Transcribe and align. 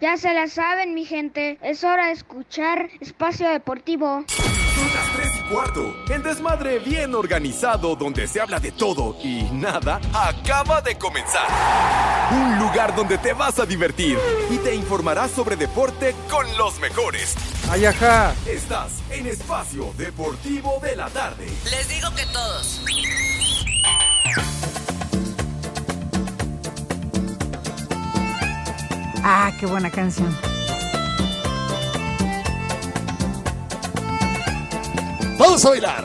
Ya 0.00 0.16
se 0.16 0.32
la 0.32 0.46
saben, 0.46 0.94
mi 0.94 1.04
gente. 1.04 1.58
Es 1.60 1.82
hora 1.82 2.06
de 2.06 2.12
escuchar 2.12 2.88
Espacio 3.00 3.48
Deportivo. 3.48 4.24
Son 4.28 4.94
las 4.94 5.16
3 5.16 5.28
y 5.38 5.52
cuarto. 5.52 5.94
El 6.08 6.22
desmadre 6.22 6.78
bien 6.78 7.16
organizado 7.16 7.96
donde 7.96 8.28
se 8.28 8.40
habla 8.40 8.60
de 8.60 8.70
todo 8.70 9.16
y 9.24 9.42
nada 9.50 10.00
acaba 10.14 10.80
de 10.82 10.96
comenzar. 10.96 11.48
Un 12.30 12.60
lugar 12.60 12.94
donde 12.94 13.18
te 13.18 13.32
vas 13.32 13.58
a 13.58 13.66
divertir 13.66 14.16
y 14.50 14.58
te 14.58 14.72
informarás 14.72 15.32
sobre 15.32 15.56
deporte 15.56 16.14
con 16.30 16.46
los 16.56 16.78
mejores. 16.78 17.34
Ay, 17.68 17.86
ajá. 17.86 18.34
Estás 18.46 19.02
en 19.10 19.26
Espacio 19.26 19.92
Deportivo 19.96 20.78
de 20.80 20.94
la 20.94 21.08
Tarde. 21.08 21.46
Les 21.70 21.88
digo 21.88 22.08
que 22.14 22.24
todos. 22.26 22.84
Ah, 29.30 29.52
qué 29.60 29.66
buena 29.66 29.90
canción. 29.90 30.34
Vamos 35.38 35.62
a 35.66 35.68
bailar. 35.68 36.04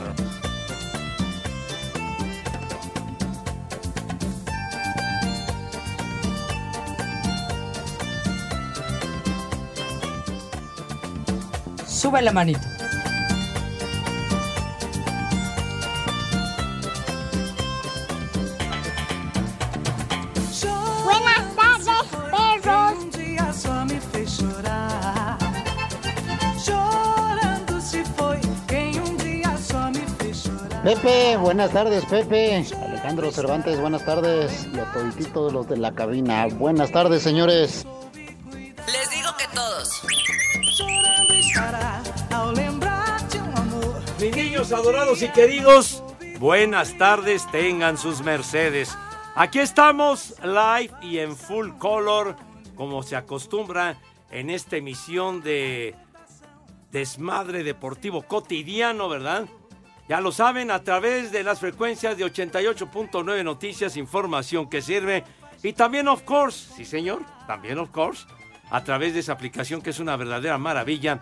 Sube 11.88 12.22
la 12.22 12.34
manito. 12.34 12.73
Pepe, 30.84 31.38
buenas 31.38 31.72
tardes, 31.72 32.04
Pepe. 32.06 32.62
Alejandro 32.86 33.32
Cervantes, 33.32 33.80
buenas 33.80 34.04
tardes. 34.04 34.68
Y 34.74 34.80
a 34.80 34.92
todititos 34.92 35.54
los 35.54 35.66
de 35.70 35.78
la 35.78 35.96
cabina. 35.96 36.46
Buenas 36.48 36.92
tardes, 36.92 37.24
señores. 37.24 37.88
Les 38.14 39.10
digo 39.10 39.30
que 39.38 39.48
todos. 39.56 40.04
Mis 44.20 44.36
niños 44.36 44.74
adorados 44.74 45.22
y 45.22 45.30
queridos, 45.30 46.04
buenas 46.40 46.98
tardes, 46.98 47.50
tengan 47.50 47.98
sus 47.98 48.22
mercedes. 48.22 48.98
Aquí 49.36 49.60
estamos 49.60 50.36
live 50.44 50.94
y 51.02 51.20
en 51.20 51.38
full 51.38 51.70
color, 51.78 52.36
como 52.76 53.04
se 53.04 53.16
acostumbra 53.16 54.02
en 54.32 54.50
esta 54.50 54.76
emisión 54.76 55.42
de 55.42 55.96
Desmadre 56.92 57.64
Deportivo 57.64 58.24
Cotidiano, 58.24 59.08
¿verdad? 59.08 59.46
Ya 60.08 60.20
lo 60.20 60.32
saben, 60.32 60.70
a 60.70 60.84
través 60.84 61.32
de 61.32 61.44
las 61.44 61.60
frecuencias 61.60 62.18
de 62.18 62.26
88.9 62.26 63.44
Noticias, 63.44 63.96
información 63.96 64.70
que 64.70 64.82
sirve. 64.82 65.24
Y 65.64 65.72
también, 65.74 66.10
of 66.10 66.24
course, 66.24 66.74
sí 66.76 66.84
señor, 66.84 67.22
también, 67.48 67.80
of 67.80 67.90
course, 67.90 68.26
a 68.70 68.84
través 68.84 69.14
de 69.14 69.22
esa 69.22 69.34
aplicación 69.34 69.82
que 69.82 69.92
es 69.92 70.00
una 70.00 70.18
verdadera 70.18 70.58
maravilla, 70.58 71.22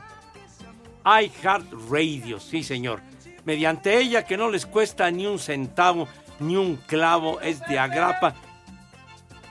iHeartRadio, 1.06 2.40
sí 2.40 2.64
señor. 2.64 3.02
Mediante 3.46 4.00
ella 4.00 4.26
que 4.26 4.38
no 4.38 4.50
les 4.50 4.66
cuesta 4.66 5.12
ni 5.12 5.28
un 5.28 5.38
centavo, 5.38 6.08
ni 6.40 6.56
un 6.56 6.76
clavo, 6.76 7.40
es 7.42 7.60
de 7.68 7.78
agrapa. 7.78 8.34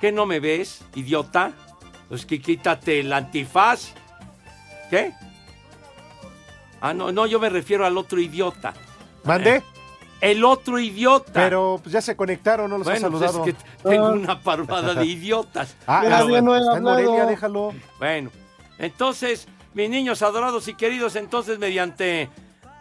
¿Qué 0.01 0.11
no 0.11 0.27
me 0.27 0.41
ves, 0.41 0.83
idiota? 0.97 1.53
Pues 2.09 2.27
que 2.27 2.41
quítate 2.41 3.01
el 3.01 3.13
antifaz. 3.13 3.93
¿Qué? 4.91 5.13
Ah, 6.81 6.95
no, 6.95 7.13
no, 7.13 7.27
yo 7.27 7.39
me 7.39 7.49
refiero 7.49 7.87
al 7.87 7.97
otro 7.97 8.21
idiota. 8.21 8.75
¿Mande? 9.25 9.63
El 10.21 10.45
otro 10.45 10.79
idiota. 10.79 11.33
Pero 11.33 11.81
pues, 11.83 11.93
ya 11.93 12.03
se 12.03 12.15
conectaron, 12.15 12.71
no 12.71 12.79
los 12.79 12.87
bueno, 12.87 13.07
ha 13.07 13.11
pues 13.11 13.23
saludado. 13.23 13.47
es 13.47 13.55
que 13.55 13.89
tengo 13.89 14.09
una 14.11 14.41
parvada 14.41 14.95
de 14.95 15.07
idiotas. 15.07 15.77
Ah, 15.87 16.01
Pero 16.03 16.17
ah, 16.17 16.25
bueno. 16.25 16.57
está 16.57 16.77
en 16.77 16.83
Morelia, 16.83 17.27
déjalo. 17.27 17.73
Bueno, 17.99 18.31
entonces, 18.79 19.49
mis 19.75 19.89
niños 19.89 20.23
adorados 20.23 20.69
y 20.69 20.75
queridos, 20.75 21.17
entonces 21.17 21.59
mediante 21.59 22.29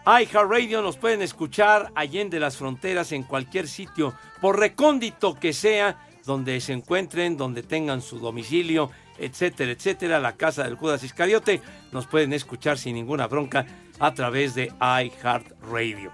iHeartRadio 0.05 0.81
nos 0.81 0.97
pueden 0.97 1.21
escuchar 1.21 1.91
allende 1.95 2.39
las 2.39 2.57
fronteras 2.57 3.11
en 3.11 3.23
cualquier 3.23 3.67
sitio, 3.67 4.13
por 4.41 4.59
recóndito 4.59 5.35
que 5.35 5.53
sea, 5.53 5.97
donde 6.25 6.59
se 6.61 6.73
encuentren, 6.73 7.37
donde 7.37 7.63
tengan 7.63 8.01
su 8.01 8.19
domicilio, 8.19 8.91
etcétera, 9.17 9.71
etcétera, 9.71 10.19
la 10.19 10.33
casa 10.33 10.63
del 10.63 10.75
Judas 10.75 11.03
Iscariote, 11.03 11.61
nos 11.91 12.07
pueden 12.07 12.33
escuchar 12.33 12.77
sin 12.77 12.95
ninguna 12.95 13.27
bronca 13.27 13.65
a 13.99 14.13
través 14.13 14.55
de 14.55 14.71
iHeartRadio. 14.79 16.11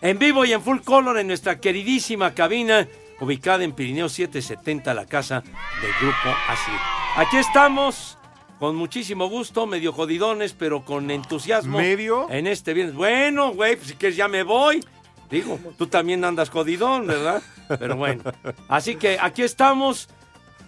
En 0.00 0.18
vivo 0.18 0.44
y 0.44 0.52
en 0.52 0.62
full 0.62 0.78
color 0.80 1.18
en 1.18 1.26
nuestra 1.26 1.58
queridísima 1.58 2.32
cabina, 2.32 2.86
ubicada 3.20 3.64
en 3.64 3.72
Pirineo 3.72 4.08
770, 4.08 4.94
la 4.94 5.06
casa 5.06 5.42
del 5.82 5.92
Grupo 6.00 6.36
Así. 6.48 6.70
Aquí 7.16 7.36
estamos, 7.36 8.16
con 8.60 8.76
muchísimo 8.76 9.28
gusto, 9.28 9.66
medio 9.66 9.92
jodidones, 9.92 10.52
pero 10.52 10.84
con 10.84 11.10
entusiasmo. 11.10 11.78
¿Medio? 11.78 12.30
En 12.30 12.46
este 12.46 12.74
viernes. 12.74 12.94
Bueno, 12.94 13.52
güey, 13.54 13.74
pues 13.74 13.88
si 13.88 13.94
quieres 13.94 14.16
ya 14.16 14.28
me 14.28 14.44
voy. 14.44 14.84
Digo, 15.30 15.58
tú 15.76 15.88
también 15.88 16.24
andas 16.24 16.48
jodidón, 16.48 17.06
¿verdad? 17.06 17.42
Pero 17.78 17.96
bueno. 17.96 18.22
Así 18.66 18.96
que 18.96 19.18
aquí 19.20 19.42
estamos, 19.42 20.08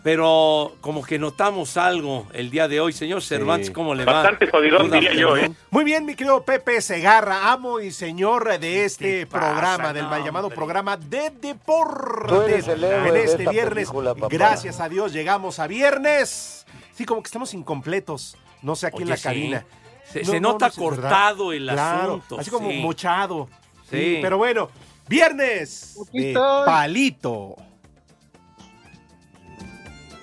pero 0.02 0.76
como 0.80 1.02
que 1.02 1.18
notamos 1.18 1.76
algo 1.76 2.26
el 2.32 2.50
día 2.50 2.68
de 2.68 2.80
hoy. 2.80 2.92
Señor 2.92 3.22
Cervantes, 3.22 3.70
¿cómo 3.70 3.94
le 3.94 4.04
va? 4.04 4.14
Bastante 4.14 4.46
jodidón, 4.50 4.90
diría 4.90 5.12
yo. 5.14 5.36
¿eh? 5.36 5.50
Muy 5.70 5.84
bien, 5.84 6.04
mi 6.06 6.14
querido 6.14 6.42
Pepe 6.42 6.80
Segarra, 6.80 7.52
amo 7.52 7.80
y 7.80 7.90
señor 7.90 8.58
de 8.58 8.84
este 8.84 9.26
pasa? 9.26 9.46
programa, 9.50 9.92
del 9.92 10.04
No, 10.04 10.10
mal 10.10 10.24
llamado 10.24 10.46
hombre. 10.46 10.56
programa 10.56 10.96
de 10.96 11.30
deportes. 11.30 12.66
En 12.68 12.80
de 12.80 13.24
este 13.24 13.48
viernes, 13.48 13.88
película, 13.90 14.14
gracias 14.28 14.80
a 14.80 14.88
Dios, 14.88 15.12
llegamos 15.12 15.58
a 15.58 15.66
viernes. 15.66 16.64
Sí, 16.94 17.04
como 17.04 17.22
que 17.22 17.28
estamos 17.28 17.52
incompletos. 17.54 18.36
No 18.62 18.76
sé, 18.76 18.86
aquí 18.86 19.02
en 19.02 19.08
la 19.08 19.16
sí. 19.16 19.22
cabina. 19.22 19.64
Se, 20.10 20.20
No, 20.22 20.30
se 20.32 20.40
no, 20.40 20.52
nota 20.52 20.66
no 20.66 20.72
sé, 20.72 20.80
¿verdad? 20.80 20.96
cortado 21.02 21.52
el 21.52 21.68
Claro, 21.68 22.02
asunto. 22.14 22.40
Así 22.40 22.50
como 22.50 22.70
sí. 22.70 22.78
mochado. 22.78 23.48
Sí. 23.90 23.96
Sí. 23.96 24.18
Pero 24.20 24.38
bueno, 24.38 24.68
viernes 25.08 25.96
de 26.12 26.28
estoy. 26.28 26.66
palito. 26.66 27.56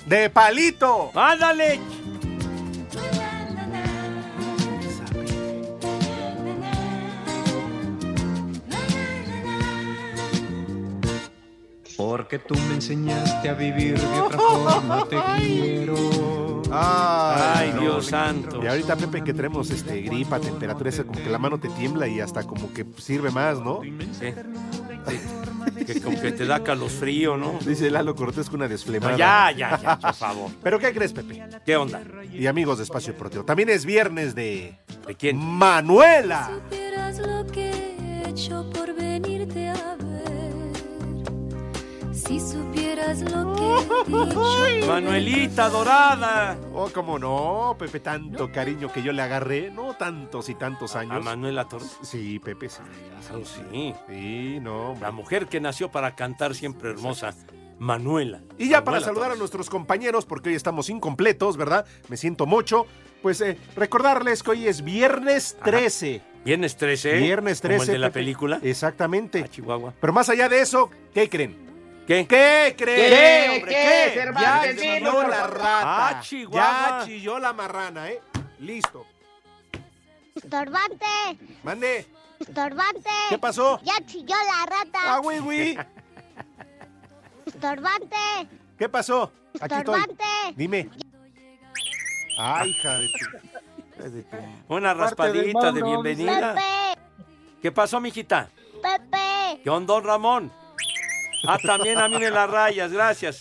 De 0.07 0.29
palito. 0.29 1.11
¡Ándale! 1.13 1.79
Porque 11.97 12.39
tú 12.39 12.55
me 12.69 12.75
enseñaste 12.75 13.49
a 13.49 13.53
vivir 13.53 13.99
de 13.99 14.19
otra 14.21 14.37
forma, 14.37 15.05
te 15.09 15.17
quiero. 15.39 15.95
Ay, 16.71 17.73
no. 17.73 17.81
Dios 17.81 18.05
santo. 18.05 18.63
Y 18.63 18.67
ahorita, 18.67 18.95
Pepe, 18.95 19.23
que 19.23 19.33
tenemos 19.33 19.71
este, 19.71 20.01
gripa, 20.01 20.39
temperatura, 20.39 20.89
esa, 20.89 21.03
como 21.03 21.19
que 21.19 21.29
la 21.29 21.37
mano 21.37 21.59
te 21.59 21.69
tiembla 21.69 22.07
y 22.07 22.21
hasta 22.21 22.43
como 22.43 22.71
que 22.71 22.85
sirve 22.97 23.31
más, 23.31 23.59
¿no? 23.59 23.81
Sí. 23.81 23.93
Sí. 24.19 24.33
Que 25.85 26.01
como 26.01 26.19
que 26.21 26.31
te 26.31 26.45
da 26.45 26.63
calosfrío, 26.63 27.37
¿no? 27.37 27.57
Dice 27.65 27.89
Lalo 27.91 28.15
Cortés 28.15 28.47
con 28.49 28.59
una 28.61 28.67
desflemada. 28.67 29.11
No, 29.13 29.17
ya, 29.17 29.51
ya, 29.51 29.79
ya, 29.81 29.99
por 29.99 30.13
favor. 30.13 30.51
¿Pero 30.63 30.79
qué 30.79 30.93
crees, 30.93 31.13
Pepe? 31.13 31.43
¿Qué 31.65 31.75
onda? 31.75 32.01
Y 32.33 32.47
amigos 32.47 32.77
de 32.77 32.83
Espacio 32.83 33.13
Deportivo. 33.13 33.43
También 33.43 33.69
es 33.69 33.85
viernes 33.85 34.35
de 34.35 34.77
¿De 35.07 35.15
quién? 35.15 35.37
Manuela. 35.37 36.49
supieras 36.53 37.17
lo 37.19 37.45
que 37.47 37.71
he 37.71 38.29
hecho 38.29 38.69
por 38.71 38.93
venirte. 38.95 39.66
Si 42.17 42.39
supieras 42.39 43.21
lo 43.21 43.53
que 43.55 44.81
he 44.81 44.85
Manuelita 44.87 45.69
dorada. 45.69 46.57
Oh, 46.73 46.89
cómo 46.93 47.19
no, 47.19 47.75
Pepe, 47.77 47.99
tanto 47.99 48.51
cariño 48.51 48.91
que 48.91 49.03
yo 49.03 49.11
le 49.13 49.21
agarré, 49.21 49.69
no 49.69 49.93
tantos 49.93 50.49
y 50.49 50.55
tantos 50.55 50.95
A 50.95 51.01
años. 51.01 51.23
Manuela 51.23 51.67
Torres. 51.67 51.97
Sí, 52.01 52.39
Pepe, 52.39 52.69
sí. 52.69 52.79
Oh, 53.33 53.45
sí. 53.45 53.93
Sí, 54.09 54.59
no. 54.61 54.91
hombre. 54.91 55.01
La 55.03 55.11
mujer 55.11 55.47
que 55.47 55.61
nació 55.61 55.91
para 55.91 56.15
cantar 56.15 56.55
siempre 56.55 56.89
hermosa. 56.89 57.35
Manuela. 57.79 58.41
Y 58.57 58.69
ya 58.69 58.83
para 58.83 58.99
saludar 58.99 59.31
a 59.31 59.35
nuestros 59.35 59.69
compañeros, 59.69 60.25
porque 60.25 60.49
hoy 60.49 60.55
estamos 60.55 60.89
incompletos, 60.89 61.57
¿verdad? 61.57 61.85
Me 62.09 62.17
siento 62.17 62.47
mucho. 62.47 62.87
Pues 63.21 63.39
eh, 63.41 63.57
recordarles 63.75 64.41
que 64.41 64.51
hoy 64.51 64.67
es 64.67 64.83
viernes 64.83 65.55
13. 65.63 66.21
Viernes 66.43 66.75
13. 66.77 67.17
Viernes 67.19 67.61
13. 67.61 67.77
Como 67.77 67.83
el 67.83 67.91
de 67.91 67.99
la 67.99 68.07
Pepe. 68.07 68.19
película. 68.21 68.59
Exactamente. 68.63 69.43
A 69.43 69.47
Chihuahua. 69.47 69.93
Pero 70.01 70.13
más 70.13 70.29
allá 70.29 70.49
de 70.49 70.61
eso, 70.61 70.89
¿qué 71.13 71.29
creen? 71.29 71.66
¿Qué? 72.07 72.25
¿Qué 72.25 72.75
creen? 72.77 73.11
¿Qué, 73.11 73.57
hombre, 73.57 73.71
qué, 73.75 74.31
Ya 74.39 74.75
chilló 74.75 75.27
la 75.27 75.47
rata. 75.47 76.07
Ah, 76.09 76.21
Chihuahua. 76.21 76.99
Ya 76.99 77.05
chilló 77.05 77.39
la 77.39 77.53
marrana, 77.53 78.09
¿eh? 78.09 78.21
Listo. 78.59 79.05
Estorbante, 80.35 81.05
Mande. 81.63 82.05
estorbante. 82.39 83.09
¿Qué 83.29 83.37
pasó? 83.37 83.79
Ya 83.83 83.93
chilló 84.05 84.35
la 84.35 84.63
Ah, 84.63 84.65
rata. 84.85 85.17
güey, 85.19 85.39
güey. 85.39 85.77
Estorbante, 87.45 88.15
¿Qué 88.77 88.87
pasó? 88.87 89.31
Aquí 89.59 89.73
estoy. 89.75 89.77
estorbante. 89.95 90.23
Dime. 90.55 90.89
Ay, 92.37 92.69
hija 92.69 92.97
de 92.99 93.07
tu... 93.97 94.09
de 94.09 94.23
tu- 94.23 94.37
Una 94.67 94.93
raspadita 94.93 95.71
de 95.71 95.81
bienvenida. 95.83 96.55
¿Qué 97.61 97.71
pasó, 97.71 97.99
mijita? 97.99 98.47
Pepe, 98.81 99.59
¿Qué 99.63 99.69
onda, 99.69 99.93
don 99.95 100.03
Ramón? 100.03 100.51
Ah, 101.45 101.57
también 101.63 101.97
a 101.99 102.07
mí 102.09 102.17
me 102.17 102.29
la 102.29 102.47
rayas, 102.47 102.91
gracias. 102.91 103.37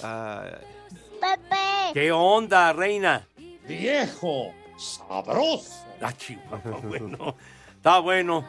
Pepe. 1.20 1.93
¿Qué 1.94 2.12
onda, 2.12 2.72
reina? 2.72 3.26
Viejo, 3.66 4.52
sabroso. 4.76 5.84
Ah, 6.00 6.12
chihuahua, 6.12 6.81
bueno. 6.82 7.34
Está 7.76 7.98
bueno. 8.00 8.44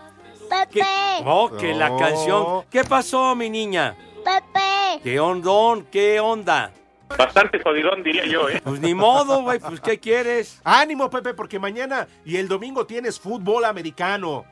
Pepe, 0.50 0.80
¿Qué? 0.80 1.24
Oh, 1.26 1.50
que 1.50 1.74
la 1.74 1.90
No. 1.90 1.98
canción. 1.98 2.66
¿Qué 2.70 2.84
pasó, 2.84 3.36
mi 3.36 3.50
niña? 3.50 3.96
Pepe. 4.24 5.02
¿Qué 5.04 5.20
ondón? 5.20 5.86
¿Qué 5.92 6.20
onda? 6.20 6.72
Bastante 7.18 7.60
jodidón, 7.62 8.04
diría 8.04 8.26
yo, 8.26 8.50
¿eh? 8.50 8.62
Pues 8.64 8.82
ni 8.82 8.94
modo, 8.94 9.42
güey, 9.42 9.60
pues 9.60 9.80
¿qué 9.80 9.98
quieres? 10.00 10.60
Ánimo, 10.66 11.10
Pepe, 11.10 11.34
porque 11.34 11.58
mañana 11.58 12.06
y 12.26 12.36
el 12.36 12.48
domingo 12.50 12.86
tienes 12.86 13.18
fútbol 13.20 13.64
americano. 13.66 14.46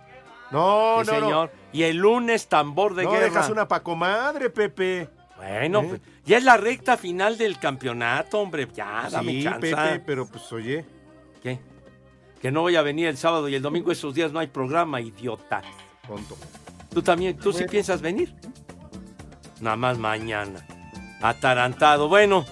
No, 0.55 1.03
Sí, 1.03 1.11
no, 1.11 1.19
no. 1.19 1.25
señor. 1.27 1.51
Y 1.73 1.83
el 1.83 1.97
lunes 1.97 2.47
tambor 2.47 2.95
de 2.95 3.03
No 3.03 3.11
guerra. 3.11 3.25
dejas 3.25 3.49
una 3.49 3.67
pacomadre, 3.67 4.49
Pepe. 4.49 5.09
Bueno, 5.37 5.81
¿Eh? 5.81 5.85
pues, 5.89 6.01
ya 6.25 6.37
es 6.37 6.43
la 6.45 6.55
recta 6.55 6.95
final 6.97 7.37
del 7.37 7.59
campeonato, 7.59 8.39
hombre. 8.39 8.67
Ya, 8.73 9.09
dame 9.11 9.31
sí, 9.33 9.43
chance. 9.43 9.59
Pepe, 9.75 9.99
pero 10.05 10.25
pues 10.25 10.49
oye. 10.53 10.85
¿Qué? 11.43 11.59
Que 12.41 12.51
no 12.51 12.61
voy 12.61 12.75
a 12.77 12.81
venir 12.81 13.07
el 13.07 13.17
sábado 13.17 13.49
y 13.49 13.55
el 13.55 13.61
domingo 13.61 13.91
esos 13.91 14.13
días 14.15 14.31
no 14.31 14.39
hay 14.39 14.47
programa, 14.47 15.01
idiota. 15.01 15.61
Tonto. 16.07 16.37
¿Tú 16.93 17.01
también, 17.01 17.37
tú 17.37 17.51
sí 17.51 17.65
piensas 17.65 18.01
venir? 18.01 18.33
Nada 19.59 19.75
más 19.75 19.97
mañana. 19.97 20.65
Atarantado. 21.21 22.07
Bueno, 22.07 22.45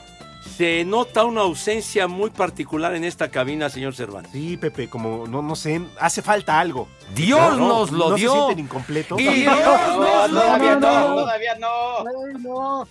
se 0.58 0.86
nota 0.86 1.24
una 1.26 1.42
ausencia 1.42 2.08
muy 2.08 2.30
particular 2.30 2.94
en 2.96 3.04
esta 3.04 3.30
cabina, 3.30 3.70
señor 3.70 3.96
Cervantes. 3.96 4.32
Sí, 4.32 4.58
Pepe, 4.58 4.90
como 4.90 5.26
no, 5.28 5.42
no 5.42 5.56
sé, 5.56 5.82
hace 6.00 6.22
falta 6.22 6.60
algo. 6.60 6.88
Dios 7.16 7.58
nos 7.58 7.92
lo 7.92 8.10
¿No 8.10 8.16
dio. 8.16 8.32
se 8.32 8.38
sienten 8.38 8.60
incompletos? 8.60 9.20
Y 9.20 9.28
Dios 9.28 9.56
nos 9.58 10.32
lo 10.32 10.42
Todavía 10.42 10.76
no, 10.76 10.90
dio. 10.90 11.16
todavía 11.16 11.56
no. 11.56 11.98
Ay, 12.00 12.34
no. 12.40 12.88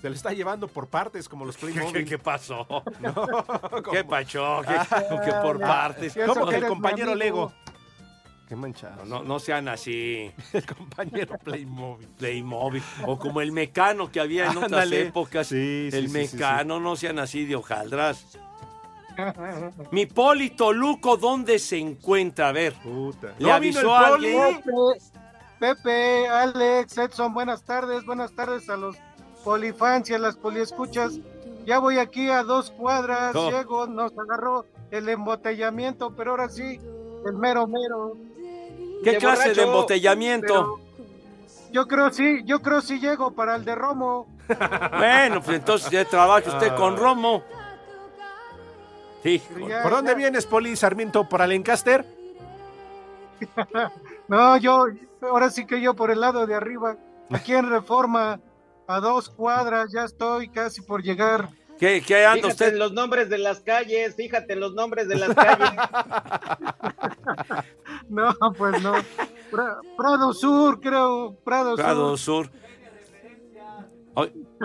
Se 0.00 0.08
le 0.08 0.14
está 0.14 0.32
llevando 0.32 0.68
por 0.68 0.86
partes 0.86 1.28
como 1.28 1.44
los 1.44 1.56
Playmobil. 1.56 1.92
¿Qué, 1.92 2.04
qué 2.10 2.18
pasó? 2.18 2.66
No, 3.00 3.14
¿Qué 3.90 4.04
pachó? 4.04 4.62
¿Qué, 4.62 4.74
que 5.24 5.32
por 5.42 5.58
partes? 5.58 6.14
¿Cómo 6.14 6.32
Eso 6.32 6.44
que 6.46 6.50
que 6.50 6.56
el 6.56 6.66
compañero. 6.68 7.14
Lego? 7.16 7.52
Qué 8.48 8.56
manchado. 8.56 9.04
No, 9.04 9.22
no 9.22 9.38
sean 9.38 9.68
así. 9.68 10.32
El 10.54 10.64
compañero 10.66 11.36
Playmobil. 11.44 12.08
Playmobil. 12.16 12.82
O 13.06 13.18
como 13.18 13.42
el 13.42 13.52
mecano 13.52 14.10
que 14.10 14.20
había 14.20 14.44
en 14.46 14.56
otras 14.56 14.72
Ándale. 14.72 15.02
épocas. 15.02 15.48
Sí, 15.48 15.88
sí, 15.90 15.96
el 15.96 16.08
sí, 16.08 16.26
sí, 16.28 16.36
mecano, 16.36 16.80
no 16.80 16.96
sean 16.96 17.18
así 17.18 17.44
de 17.44 17.56
hojaldras. 17.56 18.38
Mi 19.90 20.06
Polito 20.06 20.72
Luco, 20.72 21.16
¿dónde 21.16 21.58
se 21.58 21.76
encuentra? 21.76 22.48
A 22.48 22.52
ver, 22.52 22.72
Puta. 22.74 23.34
¿le 23.38 23.46
¿No 23.48 23.52
avisó 23.52 23.94
a 23.94 24.10
poli? 24.10 24.34
alguien? 24.34 24.62
Pepe, 24.62 25.02
Pepe, 25.58 26.28
Alex, 26.28 26.98
Edson, 26.98 27.34
buenas 27.34 27.62
tardes, 27.64 28.06
buenas 28.06 28.32
tardes 28.32 28.70
a 28.70 28.76
los 28.76 28.96
polifans 29.44 30.08
y 30.08 30.14
a 30.14 30.18
las 30.18 30.36
poliescuchas. 30.36 31.18
Ya 31.66 31.80
voy 31.80 31.98
aquí 31.98 32.30
a 32.30 32.44
dos 32.44 32.70
cuadras, 32.70 33.34
llego, 33.34 33.86
nos 33.88 34.16
agarró 34.16 34.64
el 34.90 35.08
embotellamiento, 35.08 36.14
pero 36.16 36.30
ahora 36.30 36.48
sí, 36.48 36.78
el 37.26 37.34
mero 37.34 37.66
mero. 37.66 38.16
¿Qué 39.02 39.12
De 39.12 39.18
clase 39.18 39.54
de 39.54 39.62
embotellamiento? 39.62 40.80
Yo 41.70 41.86
creo 41.86 42.10
sí, 42.10 42.42
yo 42.44 42.60
creo 42.60 42.80
sí 42.80 42.98
llego 42.98 43.32
para 43.32 43.56
el 43.56 43.64
de 43.64 43.74
Romo. 43.74 44.26
Bueno, 44.96 45.42
pues 45.42 45.58
entonces 45.58 45.90
ya 45.90 46.04
trabaja 46.04 46.48
usted 46.50 46.74
con 46.74 46.96
Romo. 46.96 47.42
Sí, 49.22 49.42
Ya, 49.68 49.82
¿Por 49.82 49.92
dónde 49.92 50.14
vienes, 50.14 50.46
Poli 50.46 50.74
Sarmiento? 50.76 51.28
¿Por 51.28 51.42
Alencaster? 51.42 52.04
No, 54.28 54.58
yo, 54.58 54.84
ahora 55.22 55.48
sí 55.48 55.64
que 55.64 55.80
yo 55.80 55.94
por 55.94 56.10
el 56.10 56.20
lado 56.20 56.46
de 56.46 56.54
arriba, 56.54 56.98
aquí 57.30 57.54
en 57.54 57.70
Reforma, 57.70 58.38
a 58.86 59.00
dos 59.00 59.30
cuadras, 59.30 59.90
ya 59.90 60.04
estoy 60.04 60.50
casi 60.50 60.82
por 60.82 61.02
llegar. 61.02 61.48
¿Qué, 61.78 62.02
qué 62.06 62.24
anda 62.24 62.34
Fíjate 62.48 62.52
usted? 62.52 62.68
en 62.74 62.78
los 62.78 62.92
nombres 62.92 63.28
de 63.30 63.38
las 63.38 63.60
calles, 63.60 64.14
fíjate 64.16 64.52
en 64.54 64.60
los 64.60 64.74
nombres 64.74 65.08
de 65.08 65.14
las 65.16 65.34
calles. 65.34 65.70
No, 68.08 68.34
pues 68.56 68.82
no. 68.82 68.94
Pra- 69.50 69.80
Prado 69.96 70.32
Sur, 70.32 70.80
creo, 70.80 71.36
Prado, 71.44 71.76
Prado 71.76 72.16
Sur. 72.16 72.50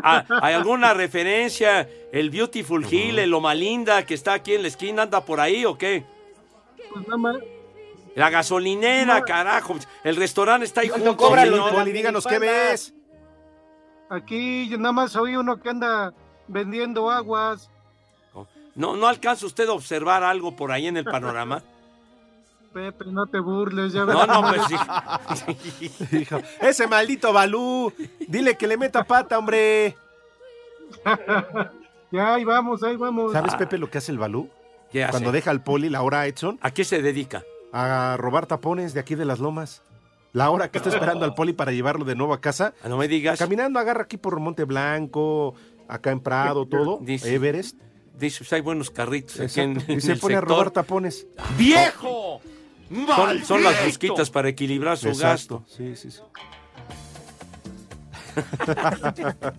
Ah, 0.04 0.24
¿Hay 0.42 0.54
alguna 0.54 0.94
referencia? 0.94 1.88
¿El 2.12 2.30
Beautiful 2.30 2.86
Hill, 2.92 3.20
el 3.20 3.30
Loma 3.30 3.54
Linda, 3.54 4.06
que 4.06 4.14
está 4.14 4.34
aquí 4.34 4.56
en 4.56 4.62
la 4.64 4.68
esquina, 4.70 5.04
anda 5.04 5.24
por 5.24 5.40
ahí 5.40 5.66
o 5.66 5.78
qué? 5.78 6.06
Pues 6.92 7.06
nada 7.08 7.18
más. 7.18 7.38
La 8.16 8.30
gasolinera, 8.30 9.24
carajo. 9.24 9.76
El 10.04 10.16
restaurante 10.16 10.66
está 10.66 10.82
ahí 10.82 10.90
¿Cuánto 10.90 11.16
junto. 11.16 11.36
las 11.36 11.72
Poli, 11.74 11.92
díganos 11.92 12.26
qué 12.26 12.40
ves. 12.40 12.94
Aquí 14.10 14.70
yo 14.70 14.78
nada 14.78 14.92
más 14.92 15.16
oí 15.16 15.36
uno 15.36 15.60
que 15.60 15.70
anda 15.70 16.14
vendiendo 16.48 17.10
aguas. 17.12 17.70
¿No, 18.76 18.96
¿No 18.96 19.08
alcanza 19.08 19.46
usted 19.46 19.68
a 19.70 19.74
observar 19.74 20.24
algo 20.24 20.56
por 20.56 20.72
ahí 20.72 20.88
en 20.88 20.98
el 20.98 21.06
panorama? 21.06 21.62
Pepe, 22.74 23.06
no 23.06 23.28
te 23.28 23.40
burles, 23.40 23.94
ya 23.94 24.04
ves 24.04 24.16
No, 24.16 24.26
no, 24.26 24.42
pues 24.50 24.62
sí. 24.68 25.58
Hijo, 26.22 26.40
ese 26.60 26.88
maldito 26.88 27.32
Balú. 27.32 27.94
Dile 28.28 28.58
que 28.58 28.66
le 28.66 28.78
meta 28.78 29.04
pata, 29.04 29.38
hombre. 29.38 29.96
Ya, 32.12 32.36
ahí 32.36 32.44
vamos, 32.44 32.84
ahí 32.84 32.96
vamos. 32.96 33.32
¿Sabes, 33.32 33.56
Pepe, 33.56 33.80
lo 33.80 33.90
que 33.90 33.98
hace 33.98 34.12
el 34.12 34.20
Balú? 34.20 34.48
¿Qué 34.92 35.04
hace? 35.04 35.10
Cuando 35.14 35.32
deja 35.32 35.50
al 35.50 35.64
Poli, 35.64 35.90
la 35.90 36.04
hora 36.04 36.28
Edson, 36.28 36.60
¿A 36.62 36.70
qué 36.70 36.84
se 36.84 37.02
dedica? 37.02 37.44
a 37.72 38.18
robar 38.20 38.46
tapones 38.46 38.94
de 38.94 39.00
aquí 39.00 39.16
de 39.16 39.26
las 39.26 39.40
lomas. 39.40 39.82
La 40.32 40.52
hora 40.52 40.70
que 40.70 40.78
está 40.78 40.90
esperando 40.90 41.26
al 41.26 41.34
Poli 41.34 41.54
para 41.54 41.72
llevarlo 41.72 42.06
de 42.06 42.14
nuevo 42.14 42.36
a 42.36 42.40
casa. 42.40 42.76
Ah, 42.84 42.90
No 42.90 42.98
me 42.98 43.08
digas. 43.08 43.40
Caminando, 43.40 43.80
agarra 43.80 44.04
aquí 44.04 44.18
por 44.18 44.40
Monte 44.40 44.64
Blanco, 44.64 45.56
acá 45.88 46.12
en 46.12 46.20
Prado, 46.20 46.66
todo. 46.66 47.00
Dice- 47.02 47.34
Everest. 47.34 47.78
Dice, 48.18 48.40
pues 48.40 48.54
hay 48.54 48.62
buenos 48.62 48.90
carritos 48.92 49.40
aquí 49.40 49.60
en, 49.62 49.72
Exacto. 49.72 49.92
en 49.92 49.98
Y 49.98 50.02
se 50.02 50.12
el 50.14 50.20
pone 50.20 50.36
a 50.36 50.42
robar 50.42 50.72
tapones. 50.72 51.26
¡Viejo! 51.58 52.42
Son, 53.16 53.44
son 53.44 53.64
las 53.64 53.86
busquitas 53.86 54.30
para 54.30 54.50
equilibrar 54.50 54.98
su 54.98 55.16
gasto. 55.18 55.64
Sí, 55.68 55.96
sí, 55.96 56.12
sí. 56.12 56.20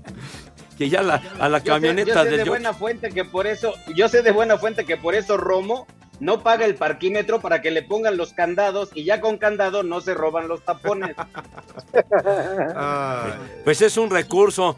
Que 0.78 0.88
ya 0.88 1.02
la, 1.02 1.22
a 1.38 1.48
la 1.48 1.58
Yo 1.58 1.64
sé, 1.64 1.70
camioneta 1.70 2.24
yo 2.24 2.30
sé 2.30 2.36
de 2.36 2.44
buena 2.44 2.72
fuente 2.74 3.10
que 3.10 3.24
por 3.24 3.46
eso, 3.46 3.74
yo 3.94 4.08
sé 4.08 4.22
de 4.22 4.32
buena 4.32 4.58
fuente 4.58 4.84
que 4.84 4.96
por 4.96 5.14
eso 5.14 5.36
Romo 5.36 5.86
no 6.18 6.42
paga 6.42 6.64
el 6.64 6.74
parquímetro 6.74 7.40
para 7.40 7.62
que 7.62 7.70
le 7.70 7.82
pongan 7.84 8.16
los 8.16 8.32
candados 8.32 8.90
y 8.92 9.04
ya 9.04 9.20
con 9.20 9.38
candado 9.38 9.84
no 9.84 10.00
se 10.00 10.14
roban 10.14 10.48
los 10.48 10.64
tapones. 10.64 11.14
Pues 13.64 13.82
es 13.82 13.96
un 13.96 14.10
recurso. 14.10 14.76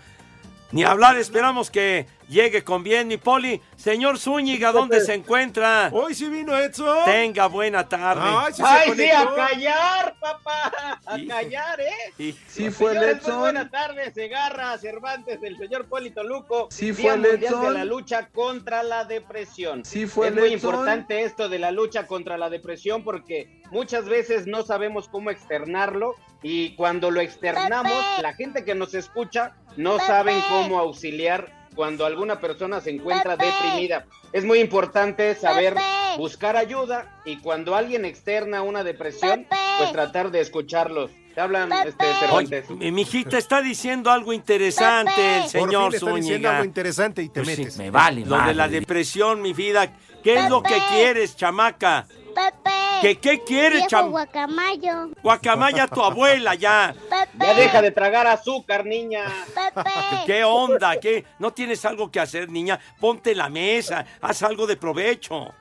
Ni 0.72 0.84
hablar, 0.84 1.16
esperamos 1.16 1.70
que 1.70 2.06
llegue 2.28 2.64
con 2.64 2.82
bien 2.82 3.08
mi 3.08 3.16
poli. 3.16 3.60
Señor 3.76 4.18
Zúñiga, 4.18 4.72
¿dónde 4.72 5.00
se 5.00 5.14
encuentra? 5.14 5.90
Hoy 5.92 6.14
sí 6.14 6.28
vino 6.28 6.56
Edson. 6.56 7.04
Tenga 7.04 7.46
buena 7.46 7.88
tarde. 7.88 8.22
Ay, 8.24 8.52
sí 8.52 8.62
se 8.62 8.66
¡Ay, 8.66 8.92
sí, 8.96 9.10
a 9.10 9.34
callar, 9.34 10.16
papá! 10.20 10.72
¡A 11.06 11.18
callar, 11.28 11.80
eh! 11.80 12.34
Sí 12.48 12.70
fue 12.70 12.92
el 12.92 12.98
muy 12.98 13.06
Edson. 13.08 13.38
buenas 13.40 13.70
tardes, 13.70 14.14
Segarra, 14.14 14.76
Cervantes, 14.78 15.38
el 15.42 15.56
señor 15.56 15.86
Polito 15.88 16.22
Luco. 16.24 16.68
Sí 16.70 16.92
fue 16.92 17.14
el 17.14 17.24
Edson. 17.26 17.64
de 17.64 17.70
la 17.70 17.84
lucha 17.84 18.28
contra 18.28 18.82
la 18.82 19.04
depresión. 19.04 19.84
Sí 19.84 20.06
fue 20.06 20.28
es 20.28 20.32
el 20.34 20.38
muy 20.40 20.52
Edson. 20.52 20.70
importante 20.74 21.22
esto 21.22 21.48
de 21.48 21.58
la 21.58 21.70
lucha 21.70 22.06
contra 22.06 22.36
la 22.36 22.50
depresión 22.50 23.04
porque 23.04 23.62
muchas 23.70 24.06
veces 24.06 24.46
no 24.46 24.62
sabemos 24.64 25.08
cómo 25.08 25.30
externarlo 25.30 26.14
y 26.42 26.74
cuando 26.76 27.10
lo 27.10 27.20
externamos, 27.20 27.92
Pepe. 27.92 28.22
la 28.22 28.34
gente 28.34 28.64
que 28.64 28.74
nos 28.74 28.94
escucha 28.94 29.54
no 29.76 29.94
Pepe. 29.96 30.06
saben 30.06 30.40
cómo 30.48 30.78
auxiliar 30.78 31.52
cuando 31.76 32.04
alguna 32.06 32.40
persona 32.40 32.80
se 32.80 32.90
encuentra 32.90 33.36
Pepe. 33.36 33.52
deprimida. 33.52 34.06
Es 34.32 34.44
muy 34.44 34.58
importante 34.58 35.34
saber 35.36 35.74
Pepe. 35.74 35.86
buscar 36.18 36.56
ayuda 36.56 37.20
y 37.24 37.36
cuando 37.38 37.76
alguien 37.76 38.04
externa 38.04 38.62
una 38.62 38.82
depresión, 38.82 39.44
Pepe. 39.44 39.56
pues 39.78 39.92
tratar 39.92 40.30
de 40.32 40.40
escucharlos. 40.40 41.10
Te 41.34 41.42
hablan 41.42 41.70
este 41.70 42.04
Oye, 42.06 42.14
Cervantes. 42.18 42.70
mi 42.70 42.90
mijita 42.90 43.36
está 43.36 43.60
diciendo 43.60 44.10
algo 44.10 44.32
interesante 44.32 45.12
Pepe. 45.14 45.36
el 45.36 45.42
Por 45.42 45.50
fin 45.50 45.60
señor 45.60 45.94
está 45.94 46.14
diciendo 46.14 46.48
algo 46.48 46.64
interesante 46.64 47.22
y 47.22 47.28
te 47.28 47.42
Pues 47.42 47.54
sí, 47.56 47.62
metes. 47.62 47.76
me 47.76 47.90
vale 47.90 48.24
Lo 48.24 48.40
de 48.40 48.54
la 48.54 48.68
depresión, 48.68 49.42
mi 49.42 49.52
vida. 49.52 49.92
¿Qué 50.24 50.34
es 50.40 50.48
lo 50.50 50.62
que 50.62 50.76
quieres, 50.90 51.36
chamaca? 51.36 52.06
Pepe. 52.34 52.65
¿Qué, 53.00 53.18
qué 53.18 53.42
quieres, 53.44 53.78
Viejo 53.78 53.88
cham... 53.88 54.10
guacamayo. 54.10 55.10
Guacamaya 55.22 55.86
tu 55.86 56.02
abuela 56.02 56.54
ya. 56.54 56.94
Pepe. 57.08 57.46
Ya 57.46 57.54
deja 57.54 57.82
de 57.82 57.90
tragar 57.90 58.26
azúcar, 58.26 58.84
niña. 58.84 59.24
Pepe. 59.54 59.90
¿Qué 60.26 60.44
onda? 60.44 60.98
¿Qué? 60.98 61.24
¿No 61.38 61.52
tienes 61.52 61.84
algo 61.84 62.10
que 62.10 62.20
hacer, 62.20 62.50
niña? 62.50 62.78
Ponte 63.00 63.34
la 63.34 63.48
mesa, 63.48 64.04
haz 64.20 64.42
algo 64.42 64.66
de 64.66 64.76
provecho. 64.76 65.52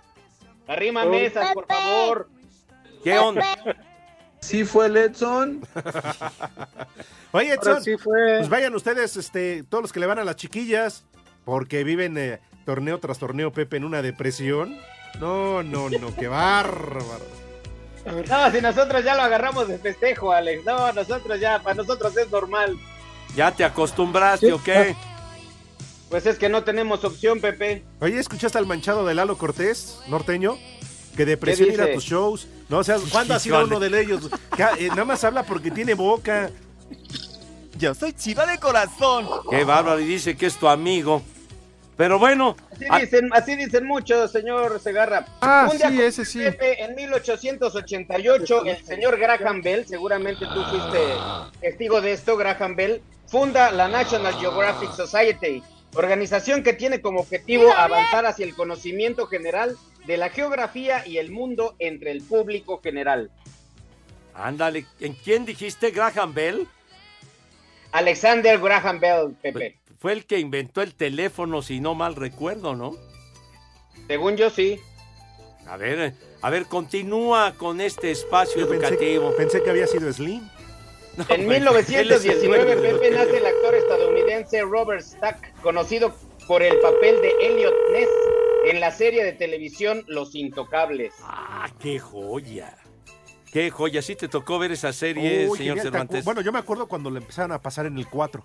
Arrima 0.68 1.06
mesas, 1.06 1.54
por 1.54 1.65
Pepe. 1.68 1.80
favor. 1.80 2.30
¿Qué 3.04 3.18
onda? 3.20 3.46
Sí 4.39 4.63
fue 4.63 4.88
el 4.88 4.98
Edson. 4.98 5.62
Oye, 7.32 7.54
Edson, 7.54 7.84
sí 7.84 7.98
fue. 7.98 8.38
pues 8.38 8.50
vayan 8.50 8.74
ustedes, 8.75 9.18
este, 9.18 9.63
todos 9.63 9.82
los 9.84 9.94
que 9.94 10.00
le 10.00 10.06
van 10.06 10.20
a 10.20 10.24
las 10.24 10.36
chiquillas, 10.36 11.04
porque 11.44 11.84
viven 11.84 12.18
eh, 12.18 12.39
torneo 12.65 13.00
tras 13.00 13.20
torneo, 13.20 13.51
Pepe, 13.51 13.77
en 13.77 13.86
una 13.86 14.01
depresión. 14.01 14.77
No, 15.19 15.63
no, 15.63 15.89
no, 15.89 16.15
qué 16.15 16.27
bárbaro. 16.27 17.25
No, 18.05 18.51
si 18.51 18.62
nosotros 18.62 19.03
ya 19.03 19.15
lo 19.15 19.24
agarramos 19.24 19.67
de 19.67 19.79
festejo, 19.79 20.31
Alex. 20.31 20.63
No, 20.63 20.91
nosotros 20.93 21.39
ya, 21.39 21.62
para 21.62 21.75
nosotros 21.75 22.15
es 22.17 22.29
normal. 22.29 22.77
¿Ya 23.36 23.51
te 23.51 23.63
acostumbraste 23.63 24.53
o 24.53 24.62
qué? 24.62 24.95
Pues 26.10 26.25
es 26.27 26.38
que 26.38 26.50
no 26.50 26.63
tenemos 26.63 27.03
opción, 27.03 27.41
Pepe. 27.41 27.84
Oye, 28.00 28.19
¿escuchaste 28.19 28.57
al 28.57 28.67
manchado 28.67 29.05
de 29.05 29.15
Lalo 29.15 29.38
Cortés, 29.38 30.00
norteño? 30.07 30.57
Que 31.17 31.25
depresión 31.25 31.72
ir 31.72 31.81
a 31.81 31.93
tus 31.93 32.03
shows. 32.03 32.48
No, 32.69 32.79
o 32.79 32.84
sea, 32.84 32.98
¿cuándo 33.12 33.34
ha 33.34 33.39
sido 33.39 33.63
uno 33.63 33.79
de 33.79 34.01
ellos? 34.01 34.29
Que, 34.55 34.63
eh, 34.86 34.89
nada 34.89 35.05
más 35.05 35.24
habla 35.24 35.43
porque 35.43 35.72
tiene 35.72 35.93
boca. 35.93 36.51
Yo 37.77 37.93
soy 37.93 38.13
chiva 38.13 38.45
de 38.45 38.57
corazón. 38.60 39.27
Qué 39.50 39.63
bárbaro, 39.63 40.00
y 40.00 40.05
dice 40.05 40.38
que 40.38 40.45
es 40.45 40.55
tu 40.57 40.67
amigo. 40.67 41.22
Pero 41.98 42.20
bueno, 42.20 42.58
Así 42.72 42.86
dicen, 43.00 43.30
así 43.32 43.56
dicen 43.56 43.86
muchos, 43.86 44.32
señor 44.32 44.80
Segarra. 44.82 45.25
Ah, 45.40 45.70
Un 45.72 45.78
día 45.78 45.90
sí, 45.90 46.02
ese 46.02 46.25
sí. 46.25 46.40
Pepe, 46.40 46.84
en 46.84 46.94
1888, 46.96 48.66
el 48.66 48.84
señor 48.84 49.18
Graham 49.18 49.62
Bell, 49.62 49.88
seguramente 49.88 50.46
tú 50.46 50.62
fuiste 50.64 51.00
testigo 51.62 52.02
de 52.02 52.12
esto, 52.12 52.36
Graham 52.36 52.75
Bell, 52.75 53.02
funda 53.28 53.72
la 53.72 53.88
National 53.88 54.34
Geographic 54.36 54.92
Society, 54.92 55.64
organización 55.94 56.64
que 56.64 56.74
tiene 56.74 57.00
como 57.00 57.22
objetivo 57.22 57.72
avanzar 57.72 58.25
hacia 58.25 58.46
el 58.46 58.56
conocimiento 58.56 59.28
general 59.28 59.78
de 60.06 60.18
la 60.18 60.30
geografía 60.30 61.08
y 61.08 61.18
el 61.18 61.32
mundo 61.32 61.75
entre 61.80 62.12
el 62.12 62.22
público 62.22 62.82
general. 62.82 63.32
ándale, 64.34 64.86
¿en 65.00 65.14
quién 65.14 65.46
dijiste 65.46 65.92
Graham 65.92 66.34
Bell? 66.34 66.68
Alexander 67.94 68.60
Graham 68.60 69.00
Bell, 69.00 69.34
Pepe. 69.42 69.80
Fue 69.98 70.14
el 70.14 70.25
que 70.25 70.40
inventó 70.40 70.82
el 70.82 70.94
teléfono, 70.96 71.62
si 71.62 71.80
no 71.80 71.96
mal 71.96 72.16
recuerdo, 72.16 72.75
¿no? 72.75 72.96
Según 74.08 74.36
yo, 74.38 74.50
sí. 74.50 74.80
A 75.68 75.78
ver, 75.78 76.14
a 76.42 76.50
ver, 76.50 76.66
continúa 76.68 77.54
con 77.58 77.82
este 77.82 78.12
espacio 78.12 78.66
Yo 78.68 78.72
educativo. 78.74 79.34
pensé 79.36 79.64
que 79.64 79.70
había 79.72 79.88
sido 79.88 80.12
Slim. 80.14 80.48
No, 81.18 81.25
En 81.30 81.46
güey, 81.46 81.58
él 81.58 81.68
es 81.78 81.90
el 81.90 82.06
1919, 82.06 82.66
dueño 82.75 82.82
de 82.82 82.92
los 82.92 83.00
Pepe, 83.00 83.16
nace 83.16 83.38
el 83.38 83.46
actor 83.46 83.74
estadounidense 83.75 84.62
Robert 84.64 85.02
Stack, 85.02 85.60
conocido 85.62 86.14
por 86.46 86.62
el 86.62 86.78
papel 86.82 87.16
de 87.22 87.32
Elliot 87.48 87.74
Ness 87.94 88.10
en 88.66 88.80
la 88.82 88.92
serie 88.92 89.24
de 89.24 89.32
televisión 89.32 90.04
Los 90.08 90.36
Intocables. 90.36 91.14
Ah, 91.24 91.70
qué 91.80 92.00
joya. 92.00 92.78
Qué 93.52 93.72
joya. 93.72 94.02
Sí 94.02 94.16
te 94.18 94.28
tocó 94.28 94.60
ver 94.60 94.74
esa 94.74 94.92
serie, 94.92 95.48
Uy, 95.48 95.58
señor 95.58 95.58
genial, 95.58 95.75
¿te 95.75 95.80
acu- 95.80 95.84
Cervantes. 95.84 96.25
Bueno, 96.25 96.42
yo 96.42 96.52
me 96.52 96.60
acuerdo 96.60 96.88
cuando 96.88 97.10
le 97.10 97.20
empezaron 97.20 97.54
a 97.54 97.62
pasar 97.62 97.86
en 97.86 97.98
el 97.98 98.08
4. 98.10 98.44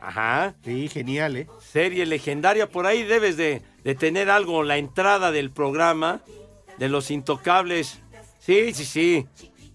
Ajá. 0.00 0.54
Sí, 0.64 0.88
genial, 0.88 1.36
¿eh? 1.36 1.46
Serie 1.60 2.06
legendaria. 2.06 2.68
Por 2.68 2.86
ahí 2.86 3.02
debes 3.02 3.36
de, 3.36 3.62
de 3.84 3.94
tener 3.94 4.30
algo, 4.30 4.62
la 4.62 4.76
entrada 4.78 5.30
del 5.30 5.50
programa 5.50 6.22
de 6.78 6.88
Los 6.88 7.10
Intocables. 7.10 8.00
Sí, 8.38 8.72
sí, 8.72 8.84
sí. 8.84 9.26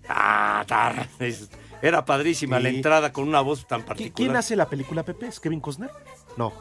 Ah, 0.09 0.63
tar- 0.67 1.07
es- 1.19 1.49
era 1.81 2.03
padrísima 2.05 2.57
Sí. 2.57 2.63
la 2.63 2.69
entrada 2.69 3.11
con 3.13 3.27
una 3.27 3.41
voz 3.41 3.67
tan 3.67 3.81
¿Qui- 3.81 3.85
particular. 3.85 4.15
¿Quién 4.15 4.35
hace 4.35 4.55
la 4.55 4.67
película, 4.67 5.03
Pepe? 5.03 5.27
¿Es 5.27 5.39
Kevin 5.39 5.59
Costner? 5.59 5.89
No. 6.37 6.51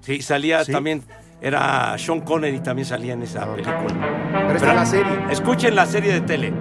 Sí, 0.00 0.22
salía 0.22 0.64
¿Sí? 0.64 0.70
también, 0.72 1.02
era 1.40 1.96
Sean 1.98 2.20
Connery 2.20 2.60
también 2.60 2.86
salía 2.86 3.12
en 3.14 3.22
esa 3.22 3.50
película. 3.52 4.30
Pero 4.46 4.54
está 4.56 4.74
la 4.74 4.86
serie. 4.86 5.12
Escuchen 5.30 5.74
la 5.74 5.86
serie 5.86 6.12
de 6.12 6.20
tele. 6.20 6.52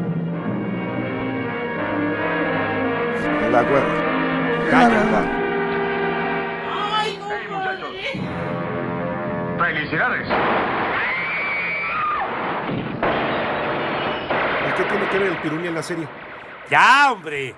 De 3.52 3.58
acuerdo. 3.58 5.41
Felicidades. 9.72 10.28
¿Y 14.68 14.72
qué 14.76 14.84
tiene 14.84 15.10
que 15.10 15.18
ver 15.18 15.32
el 15.32 15.38
piruni 15.38 15.68
en 15.68 15.76
la 15.76 15.84
serie? 15.84 16.06
¡Ya, 16.70 17.10
hombre! 17.14 17.56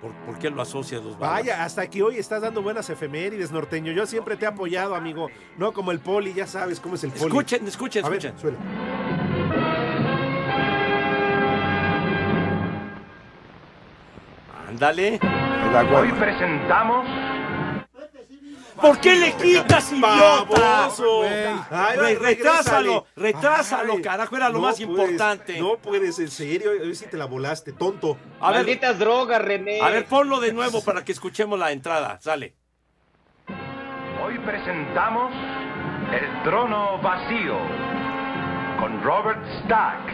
¿Por, 0.00 0.12
por 0.12 0.38
qué 0.38 0.50
lo 0.50 0.62
asocias 0.62 1.02
los 1.02 1.18
Vaya, 1.18 1.64
hasta 1.64 1.88
que 1.88 2.00
hoy 2.00 2.18
estás 2.18 2.42
dando 2.42 2.62
buenas 2.62 2.88
efemérides, 2.90 3.50
norteño. 3.50 3.90
Yo 3.90 4.06
siempre 4.06 4.36
te 4.36 4.44
he 4.44 4.48
apoyado, 4.48 4.94
amigo. 4.94 5.30
No 5.56 5.72
como 5.72 5.90
el 5.90 5.98
poli, 5.98 6.32
ya 6.32 6.46
sabes 6.46 6.78
cómo 6.78 6.94
es 6.94 7.02
el 7.02 7.10
poli. 7.10 7.24
Escuchen, 7.24 7.66
escuchen, 7.66 8.04
A 8.04 8.08
ver, 8.08 8.26
escuchen. 8.26 8.56
Ándale. 14.68 15.18
Hoy 15.92 16.12
presentamos 16.12 17.04
¿Por 18.80 18.98
qué 19.00 19.14
le 19.14 19.32
quitas, 19.34 19.92
idiota? 19.92 20.88
Ay, 21.70 21.98
ay, 22.04 22.14
retrásalo, 22.16 23.06
retrásalo, 23.16 23.94
Ay, 23.94 24.02
carajo, 24.02 24.36
era 24.36 24.48
lo 24.48 24.54
no 24.56 24.60
más 24.62 24.76
puedes, 24.76 24.88
importante. 24.88 25.58
No 25.60 25.76
puedes, 25.76 26.18
en 26.18 26.28
serio. 26.30 26.70
Hoy 26.70 26.94
sí 26.94 27.06
te 27.10 27.16
la 27.16 27.26
volaste, 27.26 27.72
tonto. 27.72 28.16
A 28.40 28.50
ver, 28.50 28.58
Malditas 28.60 28.98
drogas, 28.98 29.40
René. 29.40 29.80
a 29.80 29.88
ver, 29.90 30.06
ponlo 30.06 30.40
de 30.40 30.52
nuevo 30.52 30.82
para 30.82 31.04
que 31.04 31.12
escuchemos 31.12 31.58
la 31.58 31.72
entrada. 31.72 32.18
Sale. 32.20 32.54
Hoy 34.24 34.38
presentamos 34.40 35.32
El 36.12 36.42
trono 36.42 36.98
vacío 37.00 37.58
con 38.80 39.02
Robert 39.02 39.40
Stack, 39.64 40.12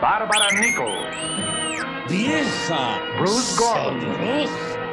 Bárbara 0.00 0.48
Nichols, 0.60 1.16
Bruce 3.18 3.56
Gordon 3.58 4.00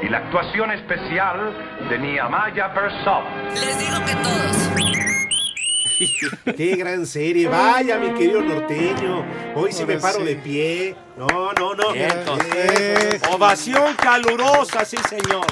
y 0.01 0.09
la 0.09 0.19
actuación 0.19 0.71
especial 0.71 1.87
de 1.89 1.97
Nehemiah 1.97 2.73
Persop. 2.73 3.23
Les 3.53 3.79
digo 3.79 4.05
que 4.05 4.13
todos. 4.23 4.57
Qué 6.57 6.75
gran 6.75 7.05
serie. 7.05 7.47
Vaya, 7.47 7.97
mi 7.97 8.13
querido 8.13 8.41
norteño. 8.41 9.25
Hoy 9.55 9.71
sí 9.71 9.85
me 9.85 9.97
paro 9.97 10.19
sí. 10.19 10.25
de 10.25 10.35
pie. 10.35 10.95
No, 11.17 11.51
no, 11.53 11.73
no. 11.73 11.95
Eh, 11.95 13.19
Ovación 13.31 13.95
calurosa, 13.95 14.85
sí, 14.85 14.97
señor. 15.09 15.45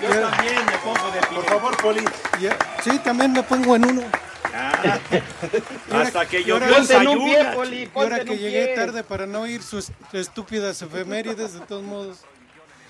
Yo 0.00 0.08
también 0.08 0.64
me 0.66 0.78
pongo 0.78 1.10
de 1.10 1.20
pie. 1.20 1.36
Por 1.36 1.44
favor, 1.44 1.76
Poli. 1.78 2.04
Sí, 2.82 2.98
también 3.00 3.32
me 3.32 3.42
pongo 3.42 3.76
en 3.76 3.84
uno. 3.86 4.02
Hasta 5.92 6.26
que 6.26 6.44
yo 6.44 6.60
ponte 6.60 6.94
ahora 7.94 8.24
que 8.24 8.38
llegué 8.38 8.74
tarde 8.76 9.02
para 9.02 9.26
no 9.26 9.40
oír 9.40 9.62
sus 9.62 9.90
estúpidas 10.12 10.80
efemérides, 10.82 11.54
de 11.54 11.60
todos 11.60 11.82
modos. 11.82 12.24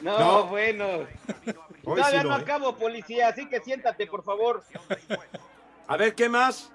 No, 0.04 0.18
No. 0.18 0.44
bueno. 0.48 0.86
Hoy 1.86 1.96
Todavía 1.96 2.20
sí 2.20 2.26
no 2.26 2.32
no, 2.34 2.38
¿eh? 2.38 2.42
acabo, 2.42 2.76
policía, 2.76 3.28
así 3.28 3.48
que 3.48 3.60
siéntate, 3.60 4.06
por 4.06 4.22
favor. 4.22 4.62
A 5.86 5.96
ver, 5.96 6.14
¿qué 6.14 6.28
más? 6.28 6.70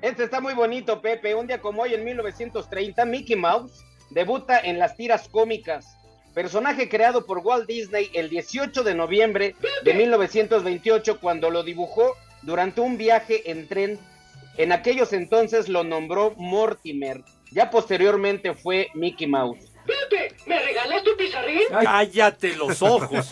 Este 0.00 0.24
está 0.24 0.40
muy 0.40 0.54
bonito, 0.54 1.00
Pepe. 1.02 1.34
Un 1.34 1.46
día 1.46 1.60
como 1.60 1.82
hoy, 1.82 1.92
en 1.94 2.04
1930, 2.04 3.04
Mickey 3.04 3.36
Mouse 3.36 3.84
debuta 4.10 4.58
en 4.60 4.78
las 4.78 4.96
tiras 4.96 5.28
cómicas. 5.28 5.96
Personaje 6.34 6.88
creado 6.88 7.26
por 7.26 7.38
Walt 7.38 7.66
Disney 7.68 8.10
el 8.14 8.28
18 8.30 8.82
de 8.82 8.94
noviembre 8.94 9.54
de 9.84 9.94
1928, 9.94 11.20
cuando 11.20 11.50
lo 11.50 11.62
dibujó 11.62 12.16
durante 12.42 12.80
un 12.80 12.96
viaje 12.96 13.50
en 13.50 13.68
tren. 13.68 13.98
En 14.56 14.72
aquellos 14.72 15.12
entonces 15.12 15.68
lo 15.68 15.84
nombró 15.84 16.32
Mortimer. 16.36 17.22
Ya 17.52 17.70
posteriormente 17.70 18.54
fue 18.54 18.88
Mickey 18.94 19.26
Mouse. 19.26 19.73
Cállate 21.82 22.56
los 22.56 22.82
ojos. 22.82 23.30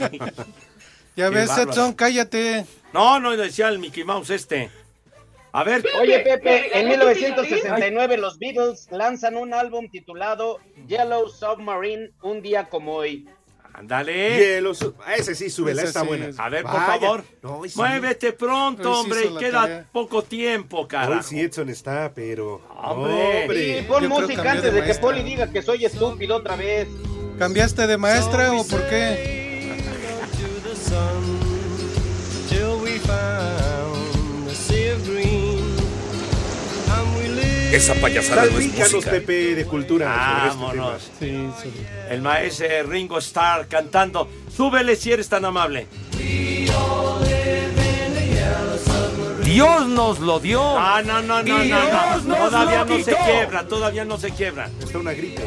Ya 1.15 1.29
ves, 1.29 1.49
bárbaro. 1.49 1.71
Edson, 1.71 1.93
cállate. 1.93 2.65
No, 2.93 3.21
no 3.21 3.37
decía 3.37 3.69
el 3.69 3.79
Mickey 3.79 4.05
Mouse 4.05 4.31
este. 4.31 4.71
A 5.55 5.65
ver, 5.65 5.85
Oye, 6.01 6.21
Pepe, 6.21 6.79
en 6.79 6.89
1969 6.89 8.17
los 8.17 8.39
Beatles 8.39 8.89
lanzan 8.91 9.37
un 9.37 9.53
álbum 9.53 9.91
titulado 9.91 10.61
Yellow 10.87 11.29
Submarine, 11.29 12.11
un 12.23 12.41
día 12.41 12.71
como 12.71 12.95
hoy. 12.95 13.29
Ándale. 13.75 14.61
Ah, 15.05 15.15
ese 15.17 15.35
sí, 15.35 15.51
súbela, 15.51 15.83
Ese 15.83 15.89
está 15.89 16.01
sí 16.03 16.07
buena. 16.07 16.29
A 16.39 16.49
ver, 16.49 16.63
por 16.63 16.73
Vaya. 16.73 16.87
favor. 17.01 17.25
No, 17.43 17.63
sí. 17.67 17.73
Muévete 17.77 18.33
pronto, 18.33 18.91
Hoy 18.91 18.97
sí 18.97 19.01
hombre. 19.03 19.31
la 19.31 19.41
Queda 19.41 19.61
tarea. 19.63 19.89
poco 19.93 20.23
tiempo, 20.23 20.87
carajo. 20.89 21.13
Hoy 21.13 21.23
sí 21.23 21.41
Edson 21.41 21.69
está, 21.69 22.13
pero... 22.15 22.61
Hombre. 22.77 23.43
Hombre. 23.43 23.85
Pon 23.89 24.03
Yo 24.03 24.09
música 24.09 24.51
antes 24.53 24.65
de 24.65 24.71
de 24.81 24.87
que. 24.87 24.95
Poli 24.95 25.23
diga 25.23 25.51
que 25.51 25.63
soy 25.63 25.85
estúpido 25.85 26.37
otra 26.37 26.57
vez. 26.57 26.89
¿Cambiaste 27.39 27.87
de 27.87 27.97
maestra 27.97 28.53
o 28.53 28.65
por 28.67 28.81
qué? 28.89 29.42
Esa 37.73 37.95
payasada 37.95 38.45
no 38.45 38.59
es 38.59 38.67
música. 38.67 39.11
Pepe, 39.11 39.55
de 39.55 39.65
cultura. 39.65 40.45
este 40.47 40.59
Vámonos. 40.59 41.11
Sí, 41.19 41.49
sí. 41.63 41.73
El 42.11 42.21
maestro 42.21 42.67
Ringo 42.87 43.17
Starr 43.17 43.67
cantando. 43.67 44.29
Súbele 44.55 44.95
si 44.95 45.11
eres 45.11 45.27
tan 45.31 45.47
amable. 45.47 45.87
Dios 49.43 49.87
nos 49.89 50.21
lo 50.21 50.39
dio. 50.39 50.61
Ah, 50.63 51.01
no, 51.03 51.23
no, 51.23 51.43
no, 51.43 51.59
no, 51.59 51.65
Dios 51.65 52.25
no. 52.27 52.37
Todavía 52.37 52.85
no 52.85 52.99
se 53.03 53.17
quiebra, 53.17 53.67
todavía 53.67 54.05
no 54.05 54.19
se 54.19 54.31
quiebra. 54.33 54.69
Está 54.79 54.99
una 54.99 55.13
gripe. 55.13 55.43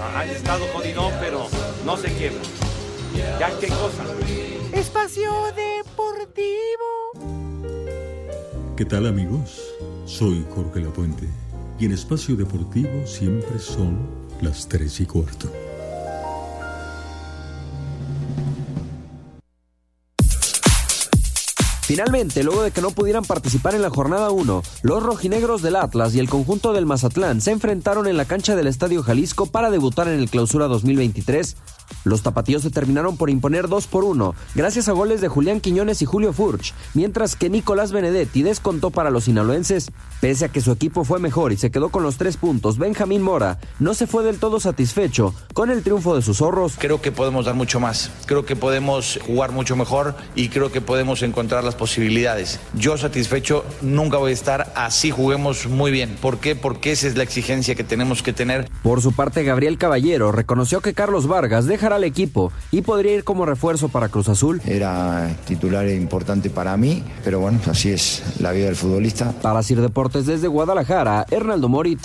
Ah, 0.00 0.20
Ha 0.20 0.26
estado 0.26 0.66
jodidón, 0.72 1.12
pero 1.20 1.48
no 1.84 1.96
se 1.96 2.12
quiebra. 2.14 2.40
Ya, 3.40 3.50
qué 3.58 3.66
cosa. 3.66 4.04
Espacio 4.72 5.32
Deportivo. 5.56 6.54
¿Qué 8.76 8.84
tal 8.84 9.06
amigos? 9.08 9.60
Soy 10.06 10.46
Jorge 10.54 10.80
Lapuente 10.80 11.43
en 11.84 11.92
Espacio 11.92 12.34
Deportivo 12.34 13.06
siempre 13.06 13.58
son 13.58 13.98
las 14.40 14.66
3 14.68 15.00
y 15.00 15.06
cuarto. 15.06 15.50
Finalmente, 21.82 22.42
luego 22.42 22.62
de 22.62 22.70
que 22.70 22.80
no 22.80 22.92
pudieran 22.92 23.24
participar 23.24 23.74
en 23.74 23.82
la 23.82 23.90
jornada 23.90 24.30
1, 24.30 24.62
los 24.82 25.02
rojinegros 25.02 25.60
del 25.60 25.76
Atlas 25.76 26.14
y 26.14 26.18
el 26.18 26.30
conjunto 26.30 26.72
del 26.72 26.86
Mazatlán 26.86 27.42
se 27.42 27.50
enfrentaron 27.50 28.06
en 28.06 28.16
la 28.16 28.24
cancha 28.24 28.56
del 28.56 28.68
Estadio 28.68 29.02
Jalisco 29.02 29.44
para 29.44 29.70
debutar 29.70 30.08
en 30.08 30.18
el 30.18 30.30
Clausura 30.30 30.66
2023. 30.66 31.56
Los 32.04 32.22
tapatíos 32.22 32.62
se 32.62 32.70
terminaron 32.70 33.16
por 33.16 33.30
imponer 33.30 33.68
2 33.68 33.86
por 33.86 34.04
1, 34.04 34.34
gracias 34.54 34.88
a 34.88 34.92
goles 34.92 35.20
de 35.20 35.28
Julián 35.28 35.60
Quiñones 35.60 36.02
y 36.02 36.04
Julio 36.04 36.32
Furch, 36.32 36.74
mientras 36.94 37.36
que 37.36 37.48
Nicolás 37.48 37.92
Benedetti 37.92 38.42
descontó 38.42 38.90
para 38.90 39.10
los 39.10 39.24
sinaloenses. 39.24 39.90
Pese 40.20 40.46
a 40.46 40.48
que 40.48 40.60
su 40.60 40.72
equipo 40.72 41.04
fue 41.04 41.18
mejor 41.18 41.52
y 41.52 41.56
se 41.56 41.70
quedó 41.70 41.90
con 41.90 42.02
los 42.02 42.16
tres 42.16 42.36
puntos, 42.36 42.78
Benjamín 42.78 43.22
Mora 43.22 43.58
no 43.78 43.94
se 43.94 44.06
fue 44.06 44.24
del 44.24 44.38
todo 44.38 44.60
satisfecho 44.60 45.34
con 45.52 45.70
el 45.70 45.82
triunfo 45.82 46.16
de 46.16 46.22
sus 46.22 46.38
zorros. 46.38 46.74
Creo 46.78 47.00
que 47.02 47.12
podemos 47.12 47.46
dar 47.46 47.54
mucho 47.54 47.80
más, 47.80 48.10
creo 48.26 48.44
que 48.44 48.56
podemos 48.56 49.18
jugar 49.26 49.52
mucho 49.52 49.76
mejor 49.76 50.14
y 50.34 50.48
creo 50.48 50.72
que 50.72 50.80
podemos 50.80 51.22
encontrar 51.22 51.64
las 51.64 51.74
posibilidades. 51.74 52.60
Yo 52.74 52.96
satisfecho 52.96 53.64
nunca 53.82 54.16
voy 54.16 54.30
a 54.30 54.34
estar 54.34 54.72
así 54.74 55.10
juguemos 55.10 55.66
muy 55.66 55.90
bien. 55.90 56.16
¿Por 56.20 56.38
qué? 56.38 56.54
Porque 56.54 56.92
esa 56.92 57.06
es 57.06 57.16
la 57.16 57.22
exigencia 57.22 57.74
que 57.74 57.84
tenemos 57.84 58.22
que 58.22 58.32
tener. 58.32 58.68
Por 58.82 59.02
su 59.02 59.12
parte, 59.12 59.44
Gabriel 59.44 59.78
Caballero 59.78 60.32
reconoció 60.32 60.80
que 60.80 60.94
Carlos 60.94 61.26
Vargas 61.26 61.66
dejará 61.84 61.96
al 61.96 62.04
equipo 62.04 62.50
y 62.70 62.80
podría 62.80 63.12
ir 63.12 63.24
como 63.24 63.44
refuerzo 63.44 63.90
para 63.90 64.08
Cruz 64.08 64.30
Azul. 64.30 64.62
Era 64.66 65.28
titular 65.46 65.86
importante 65.86 66.48
para 66.48 66.74
mí, 66.78 67.04
pero 67.22 67.40
bueno, 67.40 67.60
así 67.70 67.90
es 67.90 68.22
la 68.40 68.52
vida 68.52 68.66
del 68.66 68.76
futbolista. 68.76 69.32
Para 69.42 69.62
Sir 69.62 69.82
Deportes 69.82 70.24
desde 70.24 70.48
Guadalajara, 70.48 71.26
Hernaldo 71.30 71.68
Moritz. 71.68 72.00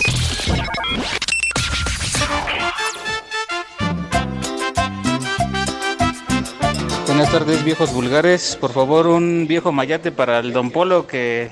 Buenas 7.06 7.32
tardes, 7.32 7.64
viejos 7.64 7.94
vulgares. 7.94 8.58
Por 8.60 8.72
favor, 8.72 9.06
un 9.06 9.46
viejo 9.48 9.72
mayate 9.72 10.12
para 10.12 10.40
el 10.40 10.52
Don 10.52 10.70
Polo 10.70 11.06
que 11.06 11.50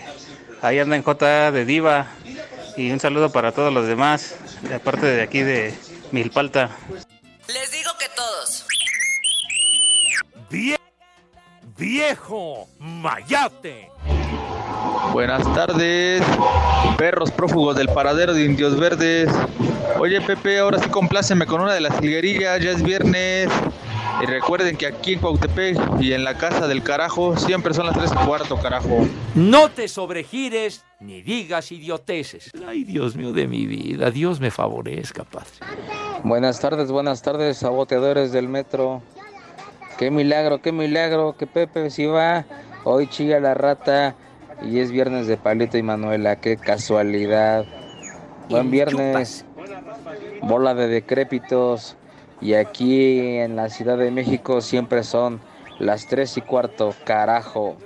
ahí 0.60 0.78
anda 0.78 0.96
en 0.96 1.02
J 1.02 1.50
de 1.50 1.64
Diva. 1.64 2.08
Y 2.76 2.90
un 2.90 3.00
saludo 3.00 3.32
para 3.32 3.52
todos 3.52 3.72
los 3.72 3.86
demás, 3.86 4.36
de 4.68 4.74
aparte 4.74 5.06
de 5.06 5.22
aquí 5.22 5.40
de 5.40 5.74
Milpalta. 6.12 6.70
Les. 7.48 7.77
Vie- 10.50 10.76
viejo 11.76 12.68
Mayate. 12.78 13.90
Buenas 15.12 15.42
tardes, 15.54 16.22
perros 16.96 17.30
prófugos 17.30 17.76
del 17.76 17.88
paradero 17.88 18.34
de 18.34 18.44
Indios 18.44 18.78
Verdes. 18.78 19.30
Oye 19.98 20.20
Pepe, 20.20 20.58
ahora 20.58 20.78
sí 20.78 20.88
compláceme 20.88 21.46
con 21.46 21.60
una 21.60 21.74
de 21.74 21.80
las 21.80 21.98
jilguerillas, 21.98 22.60
ya 22.62 22.70
es 22.70 22.82
viernes. 22.82 23.48
Y 24.22 24.26
recuerden 24.26 24.76
que 24.76 24.86
aquí 24.86 25.12
en 25.12 25.20
Cuautepec 25.20 25.78
y 26.00 26.12
en 26.12 26.24
la 26.24 26.36
casa 26.36 26.66
del 26.66 26.82
carajo 26.82 27.36
siempre 27.36 27.72
son 27.72 27.86
las 27.86 27.96
3 27.96 28.10
y 28.12 28.26
cuarto, 28.26 28.56
carajo. 28.58 29.06
No 29.36 29.70
te 29.70 29.86
sobregires 29.86 30.84
ni 30.98 31.22
digas 31.22 31.70
idioteces. 31.70 32.50
Ay, 32.66 32.82
Dios 32.82 33.14
mío 33.14 33.32
de 33.32 33.46
mi 33.46 33.66
vida, 33.66 34.10
Dios 34.10 34.40
me 34.40 34.50
favorezca, 34.50 35.22
Padre. 35.24 35.50
Buenas 36.24 36.58
tardes, 36.58 36.90
buenas 36.90 37.22
tardes, 37.22 37.58
saboteadores 37.58 38.32
del 38.32 38.48
metro. 38.48 39.02
Qué 39.98 40.12
milagro, 40.12 40.62
qué 40.62 40.70
milagro, 40.70 41.36
que 41.36 41.48
Pepe 41.48 41.90
si 41.90 42.06
va. 42.06 42.44
Hoy 42.84 43.08
chilla 43.08 43.40
la 43.40 43.54
rata 43.54 44.14
y 44.62 44.78
es 44.78 44.92
viernes 44.92 45.26
de 45.26 45.36
Palito 45.36 45.76
y 45.76 45.82
Manuela, 45.82 46.36
qué 46.36 46.56
casualidad. 46.56 47.66
Buen 48.48 48.70
viernes, 48.70 49.44
bola 50.40 50.74
de 50.74 50.86
decrépitos. 50.86 51.96
Y 52.40 52.54
aquí 52.54 53.38
en 53.38 53.56
la 53.56 53.70
Ciudad 53.70 53.98
de 53.98 54.12
México 54.12 54.60
siempre 54.60 55.02
son 55.02 55.40
las 55.80 56.06
tres 56.06 56.36
y 56.36 56.42
cuarto, 56.42 56.94
carajo. 57.04 57.76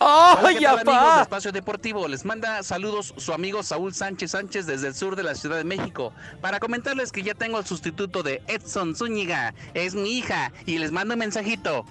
¡Ay, 0.00 0.56
¿Qué 0.56 0.64
tal, 0.64 0.78
amigos 0.78 0.84
de 0.84 0.92
apá! 0.92 1.22
Espacio 1.22 1.52
Deportivo? 1.52 2.06
Les 2.06 2.24
manda 2.24 2.62
saludos 2.62 3.14
su 3.16 3.32
amigo 3.32 3.62
Saúl 3.62 3.92
Sánchez 3.94 4.30
Sánchez 4.30 4.66
desde 4.66 4.88
el 4.88 4.94
sur 4.94 5.16
de 5.16 5.22
la 5.24 5.34
Ciudad 5.34 5.56
de 5.56 5.64
México 5.64 6.12
para 6.40 6.60
comentarles 6.60 7.10
que 7.10 7.22
ya 7.22 7.34
tengo 7.34 7.58
el 7.58 7.66
sustituto 7.66 8.22
de 8.22 8.42
Edson 8.46 8.94
Zúñiga. 8.94 9.54
Es 9.74 9.94
mi 9.94 10.10
hija 10.18 10.52
y 10.66 10.78
les 10.78 10.92
mando 10.92 11.14
un 11.14 11.20
mensajito. 11.20 11.84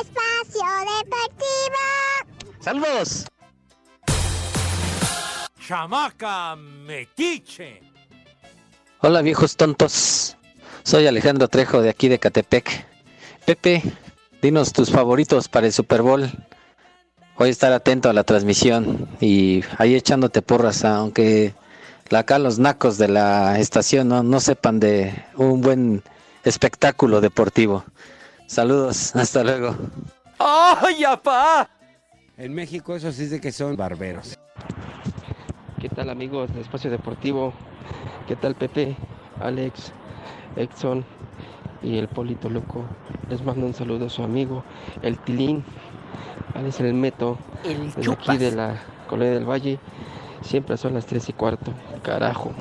Espacio 0.00 0.68
Deportivo. 1.02 2.54
¡Saludos! 2.60 3.26
Chamaca 5.66 6.56
metiche. 6.56 7.80
Hola 9.00 9.22
viejos 9.22 9.56
tontos, 9.56 10.36
soy 10.84 11.06
Alejandro 11.08 11.48
Trejo 11.48 11.82
de 11.82 11.90
aquí 11.90 12.08
de 12.08 12.20
Catepec. 12.20 12.86
Pepe, 13.44 13.82
dinos 14.42 14.72
tus 14.72 14.90
favoritos 14.90 15.48
para 15.48 15.66
el 15.66 15.72
Super 15.72 16.02
Bowl. 16.02 16.30
Voy 17.38 17.48
a 17.48 17.50
estar 17.50 17.72
atento 17.72 18.10
a 18.10 18.12
la 18.12 18.24
transmisión 18.24 19.08
y 19.20 19.62
ahí 19.78 19.94
echándote 19.94 20.42
porras, 20.42 20.84
aunque 20.84 21.54
la- 22.10 22.20
acá 22.20 22.38
los 22.38 22.58
nacos 22.58 22.98
de 22.98 23.08
la 23.08 23.58
estación 23.58 24.08
no, 24.08 24.22
no 24.22 24.40
sepan 24.40 24.78
de 24.80 25.14
un 25.36 25.60
buen 25.62 26.02
espectáculo 26.44 27.20
deportivo. 27.20 27.84
Saludos, 28.46 29.16
hasta 29.16 29.42
luego. 29.42 29.76
¡Ay, 30.38 31.04
apá! 31.04 31.70
En 32.36 32.52
México 32.52 32.96
eso 32.96 33.12
sí 33.12 33.24
es 33.24 33.30
de 33.30 33.40
que 33.40 33.52
son 33.52 33.76
barberos. 33.76 34.38
¿Qué 35.80 35.88
tal 35.88 36.10
amigos 36.10 36.52
de 36.54 36.60
Espacio 36.60 36.90
Deportivo? 36.90 37.52
¿Qué 38.28 38.36
tal 38.36 38.54
Pepe, 38.54 38.96
Alex, 39.40 39.92
Exxon 40.56 41.04
y 41.82 41.98
el 41.98 42.08
Polito 42.08 42.48
Loco? 42.48 42.84
Les 43.28 43.44
mando 43.44 43.66
un 43.66 43.74
saludo 43.74 44.06
a 44.06 44.08
su 44.08 44.22
amigo, 44.22 44.64
el 45.02 45.18
Tilín, 45.18 45.64
Alex 46.54 46.80
el 46.80 46.94
Meto, 46.94 47.38
desde 47.64 48.12
aquí 48.12 48.36
de 48.36 48.52
la 48.52 48.80
Colonia 49.08 49.32
del 49.34 49.48
Valle. 49.48 49.78
Siempre 50.42 50.76
son 50.76 50.94
las 50.94 51.06
3 51.06 51.28
y 51.28 51.32
cuarto, 51.32 51.72
carajo. 52.02 52.52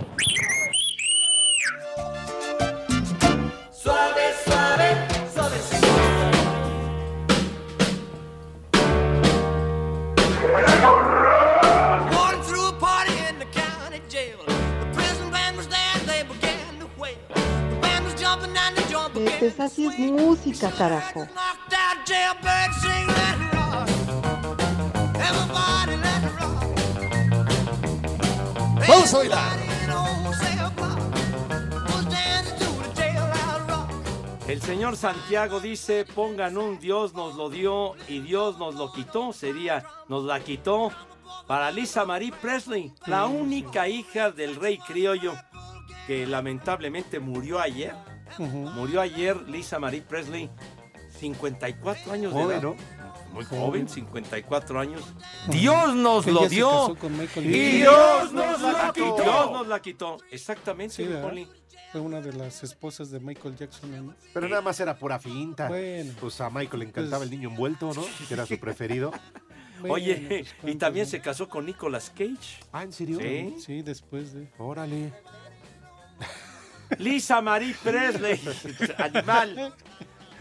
Cell 30.35 30.71
block 30.75 30.99
was 31.89 32.05
dancing 32.05 32.57
to 32.59 32.65
the 32.83 32.89
jailhouse 32.93 33.67
rock. 33.67 33.89
El 34.47 34.61
señor 34.61 34.95
Santiago 34.95 35.59
dice, 35.59 36.05
pongan 36.05 36.57
un 36.57 36.79
Dios 36.79 37.15
nos 37.15 37.35
lo 37.35 37.49
dio 37.49 37.95
y 38.07 38.19
Dios 38.19 38.59
nos 38.59 38.75
lo 38.75 38.91
quitó, 38.91 39.33
sería, 39.33 39.83
nos 40.07 40.23
la 40.23 40.39
quitó 40.41 40.91
para 41.47 41.71
Lisa 41.71 42.05
Marie 42.05 42.31
Presley, 42.31 42.93
la 43.07 43.25
única 43.25 43.87
hija 43.87 44.29
del 44.29 44.55
rey 44.55 44.77
criollo 44.77 45.33
que 46.05 46.27
lamentablemente 46.27 47.19
murió 47.19 47.59
ayer. 47.59 48.10
Murió 48.39 49.01
ayer 49.01 49.37
Lisa 49.47 49.79
Marie 49.79 50.01
Presley, 50.01 50.49
54 51.19 52.11
años 52.11 52.33
de 52.33 52.41
Joven, 52.41 52.57
edad. 52.57 52.63
¿no? 52.63 52.75
Muy 53.33 53.45
Joven. 53.45 53.61
joven, 53.61 53.89
54 53.89 54.79
años. 54.79 55.01
Dios 55.47 55.95
nos 55.95 56.27
Ella 56.27 56.41
lo 56.41 56.49
dio. 56.49 56.97
Y. 57.37 57.41
Dios 57.77 58.33
nos 58.33 58.61
la 58.61 58.91
quitó. 58.93 59.15
Dios 59.23 59.51
nos 59.51 59.67
la 59.67 59.81
quitó. 59.81 60.17
Exactamente, 60.31 60.95
Sí. 60.95 61.09
Fue 61.91 61.99
una 61.99 62.21
de 62.21 62.31
las 62.31 62.63
esposas 62.63 63.11
de 63.11 63.19
Michael 63.19 63.57
Jackson. 63.57 64.07
¿no? 64.07 64.15
Pero 64.33 64.47
nada 64.47 64.61
más 64.61 64.79
era 64.79 64.97
pura 64.97 65.19
finta. 65.19 65.67
Bueno. 65.67 66.13
Pues 66.21 66.39
a 66.39 66.49
Michael 66.49 66.79
le 66.79 66.85
encantaba 66.85 67.17
Pues- 67.17 67.29
el 67.31 67.37
niño 67.37 67.49
envuelto, 67.49 67.93
¿no? 67.93 68.01
Que 68.29 68.33
era 68.33 68.45
su 68.45 68.57
preferido. 68.59 69.11
Oye, 69.89 70.45
y 70.63 70.75
también 70.75 71.05
se 71.07 71.19
casó 71.21 71.49
con 71.49 71.65
Nicolas 71.65 72.09
Cage. 72.11 72.59
Ah, 72.71 72.83
¿en 72.83 72.93
serio? 72.93 73.17
Sí. 73.19 73.55
Sí, 73.59 73.81
después 73.81 74.31
de. 74.33 74.47
Órale. 74.57 75.11
Lisa 76.99 77.41
Marie 77.41 77.75
Presley, 77.83 78.39
animal. 78.97 79.73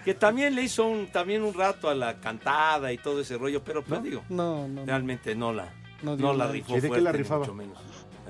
Que 0.04 0.14
también 0.14 0.54
le 0.54 0.62
hizo 0.62 0.86
un, 0.86 1.08
también 1.08 1.42
un 1.42 1.52
rato 1.52 1.88
a 1.90 1.94
la 1.94 2.18
cantada 2.20 2.90
y 2.92 2.96
todo 2.98 3.20
ese 3.20 3.36
rollo, 3.36 3.62
pero 3.62 3.82
pues 3.84 4.02
digo, 4.02 4.24
No, 4.30 4.66
no. 4.66 4.80
no. 4.80 4.86
realmente 4.86 5.34
no 5.34 5.52
la, 5.52 5.72
No 6.02 6.32
la 6.32 6.46
rifó 6.48 6.72
¿Y 6.72 6.76
de 6.76 6.80
qué 6.82 6.88
fuerte, 6.88 7.04
la 7.04 7.12
ni 7.12 7.18
rifaba? 7.18 7.40
mucho 7.40 7.54
menos. 7.54 7.78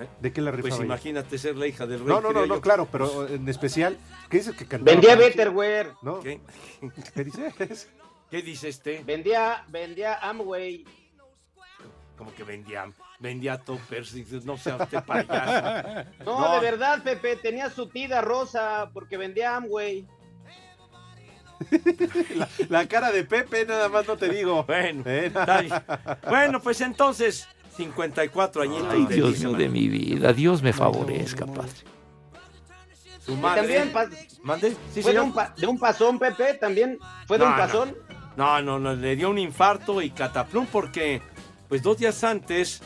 ¿Eh? 0.00 0.08
¿De 0.20 0.32
qué 0.32 0.40
la 0.40 0.50
Pues 0.50 0.64
rifaba 0.64 0.76
ella? 0.82 0.86
imagínate 0.86 1.38
ser 1.38 1.56
la 1.56 1.66
hija 1.68 1.86
del 1.86 2.00
rey. 2.00 2.08
No, 2.08 2.20
no, 2.20 2.32
no, 2.32 2.44
no, 2.46 2.60
claro, 2.60 2.88
pero 2.90 3.28
en 3.28 3.48
especial, 3.48 3.96
¿qué 4.28 4.38
dices 4.38 4.56
que 4.56 4.66
cantaba? 4.66 4.92
Vendía? 4.96 5.14
Betterware. 5.14 5.92
¿No? 6.02 6.18
¿Qué? 6.20 6.40
¿Qué 7.14 7.24
dices? 7.24 7.88
¿Qué 8.30 8.42
dice 8.42 8.68
este? 8.68 9.04
Vendía, 9.04 9.64
vendía 9.68 10.14
Amway. 10.28 10.84
como 12.18 12.34
que 12.34 12.42
vendía, 12.42 12.90
vendía 13.20 13.58
toppers. 13.58 14.12
y 14.14 14.22
dices, 14.24 14.44
No 14.44 14.56
sea 14.56 14.76
usted 14.76 15.02
payaso. 15.04 16.08
No, 16.24 16.54
de 16.54 16.60
verdad, 16.60 17.02
Pepe, 17.02 17.36
tenía 17.36 17.70
su 17.70 17.86
tida 17.88 18.20
rosa 18.20 18.90
porque 18.92 19.16
vendía 19.16 19.56
Amway. 19.56 20.06
La, 22.36 22.48
la 22.70 22.88
cara 22.88 23.12
de 23.12 23.24
Pepe, 23.24 23.66
nada 23.66 23.88
más 23.88 24.06
no 24.08 24.16
te 24.16 24.28
digo. 24.30 24.64
Bueno, 24.64 25.02
Eh, 25.06 25.30
bueno, 26.28 26.60
pues 26.60 26.80
entonces, 26.80 27.46
54 27.76 28.62
añitos. 28.62 28.88
Ay, 28.90 29.06
Dios 29.06 29.38
mío 29.40 29.52
de 29.52 29.68
mi 29.68 29.88
vida, 29.88 30.32
Dios 30.32 30.62
me 30.62 30.72
favorezca, 30.72 31.44
padre. 31.46 31.70
Su 33.20 33.32
Y 33.32 33.36
madre. 33.36 33.92
¿Mande? 34.42 34.74
Sí, 34.94 35.02
fue 35.02 35.12
de 35.12 35.20
un, 35.20 35.34
de 35.58 35.66
un 35.66 35.78
pasón, 35.78 36.18
Pepe, 36.18 36.54
también. 36.54 36.98
¿Fue 37.26 37.36
de 37.36 37.44
No, 37.44 37.50
un 37.50 37.56
no. 37.56 37.62
pasón? 37.62 37.96
No, 38.36 38.62
no, 38.62 38.78
no, 38.78 38.94
le 38.94 39.14
dio 39.16 39.28
un 39.28 39.38
infarto 39.38 40.00
y 40.00 40.10
cataplum 40.10 40.66
porque, 40.72 41.20
pues 41.68 41.82
dos 41.82 41.98
días 41.98 42.24
antes, 42.24 42.80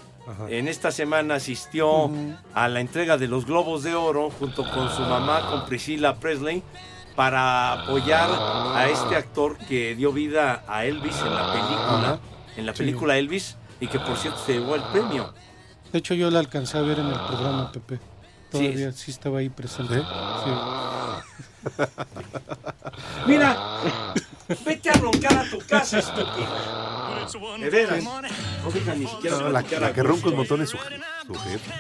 en 0.49 0.69
esta 0.69 0.91
semana 0.91 1.35
asistió 1.37 2.11
a 2.55 2.69
la 2.69 2.81
entrega 2.81 3.17
de 3.17 3.29
los 3.29 3.45
Globos 3.47 3.83
de 3.83 3.95
Oro 3.95 4.31
junto 4.31 4.69
con 4.71 4.89
su 4.91 5.03
mamá, 5.03 5.51
con 5.51 5.67
Priscilla 5.67 6.15
Presley, 6.17 6.63
para 7.17 7.73
apoyar 7.85 8.29
a 8.75 8.89
este 8.89 9.17
actor 9.17 9.57
que 9.59 9.95
dio 9.95 10.13
vida 10.13 10.65
a 10.67 10.85
Elvis 10.85 11.17
en 11.21 11.35
la 11.35 11.53
película, 11.53 12.19
en 12.57 12.67
la 12.67 12.73
Sí. 12.73 12.79
película 12.79 13.17
Elvis, 13.17 13.57
y 13.81 13.87
que 13.87 13.99
por 14.01 14.17
cierto 14.17 14.41
se 14.45 14.55
llevó 14.55 14.75
el 14.75 14.83
premio. 14.85 15.33
De 15.93 15.99
hecho, 15.99 16.15
yo 16.15 16.31
la 16.31 16.41
alcancé 16.41 16.79
a 16.79 16.83
ver 16.83 16.99
en 16.99 17.07
el 17.07 17.21
programa, 17.21 17.71
Pepe. 17.71 18.01
Todavía 18.51 18.91
sí, 18.93 19.11
estaba 19.11 19.39
ahí 19.39 19.49
presente. 19.49 19.95
Sí. 20.01 20.05
Mira, 23.27 23.57
vete 24.65 24.91
a 24.91 24.95
roncar 24.95 25.37
a 25.39 25.51
tu 25.51 25.59
casa, 25.59 25.99
estúpido. 25.99 26.47
De 27.59 27.71
veras. 27.71 28.03
No 28.05 28.71
deja 28.71 28.95
ni 28.95 29.07
siquiera 29.07 29.39
No, 29.39 29.49
la, 29.51 29.63
la 29.63 29.93
que 29.93 30.03
ronca 30.03 30.29
un 30.29 30.37
montón 30.37 30.63
es 30.63 30.71
su, 30.71 30.79
su 31.27 31.35
jefe. 31.35 31.71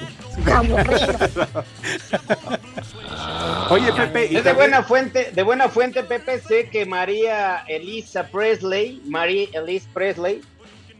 Oye, 3.71 3.93
Pepe, 3.93 4.29
y 4.31 4.37
es 4.37 4.45
de 4.45 4.53
buena 4.53 4.83
fuente, 4.83 5.31
de 5.33 5.43
buena 5.43 5.69
fuente, 5.69 6.03
Pepe, 6.05 6.41
sé 6.41 6.69
que 6.69 6.87
María 6.87 7.65
Elisa 7.69 8.29
Presley, 8.29 9.01
María 9.07 9.49
Elise 9.53 9.89
Presley, 9.93 10.41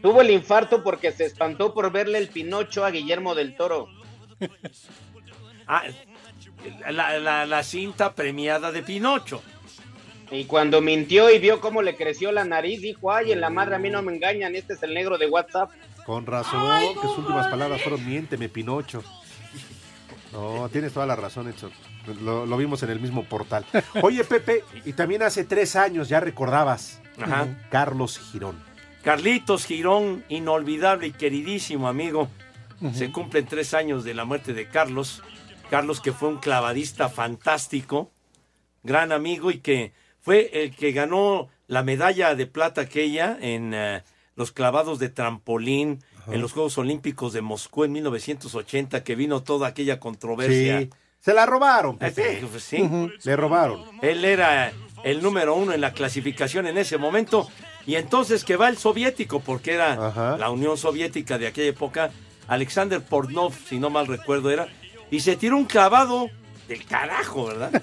tuvo 0.01 0.21
el 0.21 0.31
infarto 0.31 0.83
porque 0.83 1.11
se 1.11 1.25
espantó 1.25 1.73
por 1.73 1.91
verle 1.91 2.17
el 2.17 2.29
Pinocho 2.29 2.85
a 2.85 2.91
Guillermo 2.91 3.35
del 3.35 3.55
Toro. 3.55 3.87
Ah, 5.67 5.81
la, 6.91 7.17
la- 7.17 7.47
la 7.47 7.63
cinta 7.63 8.13
premiada 8.13 8.71
de 8.71 8.83
Pinocho. 8.83 9.41
Y 10.31 10.45
cuando 10.45 10.81
mintió 10.81 11.29
y 11.29 11.39
vio 11.39 11.61
cómo 11.61 11.81
le 11.81 11.95
creció 11.95 12.31
la 12.31 12.45
nariz, 12.45 12.81
dijo, 12.81 13.11
ay, 13.11 13.31
en 13.31 13.41
la 13.41 13.49
madre 13.49 13.75
a 13.75 13.79
mí 13.79 13.89
no 13.89 14.01
me 14.01 14.13
engañan, 14.13 14.55
este 14.55 14.73
es 14.73 14.83
el 14.83 14.93
negro 14.93 15.17
de 15.17 15.27
WhatsApp. 15.27 15.71
Con 16.05 16.25
razón, 16.25 16.93
que 16.93 17.07
sus 17.07 17.19
últimas 17.19 17.47
palabras 17.47 17.81
fueron 17.81 18.05
miénteme, 18.05 18.49
Pinocho. 18.49 19.03
No, 20.31 20.69
tienes 20.69 20.93
toda 20.93 21.05
la 21.05 21.15
razón, 21.15 21.47
Edson. 21.47 21.71
Lo, 22.21 22.45
lo 22.45 22.57
vimos 22.57 22.83
en 22.83 22.89
el 22.89 22.99
mismo 22.99 23.23
portal. 23.23 23.65
Oye, 24.01 24.23
Pepe, 24.23 24.63
y 24.83 24.93
también 24.93 25.23
hace 25.23 25.43
tres 25.43 25.75
años 25.75 26.09
ya 26.09 26.19
recordabas. 26.19 27.01
Ajá. 27.19 27.47
Carlos 27.69 28.19
Girón. 28.19 28.61
Carlitos 29.03 29.65
Girón, 29.65 30.23
inolvidable 30.29 31.07
y 31.07 31.11
queridísimo 31.11 31.87
amigo. 31.87 32.27
Se 32.93 33.11
cumplen 33.11 33.45
tres 33.45 33.73
años 33.73 34.03
de 34.03 34.13
la 34.13 34.25
muerte 34.25 34.53
de 34.53 34.67
Carlos. 34.67 35.23
Carlos 35.69 36.01
que 36.01 36.11
fue 36.11 36.29
un 36.29 36.37
clavadista 36.37 37.09
fantástico, 37.09 38.11
gran 38.83 39.11
amigo 39.11 39.49
y 39.49 39.59
que 39.59 39.93
fue 40.25 40.49
el 40.63 40.75
que 40.75 40.91
ganó 40.91 41.49
la 41.67 41.83
medalla 41.83 42.33
de 42.33 42.47
plata 42.47 42.81
aquella 42.81 43.37
en 43.39 43.75
eh, 43.75 44.01
los 44.35 44.51
clavados 44.51 44.97
de 44.97 45.09
trampolín 45.09 46.03
en 46.27 46.41
los 46.41 46.51
Juegos 46.51 46.79
Olímpicos 46.79 47.31
de 47.31 47.43
Moscú 47.43 47.83
en 47.83 47.91
1980, 47.91 49.03
que 49.03 49.15
vino 49.15 49.43
toda 49.43 49.67
aquella 49.67 49.99
controversia. 49.99 50.79
Sí. 50.79 50.89
Se 51.19 51.35
la 51.35 51.45
robaron, 51.45 51.99
sí, 52.11 52.79
pues. 52.81 53.23
Le 53.23 53.35
robaron. 53.35 53.83
Él 54.01 54.25
era 54.25 54.73
el 55.03 55.21
número 55.21 55.53
uno 55.53 55.73
en 55.73 55.81
la 55.81 55.93
clasificación 55.93 56.65
en 56.65 56.79
ese 56.79 56.97
momento. 56.97 57.47
Y 57.85 57.93
entonces 57.93 58.43
que 58.43 58.57
va 58.57 58.67
el 58.67 58.77
soviético, 58.77 59.41
porque 59.41 59.73
era 59.73 60.37
la 60.39 60.49
Unión 60.49 60.75
Soviética 60.75 61.37
de 61.37 61.45
aquella 61.45 61.69
época, 61.69 62.09
Alexander 62.47 62.99
Portnov, 62.99 63.53
si 63.53 63.77
no 63.77 63.91
mal 63.91 64.07
recuerdo 64.07 64.49
era, 64.49 64.67
y 65.11 65.19
se 65.19 65.35
tiró 65.35 65.55
un 65.55 65.65
clavado 65.65 66.31
del 66.67 66.85
carajo, 66.85 67.45
¿verdad? 67.47 67.81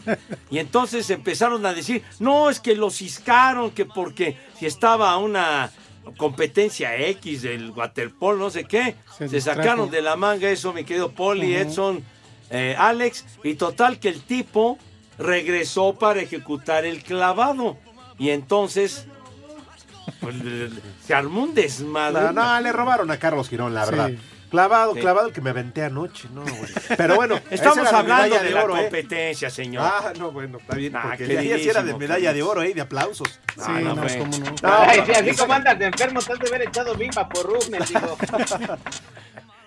Y 0.50 0.58
entonces 0.58 1.08
empezaron 1.10 1.64
a 1.66 1.72
decir, 1.72 2.02
no, 2.18 2.50
es 2.50 2.60
que 2.60 2.74
lo 2.74 2.90
ciscaron, 2.90 3.70
que 3.70 3.84
porque 3.84 4.36
si 4.58 4.66
estaba 4.66 5.16
una 5.18 5.70
competencia 6.16 6.96
X 6.96 7.42
del 7.42 7.70
waterpolo, 7.70 8.38
no 8.38 8.50
sé 8.50 8.64
qué, 8.64 8.96
Se 9.28 9.40
sacaron 9.40 9.90
de 9.90 10.02
la 10.02 10.16
manga 10.16 10.50
eso, 10.50 10.72
mi 10.72 10.84
querido 10.84 11.12
Poli, 11.12 11.52
Ujú. 11.56 11.62
Edson, 11.68 12.04
eh, 12.50 12.74
Alex, 12.76 13.24
y 13.44 13.54
total 13.54 13.98
que 14.00 14.08
el 14.08 14.20
tipo 14.22 14.78
regresó 15.18 15.94
para 15.94 16.20
ejecutar 16.20 16.84
el 16.84 17.02
clavado. 17.04 17.76
Y 18.18 18.30
entonces 18.30 19.06
pues, 20.20 20.34
se 21.06 21.14
armó 21.14 21.44
un 21.44 21.54
desmadre. 21.54 22.32
No, 22.32 22.32
no, 22.32 22.60
le 22.60 22.72
robaron 22.72 23.10
a 23.10 23.18
Carlos 23.18 23.48
Girón, 23.48 23.72
la 23.74 23.84
Sí. 23.84 23.90
verdad. 23.92 24.10
Clavado, 24.52 24.94
Sí. 24.94 25.00
clavado 25.00 25.28
el 25.28 25.32
que 25.32 25.40
me 25.40 25.48
aventé 25.50 25.82
anoche, 25.82 26.28
no, 26.32 26.42
güey. 26.42 26.70
Pero 26.96 27.16
bueno, 27.16 27.40
Estamos 27.50 27.90
hablando 27.90 28.38
de, 28.38 28.50
la 28.50 28.64
oro, 28.64 28.76
¿eh? 28.76 28.82
competencia, 28.82 29.48
señor. 29.48 29.82
Ah, 29.84 30.12
no, 30.18 30.30
bueno, 30.30 30.58
está 30.58 30.76
bien, 30.76 30.94
Ah, 30.94 31.14
porque 31.16 31.58
sí 31.58 31.68
era 31.70 31.82
de 31.82 31.94
medalla 31.94 32.34
de 32.34 32.42
oro, 32.42 32.62
¿eh? 32.62 32.74
De 32.74 32.82
aplausos. 32.82 33.40
Sí, 33.56 33.72
no, 33.82 33.94
no, 33.94 34.02
fue. 34.06 34.18
cómo 34.18 34.38
no. 34.38 34.50
No, 34.50 34.54
Ay, 34.62 35.02
sí, 35.06 35.12
así 35.12 35.34
como 35.36 35.54
andas 35.54 35.78
de 35.78 35.86
enfermo, 35.86 36.20
te 36.20 36.32
has 36.34 36.38
de 36.38 36.48
haber 36.48 36.62
echado 36.68 36.94
bimba 36.94 37.26
por 37.28 37.46
Ruf, 37.46 37.68
mendigo. 37.70 38.16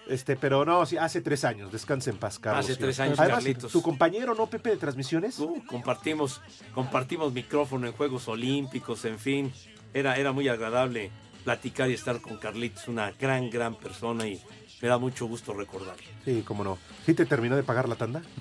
Este, 0.08 0.36
pero 0.36 0.64
no, 0.66 0.86
sí, 0.86 0.98
hace 0.98 1.20
tres 1.22 1.44
años, 1.46 1.72
descansa 1.72 2.12
en 2.12 2.18
paz, 2.18 2.38
Carlos. 2.38 2.64
Hace 2.64 2.76
tres 2.76 3.00
años, 3.00 3.20
Además, 3.20 3.40
Carlitos. 3.40 3.72
tu 3.72 3.82
compañero, 3.82 4.36
¿no, 4.36 4.46
Pepe, 4.46 4.70
de 4.70 4.78
transmisiones? 4.78 5.40
Uh, 5.40 5.64
compartimos, 5.66 6.42
compartimos 6.76 7.34
micrófono 7.34 7.88
en 7.88 7.94
Juegos 7.94 8.28
Olímpicos, 8.28 9.04
en 9.06 9.18
fin. 9.18 9.52
Era, 9.96 10.16
era 10.18 10.32
muy 10.32 10.48
agradable 10.48 11.10
platicar 11.44 11.90
y 11.90 11.96
estar 11.96 12.22
con 12.22 12.38
Carlitos, 12.38 12.88
una 12.88 13.12
gran, 13.20 13.50
gran 13.50 13.74
persona 13.76 14.28
y 14.28 14.40
me 14.86 14.90
da 14.90 15.00
mucho 15.00 15.26
gusto 15.26 15.52
recordarlo. 15.52 16.04
Sí, 16.26 16.44
cómo 16.46 16.64
no. 16.64 16.78
¿Sí 17.08 17.16
te 17.16 17.26
terminó 17.26 17.56
de 17.56 17.64
pagar 17.64 17.90
la 17.90 17.96
tanda? 17.96 18.22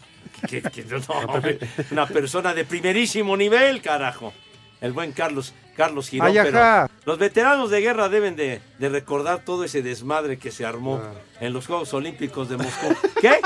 Que- 0.46 0.60
que- 0.60 0.84
no, 0.84 0.98
hombre, 1.28 1.58
una 1.90 2.06
persona 2.06 2.52
de 2.52 2.66
primerísimo 2.66 3.34
nivel, 3.34 3.80
carajo. 3.80 4.34
El 4.80 4.92
buen 4.92 5.12
Carlos, 5.12 5.54
Carlos 5.76 6.08
Girón. 6.08 6.28
Ay, 6.28 6.38
pero 6.42 6.88
los 7.06 7.18
veteranos 7.18 7.70
de 7.70 7.80
guerra 7.80 8.08
deben 8.08 8.36
de, 8.36 8.60
de 8.78 8.88
recordar 8.90 9.44
todo 9.44 9.64
ese 9.64 9.82
desmadre 9.82 10.36
que 10.38 10.50
se 10.50 10.64
armó 10.66 11.00
Ah. 11.02 11.12
en 11.40 11.52
los 11.52 11.66
Juegos 11.66 11.92
Olímpicos 11.94 12.48
de 12.50 12.56
Moscú. 12.58 12.94
¿Qué? 13.20 13.40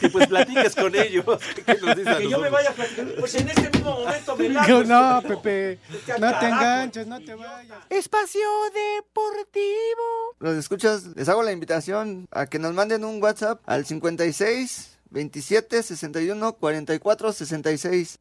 Que 0.00 0.08
pues 0.08 0.26
platiques 0.28 0.74
con 0.74 0.94
ellos. 0.94 1.24
¿Qué 1.66 1.74
nos 1.82 1.96
dice 1.96 2.08
a 2.10 2.18
que 2.18 2.30
yo 2.30 2.38
me 2.40 2.48
vaya 2.48 2.70
a 2.70 2.72
platicar. 2.72 3.06
Pues 3.18 3.34
en 3.34 3.48
este 3.50 3.68
mismo 3.70 3.90
momento 4.00 4.36
me 4.36 4.48
largo. 4.48 4.84
no, 4.84 5.22
Pepe, 5.22 5.78
no 6.18 6.38
te 6.38 6.46
enganches, 6.46 7.06
no 7.06 7.20
te 7.20 7.34
vayas. 7.34 7.78
Espacio 7.90 8.40
Deportivo. 8.72 10.36
Los 10.40 10.56
escuchas, 10.56 11.04
les 11.16 11.28
hago 11.28 11.42
la 11.42 11.52
invitación 11.52 12.28
a 12.30 12.46
que 12.46 12.58
nos 12.58 12.72
manden 12.74 13.04
un 13.04 13.22
WhatsApp 13.22 13.60
al 13.66 13.84
56 13.84 14.98
27 15.10 15.82
61 15.82 16.52
44 16.54 17.32
66. 17.32 18.18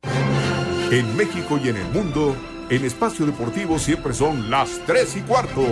En 0.89 1.17
México 1.17 1.59
y 1.61 1.67
en 1.67 1.75
el 1.75 1.85
mundo, 1.89 2.33
en 2.69 2.85
Espacio 2.85 3.25
Deportivo 3.25 3.77
siempre 3.77 4.13
son 4.13 4.49
las 4.49 4.79
3 4.85 5.17
y 5.17 5.21
cuarto. 5.21 5.65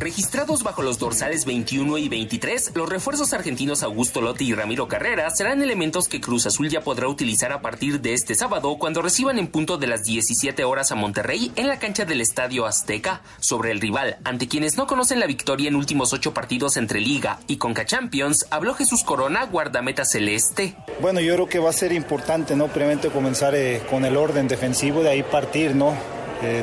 Registrados 0.00 0.62
bajo 0.62 0.82
los 0.82 1.00
dorsales 1.00 1.44
21 1.44 1.98
y 1.98 2.08
23, 2.08 2.70
los 2.76 2.88
refuerzos 2.88 3.32
argentinos 3.32 3.82
Augusto 3.82 4.20
Lotti 4.20 4.46
y 4.46 4.54
Ramiro 4.54 4.86
Carrera 4.86 5.28
serán 5.30 5.60
elementos 5.60 6.06
que 6.06 6.20
Cruz 6.20 6.46
Azul 6.46 6.68
ya 6.68 6.82
podrá 6.82 7.08
utilizar 7.08 7.50
a 7.52 7.60
partir 7.60 8.00
de 8.00 8.14
este 8.14 8.36
sábado 8.36 8.76
cuando 8.78 9.02
reciban 9.02 9.40
en 9.40 9.48
punto 9.48 9.76
de 9.76 9.88
las 9.88 10.04
17 10.04 10.62
horas 10.62 10.92
a 10.92 10.94
Monterrey 10.94 11.50
en 11.56 11.66
la 11.66 11.80
cancha 11.80 12.04
del 12.04 12.20
Estadio 12.20 12.64
Azteca. 12.64 13.22
Sobre 13.40 13.72
el 13.72 13.80
rival, 13.80 14.18
ante 14.22 14.46
quienes 14.46 14.76
no 14.76 14.86
conocen 14.86 15.18
la 15.18 15.26
victoria 15.26 15.66
en 15.66 15.74
últimos 15.74 16.12
ocho 16.12 16.32
partidos 16.32 16.76
entre 16.76 17.00
Liga 17.00 17.40
y 17.48 17.56
Conca 17.56 17.84
Champions, 17.84 18.46
habló 18.50 18.74
Jesús 18.74 19.02
Corona, 19.02 19.46
guardameta 19.46 20.04
celeste. 20.04 20.76
Bueno, 21.00 21.18
yo 21.18 21.34
creo 21.34 21.48
que 21.48 21.58
va 21.58 21.70
a 21.70 21.72
ser 21.72 21.90
importante, 21.90 22.54
¿no? 22.54 22.68
Primeramente 22.68 23.08
comenzar 23.08 23.56
eh, 23.56 23.82
con 23.90 24.04
el 24.04 24.16
orden 24.16 24.46
defensivo, 24.46 25.02
de 25.02 25.10
ahí 25.10 25.24
partir, 25.24 25.74
¿no? 25.74 26.17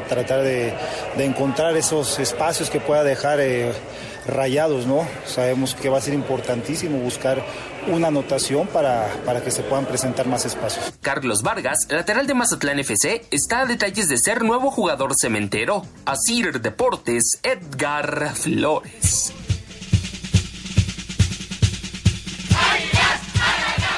Tratar 0.07 0.41
de, 0.41 0.73
de 1.17 1.25
encontrar 1.25 1.75
esos 1.75 2.19
espacios 2.19 2.69
que 2.69 2.79
pueda 2.79 3.03
dejar 3.03 3.39
eh, 3.39 3.71
rayados, 4.27 4.85
¿no? 4.85 5.07
Sabemos 5.25 5.75
que 5.75 5.89
va 5.89 5.97
a 5.97 6.01
ser 6.01 6.13
importantísimo 6.13 6.97
buscar 6.97 7.43
una 7.87 8.07
anotación 8.07 8.67
para, 8.67 9.07
para 9.25 9.41
que 9.41 9.51
se 9.51 9.63
puedan 9.63 9.85
presentar 9.85 10.27
más 10.27 10.45
espacios. 10.45 10.93
Carlos 11.01 11.43
Vargas, 11.43 11.87
lateral 11.89 12.27
de 12.27 12.33
Mazatlán 12.33 12.79
FC, 12.79 13.25
está 13.31 13.61
a 13.61 13.65
detalles 13.65 14.09
de 14.09 14.17
ser 14.17 14.43
nuevo 14.43 14.71
jugador 14.71 15.13
cementero. 15.19 15.83
Asir 16.05 16.61
Deportes, 16.61 17.39
Edgar 17.43 18.33
Flores. 18.35 19.33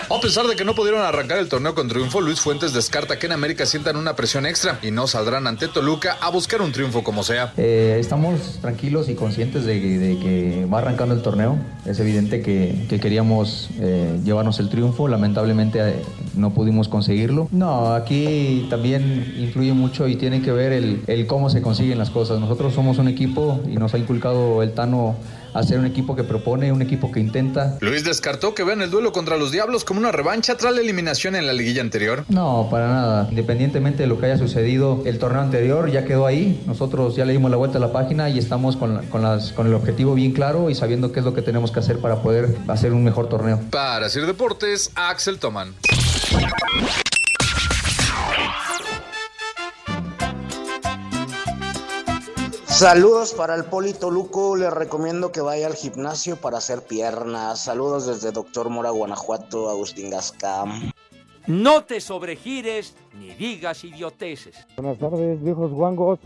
A 0.10 0.22
pesar 0.22 0.48
de 0.48 0.56
que 0.56 0.64
no 0.64 0.74
pudieron 0.74 1.02
arrancar 1.02 1.38
el 1.38 1.50
torneo 1.50 1.76
con 1.76 1.90
triunfo, 1.90 2.22
Luis 2.22 2.40
Fuentes 2.40 2.72
descarta 2.74 3.20
que 3.20 3.26
en 3.26 3.34
América 3.34 3.66
sientan 3.66 3.98
una 3.98 4.16
presión 4.16 4.46
extra 4.46 4.80
y 4.82 4.90
no 4.90 5.06
saldrán 5.06 5.48
ante 5.48 5.68
Toluca 5.68 6.18
a 6.22 6.30
buscar 6.30 6.62
un 6.62 6.72
triunfo 6.72 7.04
como 7.04 7.24
sea. 7.24 7.52
Eh, 7.58 7.98
estamos 8.00 8.58
tranquilos 8.62 9.10
y 9.10 9.16
conscientes 9.16 9.66
de, 9.66 9.80
que- 9.82 10.66
va 10.72 10.80
arrancando 10.80 11.14
el 11.14 11.22
torneo. 11.22 11.58
Es 11.86 12.00
evidente 12.00 12.42
que, 12.42 12.86
que 12.90 13.02
queríamos 13.02 13.70
eh, 13.82 14.20
llevarnos 14.24 14.60
el 14.60 14.70
triunfo, 14.70 15.10
lamentablemente 15.10 15.80
eh, 15.82 16.02
no 16.36 16.52
pudimos 16.54 16.88
conseguirlo. 16.88 17.50
No, 17.52 17.94
aquí 17.94 18.66
también 18.70 19.36
influye 19.38 19.74
mucho 19.74 20.08
y 20.08 20.16
tiene 20.16 20.42
que 20.42 20.52
ver 20.54 20.72
el, 20.72 21.02
el 21.08 21.28
cómo 21.28 21.50
se 21.50 21.62
consiguen 21.62 21.98
las 21.98 22.12
cosas. 22.12 22.40
Nosotros 22.40 22.74
somos 22.74 22.98
un 22.98 23.10
equipo 23.10 23.60
y 23.70 23.76
nos 23.76 23.94
ha 23.94 23.98
inculcado 23.98 24.64
el 24.64 24.74
Tano 24.74 25.16
a 25.58 25.64
ser 25.64 25.80
un 25.80 25.86
equipo 25.86 26.16
que 26.16 26.24
propone, 26.24 26.72
un 26.72 26.82
equipo 26.82 27.12
que 27.12 27.20
intenta. 27.20 27.78
Luis 27.82 28.04
descartó 28.04 28.54
que 28.54 28.64
vean 28.64 28.82
el 28.82 28.92
duelo 28.92 29.12
contra 29.12 29.38
los 29.38 29.52
Diablos 29.52 29.84
como 29.84 30.00
una 30.00 30.12
revancha 30.12 30.56
tras 30.56 30.74
la 30.74 30.82
eliminación 30.82 31.36
en 31.36 31.48
la 31.48 31.54
liguilla 31.54 31.82
anterior. 31.82 32.26
No, 32.30 32.68
para 32.70 32.88
nada. 32.88 33.28
Independientemente 33.30 34.04
de 34.04 34.08
lo 34.08 34.20
que 34.20 34.28
haya 34.28 34.38
sucedido, 34.38 35.02
el 35.06 35.18
torneo 35.20 35.42
anterior 35.42 35.90
ya 35.92 36.06
quedó 36.06 36.28
ahí. 36.28 36.64
Nosotros 36.68 37.16
ya 37.16 37.26
le 37.26 37.34
dimos 37.34 37.50
la 37.50 37.58
vuelta 37.58 37.78
a 37.78 37.82
la 37.82 37.92
página 37.92 38.30
y 38.30 38.38
estamos 38.38 38.78
con, 38.78 39.06
con 39.08 39.24
las, 39.24 39.52
con 39.54 39.68
el 39.68 39.74
objetivo 39.74 40.14
bien 40.14 40.32
claro 40.32 40.70
y 40.70 40.76
sabiendo 40.76 41.12
qué 41.12 41.20
es 41.20 41.26
lo 41.26 41.34
que 41.34 41.42
tenemos 41.42 41.72
que 41.72 41.80
hacer 41.80 42.00
para 42.00 42.22
poder 42.22 42.56
hacer 42.68 42.94
un 42.94 43.04
mejor 43.04 43.28
torneo. 43.28 43.60
Para 43.72 44.10
Sir 44.10 44.26
Deportes, 44.26 44.92
Axel 44.96 45.40
Toman. 45.40 45.74
Saludos 52.78 53.34
para 53.34 53.56
el 53.56 53.64
Polito 53.64 54.12
Luco, 54.12 54.56
les 54.56 54.72
recomiendo 54.72 55.32
que 55.32 55.42
vaya 55.42 55.66
al 55.66 55.74
gimnasio 55.74 56.36
para 56.36 56.60
hacer 56.60 56.84
piernas. 56.84 57.64
Saludos 57.64 58.06
desde 58.06 58.32
Doctor 58.32 58.70
Mora, 58.70 58.92
Guanajuato, 58.92 59.72
Agustín 59.72 60.12
Gascam. 60.12 60.92
No 61.48 61.86
te 61.86 62.00
sobregires 62.00 62.96
ni 63.20 63.32
digas 63.32 63.84
idioteces. 63.84 64.68
Buenas 64.76 65.00
tardes, 65.00 65.42
viejos 65.42 65.72
guangos. 65.72 66.20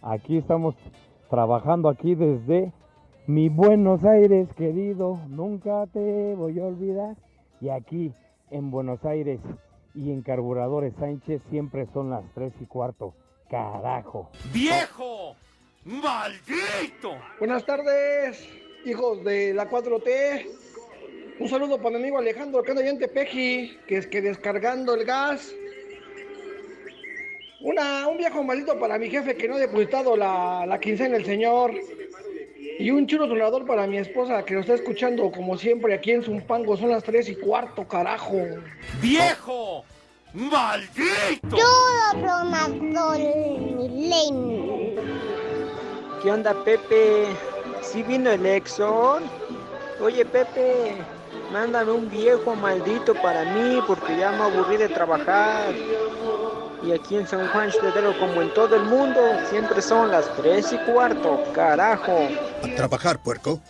Aquí 0.00 0.38
estamos 0.38 0.76
trabajando 1.28 1.88
aquí 1.88 2.14
desde 2.14 2.72
mi 3.26 3.48
Buenos 3.48 4.04
Aires, 4.04 4.48
querido. 4.56 5.18
Nunca 5.26 5.88
te 5.92 6.36
voy 6.36 6.60
a 6.60 6.66
olvidar. 6.66 7.16
Y 7.60 7.70
aquí 7.70 8.12
en 8.52 8.70
Buenos 8.70 9.04
Aires 9.04 9.40
y 9.92 10.12
en 10.12 10.22
Carburadores 10.22 10.94
Sánchez 11.00 11.42
siempre 11.50 11.88
son 11.92 12.10
las 12.10 12.22
tres 12.32 12.52
y 12.60 12.66
cuarto. 12.66 13.12
Carajo. 13.50 14.30
¡Viejo! 14.52 15.34
¡Maldito! 15.86 17.16
Buenas 17.38 17.64
tardes, 17.64 18.44
hijos 18.84 19.22
de 19.22 19.54
la 19.54 19.70
4T. 19.70 20.44
Un 21.38 21.48
saludo 21.48 21.78
para 21.78 21.90
mi 21.90 22.02
amigo 22.02 22.18
Alejandro, 22.18 22.60
que 22.64 22.72
anda 22.72 22.82
allá 22.82 22.90
en 22.90 22.98
Tepeji, 22.98 23.78
que 23.86 23.98
es 23.98 24.08
que 24.08 24.20
descargando 24.20 24.96
el 24.96 25.04
gas. 25.04 25.54
Una, 27.60 28.08
un 28.08 28.18
viejo 28.18 28.42
maldito 28.42 28.76
para 28.80 28.98
mi 28.98 29.08
jefe 29.08 29.36
que 29.36 29.46
no 29.46 29.54
ha 29.54 29.58
depositado 29.58 30.16
la, 30.16 30.66
la 30.66 30.80
quincena 30.80 31.18
el 31.18 31.24
señor. 31.24 31.72
Y 32.80 32.90
un 32.90 33.06
chulo 33.06 33.28
sonador 33.28 33.64
para 33.64 33.86
mi 33.86 33.98
esposa 33.98 34.44
que 34.44 34.54
lo 34.54 34.60
está 34.62 34.74
escuchando 34.74 35.30
como 35.30 35.56
siempre 35.56 35.94
aquí 35.94 36.10
en 36.10 36.24
Zumpango. 36.24 36.76
Son 36.76 36.90
las 36.90 37.04
3 37.04 37.28
y 37.28 37.36
cuarto, 37.36 37.86
carajo. 37.86 38.42
¡Viejo! 39.00 39.84
¡Maldito! 40.34 41.56
Todo. 41.56 41.96
¿Qué 46.26 46.32
onda, 46.32 46.54
Pepe? 46.64 47.28
¿Sí 47.82 48.02
vino 48.02 48.28
el 48.32 48.44
Exxon? 48.44 49.22
Oye, 50.00 50.24
Pepe, 50.24 50.96
mándame 51.52 51.92
un 51.92 52.10
viejo 52.10 52.56
maldito 52.56 53.14
para 53.14 53.44
mí 53.54 53.78
porque 53.86 54.18
ya 54.18 54.32
me 54.32 54.42
aburrí 54.42 54.76
de 54.76 54.88
trabajar. 54.88 55.72
Y 56.82 56.90
aquí 56.90 57.14
en 57.14 57.28
San 57.28 57.46
Juan 57.46 57.70
Chedero, 57.70 58.18
como 58.18 58.42
en 58.42 58.52
todo 58.54 58.74
el 58.74 58.82
mundo, 58.86 59.20
siempre 59.48 59.80
son 59.80 60.10
las 60.10 60.28
tres 60.34 60.72
y 60.72 60.78
cuarto, 60.90 61.44
carajo. 61.54 62.26
A 62.60 62.74
trabajar, 62.74 63.22
puerco. 63.22 63.60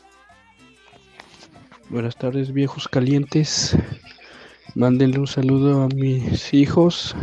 Buenas 1.90 2.16
tardes, 2.16 2.54
viejos 2.54 2.88
calientes. 2.88 3.76
Mándenle 4.74 5.18
un 5.18 5.26
saludo 5.26 5.82
a 5.82 5.88
mis 5.88 6.54
hijos 6.54 7.14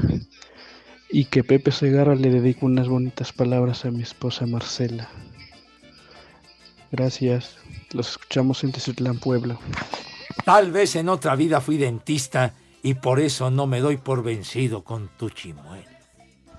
y 1.14 1.26
que 1.26 1.44
Pepe 1.44 1.72
Segarra 1.72 2.16
le 2.16 2.32
dedique 2.32 2.66
unas 2.66 2.90
bonitas 2.90 3.32
palabras 3.32 3.86
a 3.86 3.92
mi 3.92 4.02
esposa 4.02 4.48
Marcela. 4.48 5.08
Gracias. 6.92 7.56
Los 7.94 8.10
escuchamos 8.10 8.64
en 8.64 8.72
Teciutlán, 8.72 9.20
Puebla. 9.20 9.60
Tal 10.44 10.72
vez 10.72 10.96
en 10.96 11.10
otra 11.10 11.36
vida 11.36 11.62
fui 11.62 11.78
dentista 11.78 12.54
y 12.82 12.96
por 12.96 13.20
eso 13.20 13.52
no 13.52 13.68
me 13.68 13.80
doy 13.80 13.98
por 13.98 14.24
vencido 14.24 14.84
con 14.84 15.08
tu 15.20 15.30
chimuelo. 15.30 15.86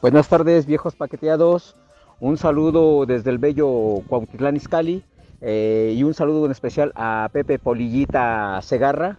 Buenas 0.01 0.29
tardes, 0.29 0.67
viejos 0.67 0.95
paqueteados. 0.95 1.75
Un 2.21 2.37
saludo 2.37 3.07
desde 3.07 3.31
el 3.31 3.38
bello 3.38 4.03
Cuautitlán 4.07 4.55
Izcalli 4.55 5.03
eh, 5.40 5.95
y 5.97 6.05
un 6.05 6.14
saludo 6.14 6.47
en 6.47 6.53
especial 6.53 6.93
a 6.95 7.29
Pepe 7.33 7.59
Polillita 7.59 8.61
Segarra 8.62 9.19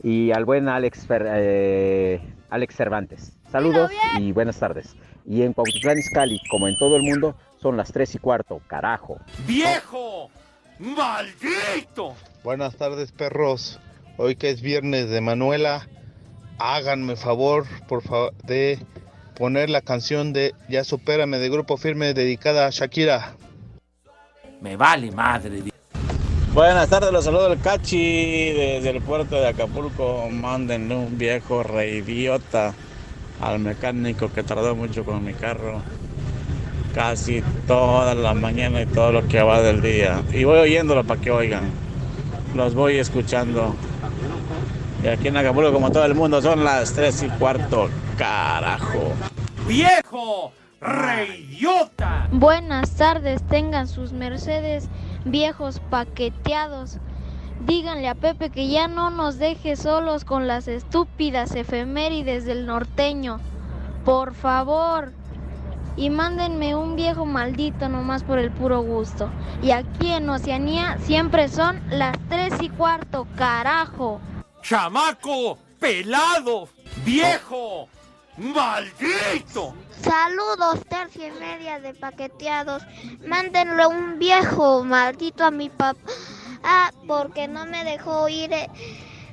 y 0.00 0.30
al 0.30 0.44
buen 0.44 0.68
Alex, 0.68 1.08
Fer- 1.08 1.26
eh, 1.28 2.20
Alex 2.50 2.76
Cervantes. 2.76 3.36
Saludos 3.50 3.90
y 4.18 4.30
buenas 4.30 4.58
tardes. 4.58 4.94
Y 5.26 5.42
en 5.42 5.52
Cuautitlán 5.52 5.98
Izcalli, 5.98 6.40
como 6.50 6.68
en 6.68 6.76
todo 6.78 6.96
el 6.96 7.02
mundo, 7.02 7.34
son 7.60 7.76
las 7.76 7.92
3 7.92 8.14
y 8.14 8.18
cuarto, 8.18 8.60
carajo. 8.68 9.18
¡Viejo! 9.46 10.30
¡Maldito! 10.78 12.14
Buenas 12.44 12.76
tardes, 12.76 13.10
perros. 13.10 13.80
Hoy 14.16 14.36
que 14.36 14.50
es 14.50 14.62
viernes 14.62 15.10
de 15.10 15.20
Manuela, 15.20 15.88
háganme 16.58 17.16
favor, 17.16 17.66
por 17.88 18.02
favor, 18.02 18.34
de 18.44 18.78
poner 19.36 19.68
la 19.68 19.80
canción 19.80 20.32
de 20.32 20.54
Ya 20.68 20.84
supérame 20.84 21.38
de 21.38 21.48
Grupo 21.48 21.76
Firme 21.76 22.14
dedicada 22.14 22.66
a 22.66 22.70
Shakira. 22.70 23.34
Me 24.60 24.76
vale 24.76 25.10
madre. 25.10 25.64
Buenas 26.54 26.88
tardes, 26.88 27.12
los 27.12 27.24
saludo 27.24 27.52
el 27.52 27.60
Cachi 27.60 28.52
desde 28.52 28.90
el 28.90 29.02
puerto 29.02 29.36
de 29.36 29.48
Acapulco. 29.48 30.28
Mándenle 30.30 30.94
un 30.94 31.18
viejo 31.18 31.62
reidiota 31.62 32.74
al 33.40 33.58
mecánico 33.58 34.32
que 34.32 34.42
tardó 34.42 34.74
mucho 34.74 35.04
con 35.04 35.24
mi 35.24 35.34
carro. 35.34 35.82
Casi 36.94 37.42
toda 37.66 38.14
la 38.14 38.34
mañana 38.34 38.82
y 38.82 38.86
todo 38.86 39.12
lo 39.12 39.28
que 39.28 39.42
va 39.42 39.60
del 39.60 39.80
día. 39.80 40.22
Y 40.32 40.44
voy 40.44 40.58
oyéndolo 40.58 41.04
para 41.04 41.20
que 41.20 41.30
oigan. 41.30 41.70
Los 42.54 42.74
voy 42.74 42.98
escuchando. 42.98 43.76
Y 45.02 45.08
aquí 45.08 45.28
en 45.28 45.36
Acapulco, 45.36 45.72
como 45.72 45.90
todo 45.90 46.04
el 46.04 46.14
mundo, 46.14 46.42
son 46.42 46.64
las 46.64 46.92
tres 46.92 47.22
y 47.22 47.28
cuarto. 47.28 47.88
Carajo. 48.18 49.12
¡Viejo! 49.66 50.52
¡Reyota! 50.80 52.28
Buenas 52.32 52.96
tardes, 52.96 53.42
tengan 53.48 53.86
sus 53.86 54.12
mercedes 54.12 54.88
viejos 55.24 55.80
paqueteados. 55.90 56.98
Díganle 57.60 58.08
a 58.08 58.14
Pepe 58.14 58.48
que 58.48 58.68
ya 58.68 58.88
no 58.88 59.10
nos 59.10 59.38
deje 59.38 59.76
solos 59.76 60.24
con 60.24 60.46
las 60.46 60.66
estúpidas 60.66 61.54
efemérides 61.54 62.46
del 62.46 62.64
norteño. 62.66 63.38
Por 64.04 64.34
favor. 64.34 65.12
Y 65.96 66.08
mándenme 66.08 66.74
un 66.74 66.96
viejo 66.96 67.26
maldito 67.26 67.88
nomás 67.90 68.24
por 68.24 68.38
el 68.38 68.50
puro 68.50 68.80
gusto. 68.80 69.30
Y 69.62 69.72
aquí 69.72 70.10
en 70.10 70.30
Oceanía 70.30 70.96
siempre 71.02 71.48
son 71.48 71.82
las 71.90 72.16
tres 72.30 72.54
y 72.62 72.70
cuarto, 72.70 73.26
carajo. 73.36 74.20
¡Chamaco! 74.62 75.58
¡Pelado! 75.78 76.68
¡Viejo! 77.04 77.88
¡Maldito! 78.38 79.74
Saludos, 80.00 80.80
tercia 80.88 81.28
y 81.28 81.32
media 81.32 81.78
de 81.78 81.92
paqueteados. 81.92 82.82
Mándenle 83.26 83.86
un 83.86 84.18
viejo 84.18 84.82
maldito 84.82 85.44
a 85.44 85.50
mi 85.50 85.68
papá 85.68 86.10
ah, 86.62 86.90
porque 87.06 87.48
no 87.48 87.66
me 87.66 87.84
dejó 87.84 88.22
oír 88.22 88.52
eh, 88.52 88.68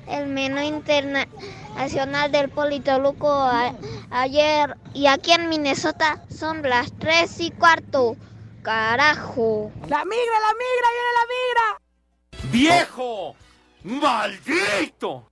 el 0.08 0.28
menú 0.28 0.62
internacional 0.62 2.32
del 2.32 2.50
Polito 2.50 2.98
Luco 3.00 3.30
a- 3.32 3.74
ayer. 4.12 4.76
Y 4.94 5.08
aquí 5.08 5.32
en 5.34 5.50
Minnesota 5.50 6.22
son 6.30 6.62
las 6.64 6.92
tres 7.00 7.40
y 7.40 7.52
cuarto. 7.52 8.16
Carajo. 8.64 9.72
¡La 9.88 10.04
migra, 10.04 10.40
la 10.42 10.54
migra, 10.54 10.90
viene 10.96 11.12
la 11.14 11.26
migra! 11.34 12.52
¡Viejo! 12.52 13.36
¡Maldito! 13.84 15.30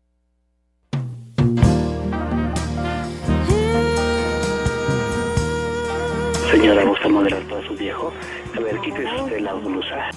Señora, 6.52 6.84
¿gusta 6.86 7.10
moderar 7.10 7.42
todo 7.50 7.62
su 7.64 7.76
viejo? 7.76 8.14
A 8.56 8.60
ver, 8.60 8.80
quítese 8.82 9.22
usted 9.22 9.40
la 9.42 9.54
blusa. 9.54 10.10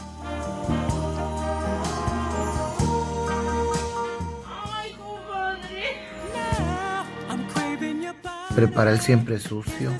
Prepara 8.58 8.90
el 8.90 9.00
siempre 9.00 9.38
sucio. 9.38 9.92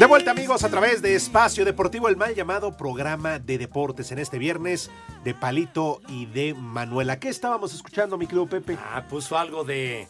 De 0.00 0.06
vuelta 0.06 0.32
amigos 0.32 0.64
a 0.64 0.68
través 0.70 1.02
de 1.02 1.14
Espacio 1.14 1.64
Deportivo, 1.64 2.08
el 2.08 2.16
mal 2.16 2.34
llamado 2.34 2.76
programa 2.76 3.38
de 3.38 3.58
deportes 3.58 4.10
en 4.10 4.18
este 4.18 4.38
viernes 4.38 4.90
de 5.22 5.34
Palito 5.34 6.00
y 6.08 6.26
de 6.26 6.54
Manuela. 6.54 7.20
¿Qué 7.20 7.28
estábamos 7.28 7.72
escuchando, 7.72 8.18
mi 8.18 8.26
querido 8.26 8.48
Pepe? 8.48 8.76
Ah, 8.92 9.04
puso 9.08 9.38
algo 9.38 9.62
de 9.62 10.08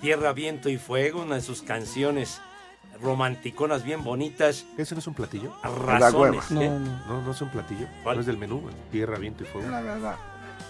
Tierra, 0.00 0.32
Viento 0.34 0.68
y 0.68 0.78
Fuego, 0.78 1.22
una 1.22 1.34
de 1.34 1.40
sus 1.40 1.62
canciones 1.62 2.40
romanticonas 3.02 3.82
bien 3.82 4.04
bonitas. 4.04 4.66
¿Ese 4.78 4.94
no 4.94 5.00
es 5.00 5.06
un 5.08 5.14
platillo? 5.14 5.52
Razones. 5.64 6.48
No, 6.52 6.62
¿eh? 6.62 6.68
no, 6.68 6.78
no, 7.08 7.22
no 7.22 7.32
es 7.32 7.42
un 7.42 7.48
platillo. 7.48 7.88
¿Cuál? 8.04 8.18
No 8.18 8.20
es 8.20 8.26
del 8.28 8.38
menú, 8.38 8.62
Tierra, 8.92 9.18
Viento 9.18 9.42
y 9.42 9.46
Fuego. 9.48 9.68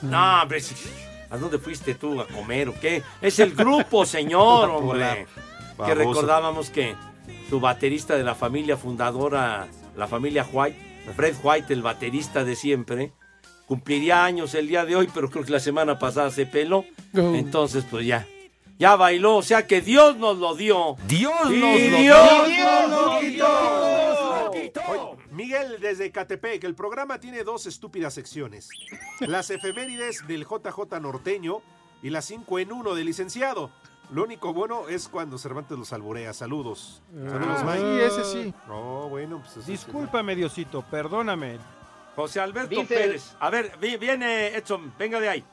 No, 0.04 0.42
hombre, 0.42 0.60
¿a 1.30 1.36
dónde 1.36 1.58
fuiste 1.58 1.94
tú 1.94 2.20
a 2.20 2.26
comer 2.26 2.68
o 2.68 2.74
qué? 2.80 3.02
Es 3.20 3.38
el 3.38 3.54
grupo, 3.54 4.04
señor, 4.06 4.70
hombre. 4.70 5.26
Que 5.84 5.94
recordábamos 5.94 6.70
que 6.70 6.94
su 7.50 7.60
baterista 7.60 8.16
de 8.16 8.22
la 8.24 8.34
familia 8.34 8.76
fundadora, 8.76 9.66
la 9.96 10.06
familia 10.06 10.46
White, 10.50 10.78
Fred 11.16 11.34
White, 11.42 11.72
el 11.72 11.82
baterista 11.82 12.44
de 12.44 12.54
siempre, 12.56 13.12
cumpliría 13.66 14.24
años 14.24 14.54
el 14.54 14.68
día 14.68 14.84
de 14.84 14.94
hoy, 14.96 15.08
pero 15.12 15.28
creo 15.30 15.44
que 15.44 15.50
la 15.52 15.60
semana 15.60 15.98
pasada 15.98 16.30
se 16.30 16.46
peló. 16.46 16.84
Entonces, 17.12 17.84
pues 17.90 18.06
ya. 18.06 18.26
Ya 18.78 18.96
bailó, 18.96 19.36
o 19.36 19.42
sea 19.42 19.66
que 19.66 19.80
Dios 19.80 20.16
nos 20.16 20.36
lo 20.38 20.54
dio. 20.56 20.96
Dios 21.06 21.32
Y 21.46 21.58
nos 21.58 21.70
lo 21.70 21.76
Dios 21.76 21.98
dio. 22.00 22.88
nos 22.88 22.90
lo 22.90 23.20
quitó. 23.20 24.80
Oye, 24.90 25.23
Miguel, 25.34 25.78
desde 25.80 26.10
Catepec, 26.12 26.62
el 26.64 26.74
programa 26.74 27.18
tiene 27.18 27.42
dos 27.44 27.66
estúpidas 27.66 28.14
secciones. 28.14 28.68
Las 29.20 29.50
efemérides 29.50 30.26
del 30.26 30.44
JJ 30.44 31.00
norteño 31.00 31.60
y 32.02 32.10
las 32.10 32.24
5 32.26 32.58
en 32.60 32.72
1 32.72 32.94
del 32.94 33.06
licenciado. 33.06 33.70
Lo 34.10 34.22
único 34.24 34.52
bueno 34.52 34.88
es 34.88 35.08
cuando 35.08 35.38
Cervantes 35.38 35.78
los 35.78 35.92
alburea. 35.92 36.32
Saludos. 36.34 37.02
Saludos, 37.12 37.58
Ah, 37.62 37.64
Mike. 37.74 37.80
sí, 38.10 38.20
ese 38.20 38.24
sí. 38.44 38.54
No, 38.68 39.08
bueno, 39.08 39.38
pues 39.40 39.56
eso 39.56 39.70
Discúlpame, 39.70 40.36
Diosito, 40.36 40.82
perdóname. 40.82 41.58
José 42.14 42.38
Alberto 42.40 42.70
Dice- 42.80 42.94
Pérez. 42.94 43.34
A 43.40 43.50
ver, 43.50 43.76
vi- 43.80 43.96
viene 43.96 44.48
Edson, 44.56 44.92
venga 44.98 45.18
de 45.18 45.28
ahí. 45.30 45.44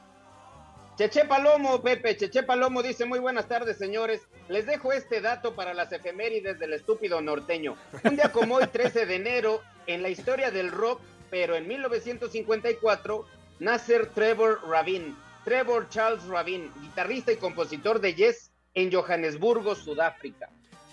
Cheche 1.02 1.26
Palomo, 1.26 1.82
Pepe, 1.82 2.16
Cheche 2.16 2.44
Palomo 2.44 2.84
dice 2.84 3.06
muy 3.06 3.18
buenas 3.18 3.48
tardes, 3.48 3.80
señores. 3.80 4.22
Les 4.50 4.68
dejo 4.68 4.94
este 4.94 5.20
dato 5.20 5.56
para 5.56 5.74
las 5.74 5.92
efemérides 5.92 6.60
del 6.60 6.74
estúpido 6.74 7.22
norteño. 7.22 7.76
Un 8.04 8.18
día 8.18 8.32
como 8.32 8.58
hoy, 8.58 8.68
13 8.68 9.08
de 9.08 9.16
enero, 9.16 9.62
en 9.88 10.04
la 10.04 10.10
historia 10.10 10.52
del 10.52 10.70
rock, 10.70 11.02
pero 11.32 11.56
en 11.56 11.68
1954, 11.68 13.26
nace 13.58 13.98
Trevor 14.14 14.60
Rabin. 14.70 15.18
Trevor 15.44 15.90
Charles 15.90 16.24
Rabin, 16.26 16.72
guitarrista 16.84 17.32
y 17.32 17.38
compositor 17.38 18.00
de 18.00 18.14
Yes 18.14 18.52
en 18.76 18.94
Johannesburgo, 18.94 19.74
Sudáfrica. 19.74 20.50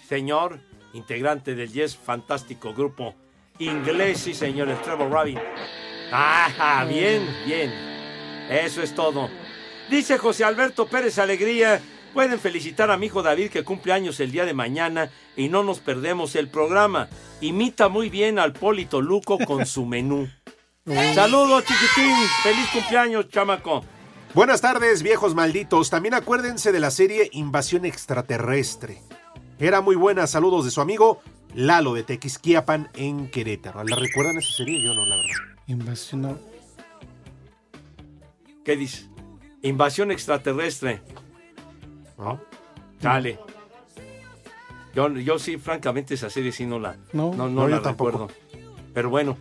Señor, 0.08 0.58
integrante 0.94 1.54
del 1.54 1.70
Yes, 1.70 1.94
fantástico 1.94 2.72
grupo 2.72 3.14
inglés, 3.58 4.20
sí, 4.20 4.32
señor, 4.32 4.70
el 4.70 4.80
Trevor 4.80 5.10
Rabin. 5.10 5.38
Ajá, 6.10 6.86
bien, 6.86 7.28
bien. 7.44 7.70
Eso 8.48 8.82
es 8.82 8.94
todo. 8.94 9.28
Dice 9.90 10.18
José 10.18 10.44
Alberto 10.44 10.86
Pérez 10.86 11.18
Alegría. 11.18 11.80
Pueden 12.12 12.38
felicitar 12.38 12.90
a 12.90 12.96
mi 12.96 13.06
hijo 13.06 13.22
David 13.22 13.50
que 13.50 13.64
cumple 13.64 13.92
años 13.92 14.20
el 14.20 14.32
día 14.32 14.44
de 14.44 14.52
mañana 14.52 15.10
y 15.36 15.48
no 15.48 15.62
nos 15.62 15.80
perdemos 15.80 16.36
el 16.36 16.48
programa. 16.48 17.08
Imita 17.40 17.88
muy 17.88 18.10
bien 18.10 18.38
al 18.38 18.52
Polito 18.52 19.00
Luco 19.00 19.38
con 19.38 19.64
su 19.66 19.86
menú. 19.86 20.28
Saludos, 21.14 21.64
chiquitín. 21.64 22.14
Feliz 22.42 22.68
cumpleaños, 22.72 23.28
chamaco. 23.28 23.84
Buenas 24.34 24.60
tardes, 24.60 25.02
viejos 25.02 25.34
malditos. 25.34 25.88
También 25.90 26.14
acuérdense 26.14 26.70
de 26.70 26.80
la 26.80 26.90
serie 26.90 27.30
Invasión 27.32 27.84
Extraterrestre. 27.84 29.02
Era 29.58 29.80
muy 29.80 29.96
buena. 29.96 30.26
Saludos 30.26 30.66
de 30.66 30.70
su 30.70 30.80
amigo 30.80 31.22
Lalo 31.54 31.94
de 31.94 32.02
Tequisquiapan 32.04 32.90
en 32.94 33.30
Querétaro. 33.30 33.84
¿La 33.84 33.96
recuerdan 33.96 34.36
esa 34.36 34.52
serie? 34.52 34.82
Yo 34.82 34.92
no, 34.92 35.06
la 35.06 35.16
verdad. 35.16 35.34
Invasión. 35.66 36.22
no. 36.22 36.38
¿Qué 38.64 38.76
dice? 38.76 39.08
Invasión 39.62 40.10
extraterrestre. 40.10 41.00
¿No? 42.16 42.40
Dale. 43.00 43.38
Yo, 44.94 45.08
yo 45.14 45.38
sí, 45.38 45.58
francamente, 45.58 46.14
esa 46.14 46.30
serie 46.30 46.50
sí 46.52 46.66
no 46.66 46.78
la, 46.78 46.96
No. 47.12 47.32
no, 47.34 47.48
No, 47.48 47.68
la 47.68 47.76
yo 47.76 47.82
tampoco. 47.82 48.10
recuerdo. 48.10 48.34
Pero 48.94 49.10
bueno. 49.10 49.36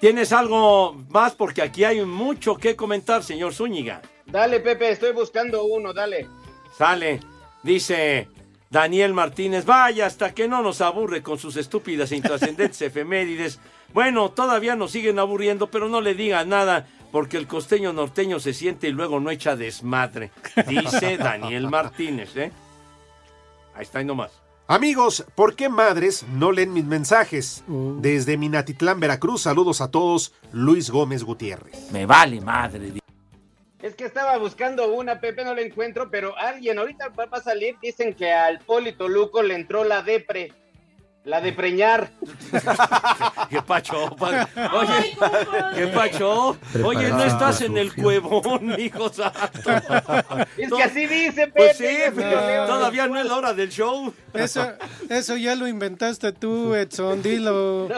¿Tienes 0.00 0.32
algo 0.32 0.94
más? 1.08 1.34
Porque 1.34 1.60
aquí 1.62 1.82
hay 1.84 2.04
mucho 2.04 2.56
que 2.56 2.76
comentar, 2.76 3.22
señor 3.24 3.52
Zúñiga. 3.52 4.00
Dale, 4.26 4.60
Pepe, 4.60 4.90
estoy 4.90 5.12
buscando 5.12 5.64
uno, 5.64 5.92
dale. 5.92 6.28
Sale, 6.76 7.18
dice 7.64 8.28
Daniel 8.70 9.12
Martínez, 9.14 9.64
vaya, 9.64 10.06
hasta 10.06 10.34
que 10.34 10.46
no 10.46 10.62
nos 10.62 10.80
aburre 10.82 11.22
con 11.22 11.38
sus 11.38 11.56
estúpidas 11.56 12.12
e 12.12 12.16
intrascendentes 12.16 12.80
efemérides. 12.82 13.58
Bueno, 13.92 14.30
todavía 14.30 14.76
nos 14.76 14.92
siguen 14.92 15.18
aburriendo, 15.18 15.68
pero 15.68 15.88
no 15.88 16.00
le 16.00 16.14
digan 16.14 16.48
nada, 16.50 16.86
porque 17.10 17.36
el 17.36 17.46
costeño 17.46 17.92
norteño 17.92 18.40
se 18.40 18.52
siente 18.52 18.88
y 18.88 18.92
luego 18.92 19.20
no 19.20 19.30
echa 19.30 19.56
desmadre. 19.56 20.30
Dice 20.66 21.16
Daniel 21.18 21.68
Martínez, 21.68 22.36
¿eh? 22.36 22.52
Ahí 23.74 23.82
está, 23.82 24.00
y 24.00 24.04
nomás. 24.04 24.32
Amigos, 24.66 25.24
¿por 25.34 25.56
qué 25.56 25.70
madres 25.70 26.26
no 26.34 26.52
leen 26.52 26.74
mis 26.74 26.84
mensajes? 26.84 27.64
Desde 27.66 28.36
Minatitlán, 28.36 29.00
Veracruz, 29.00 29.42
saludos 29.42 29.80
a 29.80 29.90
todos. 29.90 30.34
Luis 30.52 30.90
Gómez 30.90 31.24
Gutiérrez. 31.24 31.90
Me 31.90 32.04
vale 32.04 32.40
madre. 32.42 32.92
Es 33.80 33.94
que 33.94 34.04
estaba 34.04 34.36
buscando 34.36 34.92
una, 34.92 35.20
Pepe, 35.20 35.44
no 35.44 35.54
la 35.54 35.62
encuentro, 35.62 36.10
pero 36.10 36.36
alguien 36.36 36.78
ahorita 36.78 37.08
va 37.10 37.26
va 37.26 37.38
a 37.38 37.42
salir, 37.42 37.76
dicen 37.80 38.12
que 38.12 38.32
al 38.32 38.58
Polito 38.58 39.08
Luco 39.08 39.42
le 39.42 39.54
entró 39.54 39.84
la 39.84 40.02
depre, 40.02 40.52
la 41.28 41.40
de 41.42 41.52
preñar. 41.52 42.10
¿Qué 43.50 43.60
pacho? 43.62 44.16
pa- 44.16 44.48
Oye, 44.72 45.16
¿qué 45.74 45.86
pacho? 45.88 46.56
Oye, 46.84 47.10
no 47.10 47.22
estás 47.22 47.60
en 47.60 47.76
el 47.76 47.94
cuevón, 47.94 48.74
hijo 48.78 49.12
santo. 49.12 49.38
Es 50.56 50.72
que 50.72 50.82
así 50.82 51.06
dice, 51.06 51.46
Pepe. 51.48 51.52
Pues 51.54 51.76
sí, 51.76 51.84
leo 52.16 52.66
todavía 52.66 53.06
no 53.06 53.18
es 53.20 53.26
la 53.26 53.36
hora 53.36 53.52
del 53.54 53.70
show. 53.70 54.12
Eso, 54.34 54.72
eso 55.08 55.36
ya 55.36 55.54
lo 55.54 55.68
inventaste 55.68 56.32
tú, 56.32 56.74
Edson, 56.74 57.22
dilo. 57.22 57.88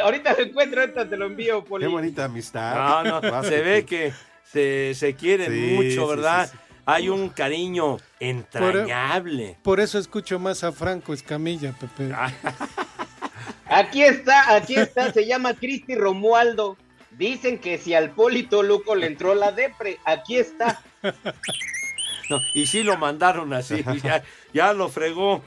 Ahorita 0.00 0.34
lo 0.34 0.44
encuentro, 0.44 0.80
ahorita 0.82 1.08
te 1.08 1.16
lo 1.16 1.26
envío, 1.26 1.64
Poli. 1.64 1.84
Qué 1.84 1.90
bonita 1.90 2.24
amistad. 2.26 3.02
No, 3.04 3.20
no, 3.20 3.42
se 3.42 3.60
ve 3.62 3.84
que 3.84 4.12
se, 4.44 4.92
se 4.94 5.14
quieren 5.14 5.50
Sí, 5.52 5.74
mucho, 5.74 6.02
sí, 6.04 6.16
¿verdad? 6.16 6.48
sí, 6.50 6.56
sí. 6.56 6.67
Hay 6.90 7.10
un 7.10 7.28
cariño 7.28 7.98
entrañable. 8.18 9.58
Por 9.62 9.78
eso 9.78 9.98
escucho 9.98 10.38
más 10.38 10.64
a 10.64 10.72
Franco 10.72 11.12
Escamilla, 11.12 11.74
Pepe. 11.78 12.14
Aquí 13.66 14.02
está, 14.02 14.56
aquí 14.56 14.76
está, 14.76 15.12
se 15.12 15.26
llama 15.26 15.52
Cristi 15.52 15.94
Romualdo. 15.94 16.78
Dicen 17.10 17.58
que 17.58 17.76
si 17.76 17.92
al 17.92 18.12
Polito 18.12 18.62
Luco 18.62 18.94
le 18.94 19.06
entró 19.06 19.34
la 19.34 19.52
depre, 19.52 19.98
aquí 20.06 20.38
está. 20.38 20.80
No, 22.30 22.40
y 22.54 22.66
sí 22.66 22.82
lo 22.82 22.96
mandaron 22.96 23.52
así, 23.52 23.84
ya, 24.02 24.22
ya 24.54 24.72
lo 24.72 24.88
fregó. 24.88 25.42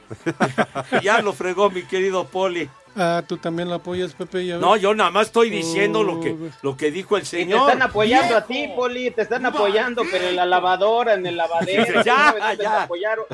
ya 1.02 1.20
lo 1.20 1.32
fregó 1.32 1.70
mi 1.70 1.82
querido 1.82 2.28
Poli. 2.28 2.70
Ah, 2.94 3.22
tú 3.26 3.38
también 3.38 3.68
lo 3.68 3.76
apoyas, 3.76 4.12
Pepe. 4.12 4.44
ya 4.46 4.58
No, 4.58 4.76
yo 4.76 4.94
nada 4.94 5.10
más 5.10 5.28
estoy 5.28 5.48
diciendo 5.48 6.02
lo 6.02 6.18
Oh, 6.18 6.20
que, 6.20 6.36
lo 6.62 6.76
que 6.76 6.90
dijo 6.90 7.16
el 7.16 7.22
Y 7.22 7.24
te 7.24 7.30
señor. 7.30 7.70
están 7.70 7.82
apoyando 7.82 8.36
a 8.36 8.44
ti, 8.44 8.68
Poli, 8.76 9.10
te 9.10 9.22
están 9.22 9.46
apoyando, 9.46 10.02
pero 10.10 10.28
en 10.28 10.36
la 10.36 10.44
lavadora, 10.44 11.14
en 11.14 11.24
el 11.26 11.36
lavadero. 11.36 11.84
Ya, 11.86 12.02
¿quién 12.02 12.04
sabe 12.04 12.40
dónde 12.40 12.56
te 12.58 12.62
ya. 12.64 12.82
apoyaron? 12.82 13.24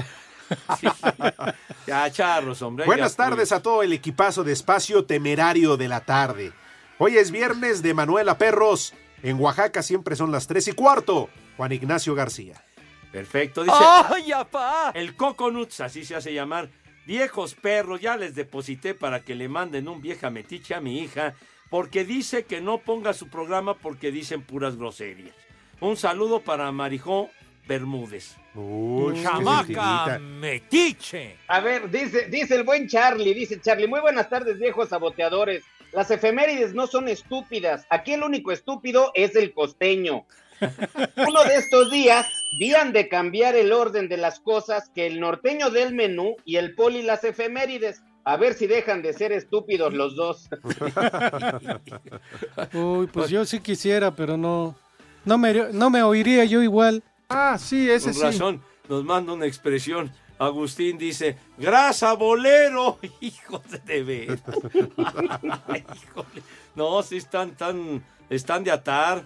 Ya, 1.87 2.11
charros, 2.11 2.63
hombre. 2.63 2.87
Buenas 2.87 3.17
ya, 3.17 3.25
tardes 3.25 3.53
a 3.53 3.61
todo 3.63 3.83
el 3.83 3.93
equipazo 3.93 4.45
de 4.45 4.53
Espacio 4.53 5.05
Temerario 5.05 5.77
de 5.77 5.89
la 5.89 6.01
tarde. 6.01 6.53
Hoy 6.99 7.17
es 7.17 7.31
viernes 7.31 7.83
de 7.83 7.95
Manuela 7.95 8.39
Perros. 8.39 8.95
En 9.23 9.41
Oaxaca 9.41 9.83
siempre 9.83 10.17
son 10.17 10.31
las 10.31 10.47
tres 10.47 10.69
y 10.69 10.73
cuarto. 10.73 11.29
Juan 11.57 11.73
Ignacio 11.73 12.15
García. 12.15 12.63
Perfecto, 13.13 13.63
dice. 13.65 13.77
¡Ay, 13.79 14.33
apá! 14.33 14.93
El 14.95 15.17
Coconuts, 15.17 15.81
así 15.81 16.05
se 16.05 16.15
hace 16.15 16.33
llamar. 16.33 16.69
Viejos 17.09 17.55
perros, 17.55 18.03
ya 18.03 18.19
les 18.19 18.35
deposité 18.35 18.93
para 18.93 19.25
que 19.25 19.35
le 19.35 19.49
manden 19.49 19.89
un 19.89 20.03
vieja 20.03 20.29
metiche 20.29 20.75
a 20.75 20.81
mi 20.83 20.99
hija, 21.01 21.35
porque 21.71 22.05
dice 22.05 22.45
que 22.45 22.61
no 22.61 22.83
ponga 22.83 23.15
su 23.15 23.31
programa 23.31 23.79
porque 23.79 24.13
dicen 24.13 24.43
puras 24.43 24.77
groserías. 24.77 25.35
Un 25.81 25.97
saludo 25.97 26.41
para 26.41 26.71
Marijó 26.71 27.31
Bermúdez. 27.67 28.37
Uy, 28.55 29.23
¡Chamaca 29.23 30.19
metiche! 30.19 31.39
A 31.47 31.61
ver, 31.61 31.91
dice, 31.91 32.27
dice 32.27 32.57
el 32.57 32.65
buen 32.65 32.87
Charlie, 32.87 33.33
dice 33.33 33.59
Charlie, 33.59 33.89
muy 33.89 34.01
buenas 34.01 34.29
tardes, 34.29 34.59
viejos 34.59 34.91
saboteadores. 34.91 35.65
Las 35.95 36.11
efemérides 36.11 36.75
no 36.75 36.87
son 36.87 37.09
estúpidas. 37.09 37.87
Aquí 37.89 38.13
el 38.13 38.23
único 38.23 38.53
estúpido 38.53 39.13
es 39.15 39.35
el 39.35 39.55
costeño. 39.55 40.27
Uno 41.27 41.45
de 41.45 41.55
estos 41.55 41.91
días 41.91 42.27
vían 42.53 42.93
de 42.93 43.09
cambiar 43.09 43.57
el 43.57 43.73
orden 43.73 44.09
de 44.09 44.17
las 44.17 44.41
cosas 44.41 44.91
que 44.95 45.07
el 45.07 45.21
norteño 45.21 45.71
del 45.71 45.95
menú 45.95 46.37
y 46.45 46.57
el 46.57 46.75
poli 46.75 47.03
las 47.03 47.25
efemérides. 47.25 48.03
A 48.25 48.37
ver 48.37 48.55
si 48.55 48.67
dejan 48.67 49.01
de 49.03 49.15
ser 49.15 49.33
estúpidos 49.33 49.95
los 49.95 50.15
dos. 50.15 50.49
Uy, 52.75 53.07
pues 53.07 53.31
yo 53.31 53.45
sí 53.45 53.61
quisiera, 53.61 54.15
pero 54.15 54.37
no. 54.37 54.77
No 55.25 55.39
me, 55.39 55.73
no 55.73 55.91
me 55.91 56.03
oiría 56.03 56.45
yo 56.45 56.63
igual. 56.63 57.03
Ah, 57.29 57.57
sí, 57.59 57.91
ese 57.91 58.07
Con 58.07 58.15
sí. 58.15 58.23
razón. 58.23 58.63
nos 58.89 59.05
manda 59.05 59.33
una 59.33 59.47
expresión. 59.47 60.11
Agustín 60.39 60.99
dice, 60.99 61.37
grasa 61.57 62.13
bolero. 62.15 62.99
Hijo 63.21 63.63
de 63.85 64.03
ver. 64.03 64.39
No, 66.75 67.03
sí 67.03 67.17
están 67.17 67.57
tan, 67.57 68.05
están 68.31 68.63
de 68.63 68.71
atar. 68.71 69.25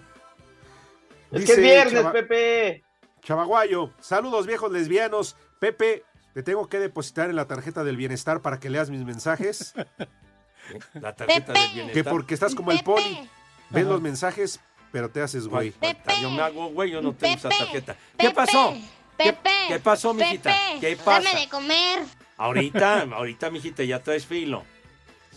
Es 1.31 1.45
que 1.45 1.51
es 1.51 1.59
viernes, 1.59 2.03
Pepe. 2.05 2.83
Chavaguayo, 3.23 3.89
saludos 4.01 4.45
viejos 4.45 4.71
lesbianos. 4.71 5.37
Pepe, 5.59 6.03
te 6.33 6.43
tengo 6.43 6.67
que 6.67 6.79
depositar 6.79 7.29
en 7.29 7.37
la 7.37 7.47
tarjeta 7.47 7.85
del 7.85 7.95
bienestar 7.95 8.41
para 8.41 8.59
que 8.59 8.69
leas 8.69 8.89
mis 8.89 9.05
mensajes. 9.05 9.73
La 10.93 11.13
tarjeta 11.13 11.53
del 11.53 11.73
bienestar. 11.73 11.93
Que 11.93 12.09
porque 12.09 12.33
estás 12.33 12.55
como 12.55 12.71
el 12.71 12.81
poli. 12.83 13.29
Ves 13.69 13.85
los 13.85 14.01
mensajes, 14.01 14.61
pero 14.93 15.09
te 15.09 15.21
haces 15.21 15.47
güey. 15.47 15.71
Pepe. 15.71 16.13
Yo 16.21 16.29
me 16.29 16.41
hago 16.41 16.69
güey, 16.69 16.91
yo 16.91 17.01
no 17.01 17.13
tengo 17.13 17.35
esa 17.35 17.49
tarjeta. 17.49 17.97
¿Qué 18.17 18.31
pasó? 18.31 18.73
¿Qué, 19.17 19.33
Pepe. 19.33 19.49
¿Qué 19.67 19.79
pasó, 19.79 20.13
mijita? 20.13 20.51
Pepe, 20.51 20.79
¿Qué 20.79 20.95
pasa? 20.95 21.27
Dame 21.27 21.41
de 21.41 21.49
comer. 21.49 21.99
Ahorita, 22.37 23.01
ahorita, 23.13 23.49
mijita, 23.49 23.83
ya 23.83 24.01
traes 24.01 24.25
filo. 24.25 24.63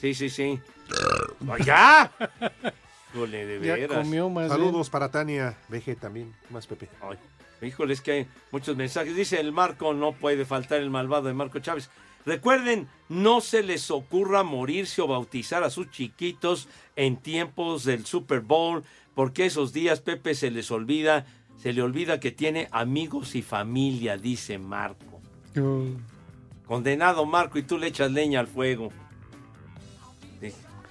Sí, 0.00 0.14
sí, 0.14 0.30
sí. 0.30 0.60
¡Ya! 1.64 2.12
Híjole, 3.14 3.46
de 3.46 3.58
veras. 3.58 4.06
Saludos 4.48 4.90
para 4.90 5.10
Tania 5.10 5.58
VG 5.68 5.96
también. 5.98 6.34
Más 6.50 6.66
Pepe. 6.66 6.88
Ay, 7.00 7.18
híjole, 7.62 7.94
es 7.94 8.00
que 8.00 8.12
hay 8.12 8.26
muchos 8.50 8.76
mensajes. 8.76 9.16
Dice 9.16 9.40
el 9.40 9.52
Marco, 9.52 9.94
no 9.94 10.12
puede 10.12 10.44
faltar 10.44 10.80
el 10.80 10.90
malvado 10.90 11.28
de 11.28 11.34
Marco 11.34 11.58
Chávez. 11.58 11.90
Recuerden, 12.24 12.88
no 13.08 13.40
se 13.40 13.62
les 13.62 13.90
ocurra 13.90 14.42
morirse 14.42 15.00
o 15.00 15.06
bautizar 15.06 15.62
a 15.62 15.70
sus 15.70 15.90
chiquitos 15.90 16.68
en 16.96 17.16
tiempos 17.16 17.84
del 17.84 18.04
Super 18.04 18.40
Bowl, 18.40 18.82
porque 19.14 19.46
esos 19.46 19.72
días 19.72 20.00
Pepe 20.00 20.34
se 20.34 20.50
les 20.50 20.70
olvida, 20.72 21.24
se 21.56 21.72
le 21.72 21.82
olvida 21.82 22.18
que 22.18 22.32
tiene 22.32 22.68
amigos 22.72 23.36
y 23.36 23.42
familia, 23.42 24.16
dice 24.16 24.58
Marco. 24.58 25.20
Condenado 26.66 27.24
Marco, 27.26 27.58
y 27.58 27.62
tú 27.62 27.78
le 27.78 27.86
echas 27.86 28.10
leña 28.10 28.40
al 28.40 28.48
fuego. 28.48 28.90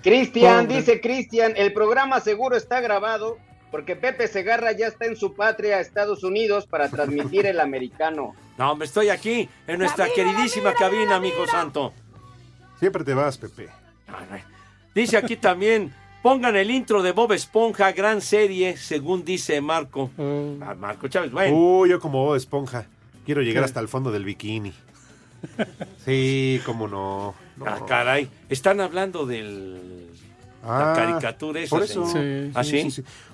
Cristian, 0.01 0.67
dice 0.67 1.01
Cristian, 1.01 1.53
el 1.57 1.73
programa 1.73 2.21
seguro 2.21 2.55
está 2.55 2.79
grabado 2.79 3.37
porque 3.75 3.97
Pepe 3.97 4.29
Segarra 4.29 4.71
ya 4.71 4.87
está 4.87 5.05
en 5.05 5.17
su 5.17 5.33
patria, 5.33 5.81
Estados 5.81 6.23
Unidos, 6.23 6.65
para 6.65 6.87
transmitir 6.89 7.45
el 7.45 7.59
americano. 7.59 8.33
No, 8.57 8.71
hombre, 8.71 8.85
estoy 8.85 9.09
aquí, 9.09 9.49
en 9.67 9.79
nuestra 9.79 10.07
queridísima 10.15 10.73
cabina, 10.73 11.17
amigo 11.17 11.45
santo. 11.45 11.91
Siempre 12.79 13.03
te 13.03 13.13
vas, 13.13 13.37
Pepe. 13.37 13.67
Dice 14.93 15.17
aquí 15.17 15.35
también, 15.35 15.93
pongan 16.23 16.55
el 16.55 16.71
intro 16.71 17.03
de 17.03 17.11
Bob 17.11 17.33
Esponja, 17.33 17.91
gran 17.91 18.21
serie, 18.21 18.77
según 18.77 19.25
dice 19.25 19.59
Marco. 19.59 20.09
Ah, 20.61 20.73
Marco 20.73 21.09
Chávez, 21.09 21.33
bueno. 21.33 21.53
Uy, 21.53 21.89
yo 21.89 21.99
como 21.99 22.23
Bob 22.23 22.37
Esponja. 22.37 22.85
Quiero 23.25 23.41
llegar 23.41 23.63
¿Qué? 23.63 23.65
hasta 23.65 23.81
el 23.81 23.89
fondo 23.89 24.09
del 24.09 24.23
bikini. 24.23 24.71
Sí, 26.05 26.61
cómo 26.65 26.87
no. 26.87 27.35
No. 27.57 27.65
Ah, 27.65 27.85
caray, 27.85 28.29
están 28.47 28.79
hablando 28.79 29.25
del... 29.25 30.14
Ah, 30.65 30.93
la 30.97 31.05
caricatura 31.05 31.59
esa. 31.61 31.75
Por 31.75 31.83
eso. 31.83 32.05
¿Ah, 32.53 32.63
sí? 32.63 32.87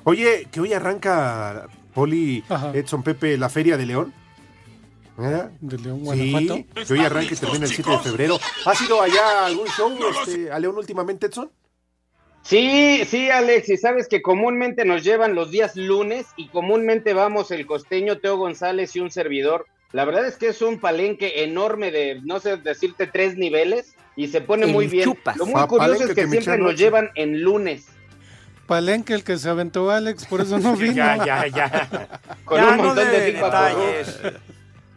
Oye, 0.04 0.48
que 0.52 0.60
hoy 0.60 0.74
arranca 0.74 1.68
Poli 1.94 2.44
Edson 2.74 3.04
Pepe 3.04 3.38
la 3.38 3.50
Feria 3.50 3.78
de 3.78 3.86
León. 3.86 4.14
¿Eh? 5.20 5.50
¿De 5.60 5.78
León, 5.78 6.00
Sí, 6.00 6.06
Guanajuato? 6.32 6.64
que 6.88 6.94
hoy 6.94 7.00
arranca 7.00 7.34
y 7.34 7.38
termina 7.38 7.66
el 7.66 7.72
7 7.72 7.90
de 7.92 8.00
febrero. 8.00 8.40
¿Has 8.66 8.82
ido 8.82 9.02
allá 9.02 9.42
a 9.42 9.46
algún 9.46 9.68
show 9.68 9.92
este, 10.26 10.52
a 10.52 10.58
León 10.60 10.78
últimamente, 10.78 11.28
Edson? 11.28 11.52
Sí, 12.44 13.04
sí, 13.06 13.30
Alex, 13.30 13.70
y 13.70 13.78
sabes 13.78 14.08
que 14.08 14.22
comúnmente 14.22 14.84
nos 14.84 15.04
llevan 15.04 15.36
los 15.36 15.52
días 15.52 15.76
lunes 15.76 16.26
y 16.38 16.48
comúnmente 16.48 17.14
vamos 17.14 17.52
el 17.52 17.68
costeño 17.68 18.18
Teo 18.18 18.38
González 18.38 18.96
y 18.96 19.00
un 19.00 19.12
servidor. 19.12 19.68
La 19.92 20.06
verdad 20.06 20.26
es 20.26 20.38
que 20.38 20.48
es 20.48 20.62
un 20.62 20.80
palenque 20.80 21.44
enorme 21.44 21.92
de, 21.92 22.20
no 22.24 22.40
sé 22.40 22.58
decirte, 22.58 23.06
tres 23.06 23.38
niveles 23.38 23.94
y 24.16 24.28
se 24.28 24.41
pone 24.41 24.66
El 24.66 24.72
muy 24.74 24.88
bien. 24.88 25.03
chupas. 25.05 25.38
Lo 25.38 25.45
muy 25.45 25.55
Ah, 25.57 25.68
curioso 25.68 25.91
palenque 25.93 26.12
es 26.12 26.16
que 26.16 26.28
siempre 26.32 26.57
nos 26.57 26.76
llevan 26.76 27.09
en 27.16 27.41
lunes. 27.41 27.88
Palenque, 28.68 29.14
el 29.14 29.24
que 29.24 29.38
se 29.38 29.49
aventó 29.49 29.91
Alex, 29.91 30.26
por 30.26 30.41
eso 30.41 30.57
no 30.59 30.76
vino. 30.78 30.93
Ya, 30.95 31.18
ya, 31.26 31.47
ya. 31.47 31.89
Con 32.45 32.57
Ya, 32.57 32.70
un 32.72 32.78
no 32.78 32.84
montón 32.86 33.05
de 33.05 33.12
de 33.20 33.32
detalles. 33.34 34.20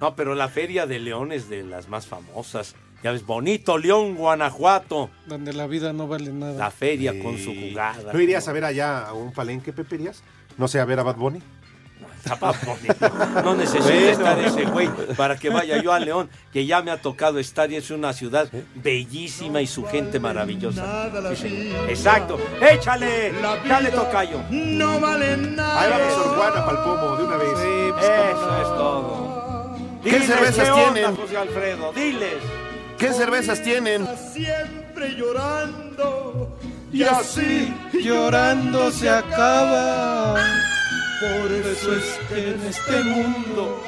No, 0.01 0.15
pero 0.17 0.35
la 0.35 0.49
Feria 0.49 0.87
de 0.87 0.99
León 0.99 1.33
es 1.33 1.49
de 1.49 1.63
las 1.63 1.89
más 1.89 2.07
famosas. 2.07 2.75
Ya 3.03 3.13
ves, 3.13 3.25
bonito 3.27 3.77
León, 3.79 4.15
Guanajuato. 4.15 5.11
Donde 5.27 5.53
la 5.53 5.67
vida 5.67 5.93
no 5.93 6.07
vale 6.09 6.33
nada. 6.33 6.55
La 6.55 6.71
feria 6.71 7.13
con 7.23 7.37
su 7.39 7.55
jugada. 7.55 8.13
¿No 8.13 8.21
irías 8.21 8.49
a 8.49 8.53
ver 8.53 8.65
allá 8.65 9.07
a 9.07 9.13
un 9.13 9.33
palenque, 9.33 9.73
Pepe, 9.73 9.97
irías? 9.97 10.23
No 10.57 10.69
sé, 10.69 10.81
a 10.81 10.85
ver 10.87 11.01
a 11.01 11.03
Bad 11.03 11.17
Bunny. 11.17 11.43
No 13.45 13.55
necesito 13.55 13.85
Bueno. 13.85 14.07
estar 14.09 14.39
ese 14.41 14.65
güey 14.65 14.89
para 15.17 15.37
que 15.37 15.51
vaya 15.51 15.83
yo 15.83 15.93
a 15.93 15.99
León, 16.01 16.29
que 16.53 16.67
ya 16.67 16.83
me 16.83 16.91
ha 16.91 17.01
tocado 17.01 17.39
estar 17.39 17.71
y 17.71 17.77
es 17.77 17.91
una 17.91 18.13
ciudad 18.13 18.49
bellísima 18.75 19.61
y 19.61 19.67
su 19.67 19.85
gente 19.85 20.19
maravillosa. 20.21 21.11
Sí. 21.35 21.73
Exacto. 21.89 22.39
¡Échale! 22.61 23.33
¡Dale, 23.69 23.91
tocayo! 23.91 24.41
No 24.51 25.01
vale 25.01 25.37
nada. 25.37 25.81
Ahí 25.81 25.91
va 25.91 26.11
Sor 26.15 26.37
Juana 26.37 26.65
Palpomo, 26.67 27.17
de 27.17 27.25
una 27.25 27.37
vez. 27.37 27.49
Eso 27.51 28.63
es 28.63 28.69
todo. 28.77 29.35
¿Qué 30.03 30.11
Diles 30.11 30.27
cervezas 30.27 30.65
qué 30.67 30.71
onda, 30.71 30.93
tienen? 30.93 31.17
José 31.17 31.37
Alfredo, 31.37 31.93
diles. 31.95 32.35
¿Qué 32.99 33.13
cervezas 33.13 33.63
tienen? 33.63 34.07
Siempre 34.33 35.15
llorando. 35.17 36.59
Y 36.93 37.03
así, 37.03 37.75
llorando 38.05 38.91
se 38.93 39.09
acaba. 39.11 40.37
Por 41.21 41.53
eso 41.53 41.95
es 41.95 42.19
que 42.29 42.51
en 42.51 42.61
este 42.67 43.05
mundo 43.05 43.81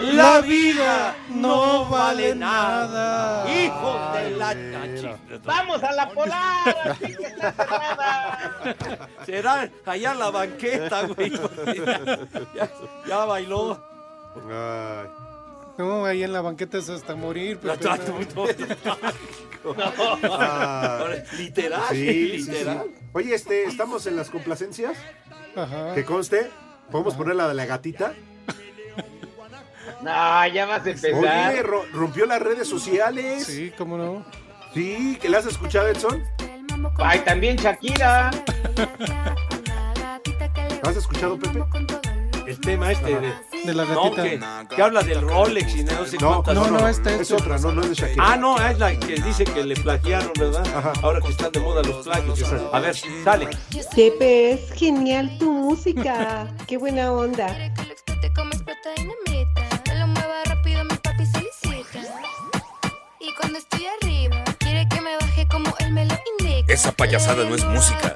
la 0.00 0.40
vida 0.40 1.14
no 1.28 1.86
vale 1.88 2.34
nada. 2.34 3.44
Hijos 3.50 4.14
de 4.14 4.30
la 4.32 4.52
chachi- 4.54 5.40
¡Vamos 5.44 5.82
a 5.82 5.92
la 5.92 6.08
polar! 6.10 6.76
así 6.90 7.14
que 7.16 7.24
está 7.24 7.52
cerrada! 7.52 9.08
Será 9.24 9.70
allá 9.86 10.12
en 10.12 10.18
la 10.18 10.30
banqueta, 10.30 11.02
güey. 11.06 11.30
Ya, 12.54 12.70
ya 13.08 13.24
bailó. 13.24 13.82
Ay. 14.50 15.06
No, 15.78 16.04
ahí 16.06 16.22
en 16.22 16.32
la 16.32 16.40
banqueta 16.40 16.78
es 16.78 16.88
hasta 16.88 17.14
morir. 17.14 17.60
Tatu- 17.60 18.26
no. 18.34 18.46
Ah. 20.30 21.04
Literal, 21.38 21.82
Sí, 21.90 21.96
sí, 21.96 22.38
literal. 22.38 22.82
sí. 22.86 22.94
Oye, 23.14 23.34
este, 23.34 23.64
estamos 23.64 24.06
en 24.06 24.14
las 24.16 24.30
complacencias. 24.30 24.96
Ajá. 25.56 25.94
Que 25.94 26.04
conste, 26.04 26.50
podemos 26.90 27.14
poner 27.14 27.34
la 27.36 27.48
de 27.48 27.54
la 27.54 27.66
gatita. 27.66 28.12
No, 30.02 30.46
ya 30.48 30.66
vas 30.66 30.84
a 30.86 30.90
empezar. 30.90 31.50
Oye, 31.50 31.62
ro- 31.62 31.84
rompió 31.92 32.26
las 32.26 32.40
redes 32.42 32.68
sociales. 32.68 33.44
Sí, 33.46 33.72
cómo 33.76 33.96
no. 33.96 34.24
Sí, 34.74 35.18
que 35.20 35.28
la 35.28 35.38
has 35.38 35.46
escuchado, 35.46 35.88
Edson. 35.88 36.22
Ay, 36.98 37.20
también 37.20 37.56
Shakira. 37.56 38.30
¿Lo 40.82 40.90
has 40.90 40.96
escuchado, 40.96 41.38
Pepe? 41.38 41.64
El 42.46 42.60
tema 42.60 42.92
este 42.92 43.18
de, 43.18 43.32
De 43.66 43.74
la 43.74 43.84
no, 43.84 44.10
gatita. 44.10 44.66
que, 44.68 44.76
que 44.76 44.82
habla 44.82 45.02
del 45.02 45.20
Rolex 45.22 45.74
y 45.76 45.84
no 45.84 46.06
sé 46.06 46.16
No, 46.18 46.42
cuántas 46.42 46.54
no, 46.54 46.66
no, 46.70 46.78
cosas. 46.78 46.98
este 46.98 47.20
es 47.22 47.32
otra, 47.32 47.58
no, 47.58 47.72
no 47.72 47.82
es 47.82 47.88
de 47.90 47.94
Shakira. 47.96 48.24
Ah, 48.32 48.36
no, 48.36 48.56
es 48.64 48.78
la 48.78 48.98
que 48.98 49.14
dice 49.20 49.44
que 49.44 49.64
le 49.64 49.74
plagiaron, 49.76 50.32
¿verdad? 50.38 50.64
Ahora 51.02 51.20
que 51.20 51.28
están 51.28 51.50
de 51.52 51.60
moda 51.60 51.82
los 51.82 52.04
plagios. 52.06 52.42
A 52.72 52.80
ver, 52.80 52.96
dale. 53.24 53.48
Pepe, 53.94 54.52
es 54.52 54.72
genial 54.72 55.36
tu 55.38 55.50
música. 55.52 56.46
Qué 56.66 56.76
buena 56.76 57.12
onda. 57.12 57.46
explote 57.66 58.32
como 58.34 58.50
explota 58.52 58.90
dinamita. 58.96 59.82
Que 59.84 59.94
lo 59.94 60.06
mueva 60.06 60.44
rápido, 60.44 60.84
mi 60.84 60.94
papi 60.96 61.26
solicita. 61.26 62.00
Y 63.20 63.34
cuando 63.40 63.58
estoy 63.58 63.86
arriba, 64.00 64.44
quiere 64.58 64.88
que 64.88 65.00
me 65.00 65.16
baje 65.16 65.46
como 65.48 65.74
él 65.80 65.92
me 65.92 66.06
lo 66.06 66.14
indica. 66.38 66.72
Esa 66.72 66.92
payasada 66.92 67.44
no 67.44 67.54
es 67.54 67.64
música. 67.64 68.14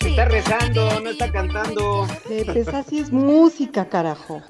Está 0.00 0.24
rezando, 0.24 1.00
no 1.00 1.10
está 1.10 1.30
cantando. 1.30 2.06
Pepe, 2.28 2.60
esa 2.60 2.82
sí 2.82 2.98
es 3.00 3.12
música, 3.12 3.88
carajo. 3.88 4.42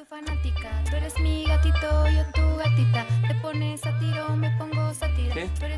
Gatito, 1.80 2.08
yo 2.08 2.24
tu 2.32 2.56
gatita. 2.58 3.06
Te 3.28 3.34
pones 3.36 3.86
a 3.86 3.98
tiro, 3.98 4.36
me 4.36 4.50
pongo 4.58 4.92
sátira. 4.94 5.34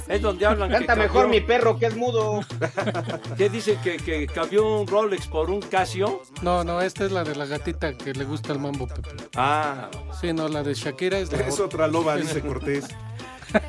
Es 0.09 0.20
donde 0.22 0.46
hablan 0.46 0.68
que 0.70 0.76
Canta 0.78 0.96
mejor 0.96 1.24
cambió- 1.24 1.40
mi 1.40 1.46
perro 1.46 1.78
que 1.78 1.86
es 1.86 1.96
mudo. 1.96 2.40
¿Qué 3.36 3.48
dice 3.48 3.78
que, 3.82 3.96
que 3.96 4.26
cambió 4.26 4.80
un 4.80 4.86
Rolex 4.86 5.26
por 5.26 5.50
un 5.50 5.61
Casio? 5.61 6.22
No, 6.42 6.64
no, 6.64 6.80
esta 6.80 7.05
es 7.05 7.12
la 7.12 7.24
de 7.24 7.34
la 7.36 7.46
gatita 7.46 7.96
que 7.96 8.12
le 8.12 8.24
gusta 8.24 8.53
el 8.53 8.59
mambo, 8.59 8.86
Pepe. 8.86 9.11
Ah, 9.36 9.88
Sí, 10.20 10.32
no, 10.32 10.48
la 10.48 10.62
de 10.62 10.74
Shakira 10.74 11.18
es 11.18 11.32
la 11.32 11.38
Es 11.40 11.59
otra 11.61 11.86
loba, 11.88 12.16
dice 12.16 12.40
Cortés. 12.40 12.86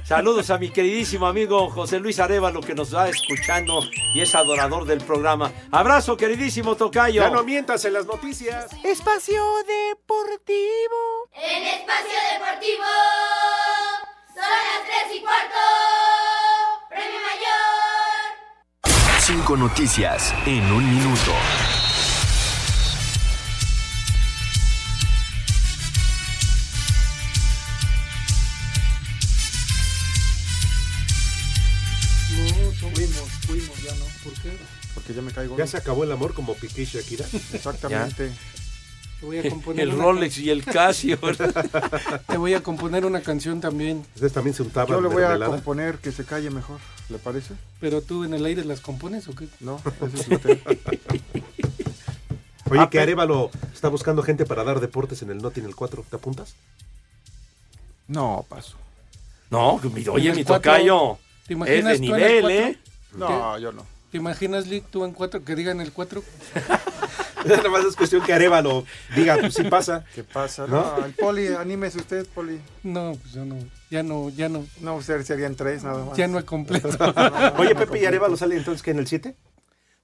saludos 0.03 0.49
a 0.49 0.57
mi 0.57 0.69
queridísimo 0.69 1.27
amigo 1.27 1.69
José 1.69 1.99
Luis 1.99 2.19
Arevalo 2.19 2.61
que 2.61 2.75
nos 2.75 2.93
va 2.95 3.09
escuchando 3.09 3.81
y 4.13 4.21
es 4.21 4.35
adorador 4.35 4.85
del 4.85 5.01
programa. 5.01 5.51
Abrazo, 5.71 6.17
queridísimo 6.17 6.75
Tocayo. 6.75 7.21
Ya 7.21 7.29
no 7.29 7.43
mientas 7.43 7.85
en 7.85 7.93
las 7.93 8.05
noticias. 8.05 8.67
Espacio 8.83 9.43
Deportivo. 9.67 11.29
En 11.33 11.63
Espacio 11.63 12.17
Deportivo 12.33 12.83
son 14.27 14.43
las 14.43 14.83
3 15.07 15.17
y 15.17 15.21
cuarto. 15.21 15.59
Premio 16.89 17.19
Mayor. 17.21 19.19
Cinco 19.19 19.57
noticias 19.57 20.33
en 20.45 20.63
un 20.71 20.89
minuto. 20.89 21.31
Fuimos, 32.91 33.29
fuimos, 33.47 33.83
ya 33.83 33.93
no. 33.95 34.05
¿Por 34.23 34.33
qué? 34.41 34.57
Porque 34.93 35.13
ya 35.13 35.21
me 35.21 35.31
caigo. 35.31 35.57
Ya 35.57 35.67
se 35.67 35.77
acabó 35.77 36.03
el 36.03 36.11
amor 36.11 36.33
como 36.33 36.53
Piqué 36.55 36.83
y 36.83 36.85
Shakira. 36.85 37.25
Exactamente. 37.53 38.31
Te 39.19 39.25
voy 39.25 39.37
a 39.39 39.49
componer 39.49 39.83
El 39.87 39.93
una 39.93 40.03
Rolex 40.03 40.37
y 40.39 40.49
el 40.49 40.65
Casio. 40.65 41.17
Te 42.27 42.37
voy 42.37 42.53
a 42.55 42.61
componer 42.61 43.05
una 43.05 43.21
canción 43.21 43.61
también. 43.61 44.05
Ustedes 44.15 44.33
también 44.33 44.53
se 44.53 44.63
untaban 44.63 44.89
Yo 44.89 44.99
le 45.01 45.07
voy 45.07 45.23
a 45.23 45.39
componer 45.45 45.97
que 45.99 46.11
se 46.11 46.25
calle 46.25 46.49
mejor. 46.49 46.79
¿Le 47.09 47.17
parece? 47.19 47.53
¿Pero 47.79 48.01
tú 48.01 48.25
en 48.25 48.33
el 48.33 48.43
aire 48.45 48.65
las 48.65 48.81
compones 48.81 49.27
o 49.29 49.35
qué? 49.35 49.47
No, 49.61 49.81
ese 50.13 50.17
es 50.17 50.27
usted. 50.29 50.59
Oye, 52.69 52.79
Ah, 52.81 52.89
que 52.89 52.99
Arevalo 52.99 53.49
está 53.73 53.87
buscando 53.87 54.23
gente 54.23 54.45
para 54.45 54.63
dar 54.63 54.79
deportes 54.79 55.21
en 55.21 55.29
el 55.29 55.37
Noti 55.37 55.59
en 55.61 55.67
el 55.67 55.75
4. 55.75 56.05
¿Te 56.09 56.15
apuntas? 56.15 56.55
No, 58.07 58.45
paso. 58.49 58.75
No, 59.49 59.79
mi- 59.93 60.05
oye, 60.07 60.33
mi 60.33 60.43
tocayo. 60.43 61.17
¿Te 61.47 61.53
Es 61.53 61.57
imaginas 61.57 61.99
de 61.99 62.07
tú 62.07 62.15
en 62.15 62.21
el 62.23 62.31
nivel? 62.43 62.51
¿eh? 62.51 62.77
No, 63.15 63.57
yo 63.59 63.71
no. 63.71 63.85
¿Te 64.11 64.17
imaginas, 64.17 64.67
Lick, 64.67 64.85
tú 64.89 65.05
en 65.05 65.11
cuatro, 65.11 65.43
que 65.43 65.55
digan 65.55 65.81
el 65.81 65.91
cuatro? 65.91 66.23
Nada 67.45 67.67
más 67.69 67.83
es 67.83 67.95
cuestión 67.97 68.21
que 68.23 68.31
Arevalo 68.31 68.85
diga, 69.15 69.35
pues 69.37 69.53
sí 69.55 69.63
pasa. 69.63 70.05
¿Qué 70.15 70.23
pasa? 70.23 70.65
¿No? 70.65 70.97
No, 70.99 71.05
el 71.05 71.13
Poli, 71.13 71.47
anímese 71.47 71.97
usted, 71.97 72.25
Poli. 72.27 72.59
No, 72.83 73.17
pues 73.21 73.33
yo 73.33 73.43
no, 73.43 73.57
ya 73.91 74.01
no, 74.01 74.29
ya 74.29 74.47
no, 74.47 74.65
No, 74.79 74.95
usted 74.95 75.21
serían 75.23 75.55
tres 75.55 75.83
nada 75.83 76.05
más. 76.05 76.15
ya 76.17 76.27
no 76.27 76.39
he 76.39 76.45
completo. 76.45 76.89
Oye, 77.57 77.75
Pepe 77.75 78.01
y 78.01 78.05
Arevalo 78.05 78.37
sale 78.37 78.55
entonces 78.55 78.81
que 78.81 78.91
en 78.91 78.99
el 78.99 79.07
7. 79.07 79.35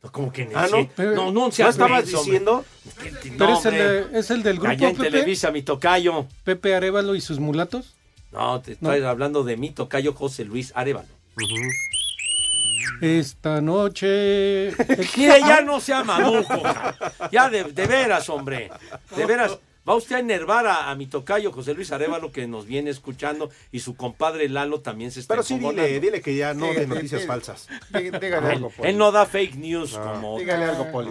No, 0.04 0.12
como 0.12 0.32
que 0.34 0.42
en 0.44 0.50
el 0.52 0.58
Ah, 0.58 0.64
¿no? 0.64 0.78
siete. 0.78 1.04
No, 1.06 1.16
no, 1.16 1.32
¿No 1.32 1.52
seas 1.52 1.70
estabas 1.70 2.06
diciendo? 2.08 2.66
Pero 3.38 3.48
No, 3.52 3.60
es 3.60 3.66
el, 3.66 3.74
de- 3.74 4.20
es 4.20 4.32
el 4.32 4.44
del 4.44 4.56
grupo, 4.58 4.72
Allá 4.72 4.90
en 4.90 4.96
Pepe. 4.98 5.12
Televisa, 5.12 5.52
mi 5.52 5.62
tocayo. 5.62 6.26
Pepe 6.44 6.76
Arevalo 6.76 7.16
y 7.16 7.22
sus 7.22 7.40
mulatos. 7.40 7.96
No, 8.34 8.60
te 8.62 8.78
No. 8.82 8.92
estoy 8.94 9.06
hablando 9.08 9.44
de 9.44 9.56
mi 9.56 9.70
tocayo 9.72 10.14
José 10.14 10.44
Luis 10.46 10.72
Arevalo. 10.76 11.08
Esta 13.02 13.62
noche. 13.62 14.72
Mire, 15.18 15.40
ya 15.40 15.62
no 15.62 15.80
sea 15.80 16.04
mamuco. 16.04 16.62
ja. 16.62 16.96
Ya 17.32 17.50
de, 17.50 17.64
de 17.66 17.86
veras, 17.88 18.30
hombre. 18.30 18.70
De 19.16 19.26
veras. 19.26 19.58
Va 19.88 19.96
usted 19.96 20.18
a 20.18 20.20
enervar 20.20 20.68
a, 20.68 20.92
a 20.92 20.96
mi 20.96 21.08
tocayo 21.08 21.52
José 21.52 21.74
Luis 21.74 21.92
Arevalo 21.92 22.32
que 22.32 22.48
nos 22.48 22.66
viene 22.66 22.90
escuchando 22.92 23.50
y 23.72 23.80
su 23.80 23.96
compadre 23.96 24.48
Lalo 24.50 24.82
también 24.82 25.10
se 25.12 25.20
está 25.20 25.34
Pero 25.34 25.44
sí, 25.44 25.58
dile, 25.58 26.00
dile 26.00 26.22
que 26.22 26.36
ya 26.36 26.54
no 26.54 26.68
de 26.68 26.86
noticias 26.86 27.22
dígale. 27.22 27.28
falsas. 27.28 27.68
Dí- 27.92 28.12
Dígale 28.20 28.38
Él, 28.38 28.46
algo, 28.58 28.70
Poli. 28.70 28.90
él 28.90 28.98
no 28.98 29.12
da 29.12 29.26
fake 29.26 29.56
news 29.56 29.98
como... 29.98 30.38
Dígale 30.38 30.66
algo, 30.66 30.92
Poli. 30.92 31.10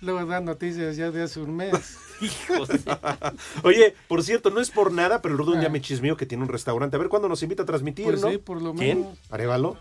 Luego 0.00 0.24
dan 0.26 0.44
noticias 0.46 0.96
ya 0.96 1.10
de 1.10 1.22
hace 1.22 1.40
un 1.40 1.54
mes. 1.56 1.72
Hijos 2.20 2.68
de- 2.68 2.80
Oye, 3.62 3.94
por 4.08 4.22
cierto, 4.22 4.50
no 4.50 4.60
es 4.60 4.70
por 4.70 4.92
nada, 4.92 5.20
pero 5.20 5.34
el 5.34 5.38
Rudón 5.38 5.60
ya 5.60 5.68
me 5.68 5.80
chismeó 5.82 6.16
que 6.16 6.24
tiene 6.24 6.44
un 6.44 6.48
restaurante. 6.48 6.96
A 6.96 7.00
ver 7.00 7.08
cuándo 7.08 7.28
nos 7.28 7.42
invita 7.42 7.64
a 7.64 7.66
transmitir, 7.66 8.06
Pues 8.06 8.20
¿no? 8.22 8.30
sí, 8.30 8.38
por 8.38 8.62
lo 8.62 8.72
¿Quién? 8.74 9.00
menos. 9.00 9.18
¿Arevalo? 9.30 9.76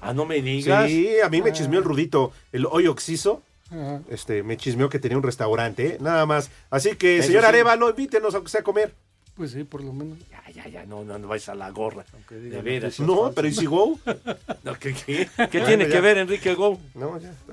Ah, 0.00 0.12
no 0.14 0.24
me 0.24 0.40
digas. 0.40 0.88
Sí, 0.88 1.18
a 1.24 1.28
mí 1.28 1.42
me 1.42 1.52
chismeó 1.52 1.80
el 1.80 1.84
Rudito. 1.84 2.30
El 2.52 2.66
hoy 2.66 2.86
Oxiso. 2.86 3.42
Ajá. 3.70 4.00
Este, 4.08 4.42
me 4.42 4.56
chismeó 4.56 4.88
que 4.88 4.98
tenía 4.98 5.16
un 5.16 5.22
restaurante, 5.22 5.86
¿eh? 5.86 5.98
nada 6.00 6.24
más. 6.26 6.50
Así 6.70 6.96
que, 6.96 7.18
Eso 7.18 7.28
señor 7.28 7.42
sí. 7.42 7.48
Arevalo, 7.48 7.90
invítenos 7.90 8.34
aunque 8.34 8.50
sea 8.50 8.60
a 8.60 8.64
comer. 8.64 8.94
Pues 9.36 9.52
sí, 9.52 9.62
por 9.64 9.84
lo 9.84 9.92
menos. 9.92 10.18
Ya, 10.30 10.42
ya, 10.52 10.68
ya, 10.68 10.84
no, 10.86 11.04
no, 11.04 11.18
no 11.18 11.28
vais 11.28 11.48
a 11.48 11.54
la 11.54 11.70
gorra. 11.70 12.04
De 12.30 12.60
veras. 12.62 12.98
No, 12.98 13.30
pero 13.32 13.46
¿y 13.46 13.54
si 13.54 13.66
go? 13.66 13.98
No, 14.64 14.74
¿qué, 14.74 14.92
qué? 14.94 15.28
¿Qué 15.36 15.58
Bueno, 15.58 15.66
tiene 15.66 15.84
ya. 15.86 15.90
que 15.92 16.00
ver 16.00 16.18
Enrique 16.18 16.54
Go? 16.54 16.78
No, 16.94 17.18
ya 17.20 17.30
está. 17.30 17.52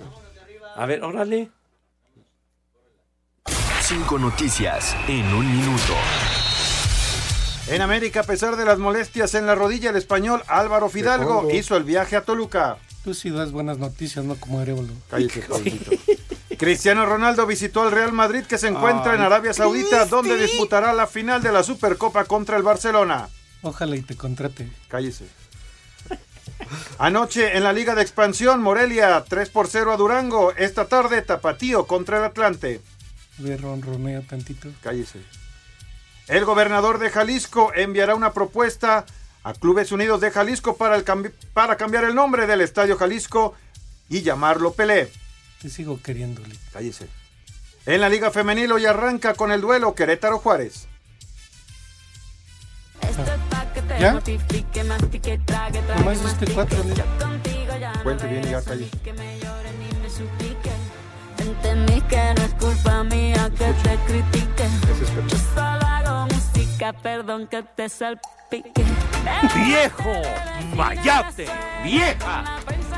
A 0.82 0.86
ver, 0.88 1.04
órale. 1.04 1.50
Cinco 3.82 4.18
noticias 4.18 4.96
en 5.08 5.26
un 5.34 5.46
minuto. 5.50 5.94
En 7.68 7.82
América, 7.82 8.22
a 8.22 8.24
pesar 8.24 8.56
de 8.56 8.66
las 8.66 8.80
molestias 8.80 9.34
en 9.36 9.46
la 9.46 9.54
rodilla, 9.56 9.92
el 9.92 9.96
español 9.96 10.42
Álvaro 10.48 10.90
Fidalgo 10.90 11.50
hizo 11.52 11.78
el 11.78 11.84
viaje 11.84 12.16
a 12.16 12.22
Toluca. 12.22 12.78
Tú 13.06 13.14
sí 13.14 13.30
das 13.30 13.52
buenas 13.52 13.78
noticias, 13.78 14.26
no 14.26 14.36
como 14.36 14.60
Arevalo. 14.60 14.92
Pablito. 15.12 15.62
Cristiano 16.58 17.06
Ronaldo 17.06 17.46
visitó 17.46 17.84
al 17.84 17.92
Real 17.92 18.12
Madrid 18.14 18.46
que 18.46 18.58
se 18.58 18.68
encuentra 18.68 19.14
en 19.14 19.22
Arabia 19.22 19.54
Saudita, 19.54 20.08
donde 20.08 20.36
disputará 20.38 20.92
la 20.92 21.06
final 21.06 21.44
de 21.44 21.52
la 21.52 21.62
Supercopa 21.62 22.26
contra 22.26 22.58
el 22.58 22.64
Barcelona. 22.64 23.30
Ojalá 23.62 23.96
y 23.96 24.02
te 24.02 24.16
contrate. 24.16 24.72
Cállese. 24.88 25.26
Anoche 26.98 27.56
en 27.56 27.64
la 27.64 27.74
Liga 27.74 27.94
de 27.94 28.02
Expansión, 28.02 28.60
Morelia 28.60 29.24
3 29.30 29.50
por 29.52 29.68
0 29.68 29.92
a 29.92 29.98
Durango. 29.98 30.54
Esta 30.54 30.88
tarde, 30.88 31.22
Tapatío 31.22 31.86
contra 31.86 32.18
el 32.18 32.24
Atlante. 32.24 32.82
Ve, 33.38 33.56
ronronea 33.56 34.22
tantito. 34.22 34.70
Cállese. 34.82 35.20
El 36.28 36.44
gobernador 36.44 36.98
de 36.98 37.12
Jalisco 37.12 37.72
enviará 37.76 38.16
una 38.16 38.34
propuesta 38.34 39.06
a 39.46 39.54
Clubes 39.54 39.92
Unidos 39.92 40.22
de 40.22 40.32
Jalisco 40.32 40.76
para, 40.76 40.96
el 40.96 41.06
cambi- 41.06 41.32
para 41.54 41.78
cambiar 41.78 42.04
el 42.04 42.16
nombre 42.16 42.48
del 42.48 42.62
Estadio 42.62 42.98
Jalisco 42.98 43.54
y 44.10 44.24
llamarlo 44.24 44.74
Pelé. 44.74 45.12
Te 45.62 45.70
sigo 45.70 46.02
queriéndole. 46.02 46.56
Cállese. 46.74 47.08
En 47.86 48.02
la 48.02 48.10
Liga 48.10 48.32
Femenil 48.32 48.72
hoy 48.72 48.88
arranca 48.88 49.36
con 49.36 49.52
el 49.52 49.62
duelo 49.62 49.94
Querétaro 49.94 50.40
Juárez. 50.40 50.88
¿Ya? 54.00 54.14
Nomás 55.96 56.26
este 56.26 56.52
cuatro, 56.52 56.84
Lick. 56.84 57.04
Cuente 58.02 58.26
bien 58.26 58.48
y 58.48 58.50
ya 58.50 58.64
calle. 58.64 58.90
Entendí 61.38 62.02
que 62.02 62.34
no 62.36 62.42
es 62.42 62.54
culpa 62.56 63.04
mía 63.04 63.52
que 63.52 63.72
te 63.84 63.96
critique. 64.08 64.68
Yo 64.88 65.85
perdón 67.02 67.48
que 67.48 67.64
te 67.64 67.90
salpique. 67.90 68.84
¡Viejo! 69.56 70.14
¡Mayate! 70.76 71.48
¡Vieja! 71.84 72.44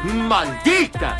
¡Maldita! 0.04 1.18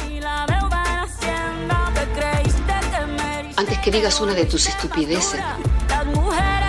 Antes 3.56 3.80
que 3.80 3.92
digas 3.92 4.20
una 4.22 4.34
de 4.34 4.46
tus 4.46 4.68
estupideces. 4.68 5.42
Las 5.90 6.06
mujeres 6.08 6.67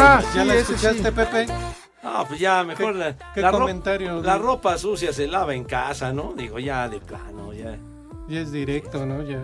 Ay, 0.00 0.24
¿Ya 0.34 0.42
sí, 0.42 0.48
la 0.48 0.54
escuchaste, 0.54 1.02
sí. 1.04 1.10
Pepe? 1.10 1.46
Ah, 2.02 2.24
pues 2.26 2.40
ya, 2.40 2.64
mejor 2.64 2.92
¿Qué- 2.94 2.98
la, 2.98 3.16
qué 3.34 3.40
la 3.42 3.50
ro- 3.50 3.58
comentario, 3.60 4.22
la 4.22 4.34
Lick? 4.36 4.44
ropa 4.44 4.78
sucia 4.78 5.12
se 5.12 5.26
lava 5.26 5.54
en 5.54 5.64
casa, 5.64 6.12
¿no? 6.12 6.32
Digo, 6.36 6.58
ya 6.58 6.88
de 6.88 6.98
plano, 7.00 7.52
ya. 7.52 7.76
Ya 8.28 8.40
es 8.40 8.52
directo, 8.52 9.04
¿no? 9.04 9.22
Ya, 9.22 9.42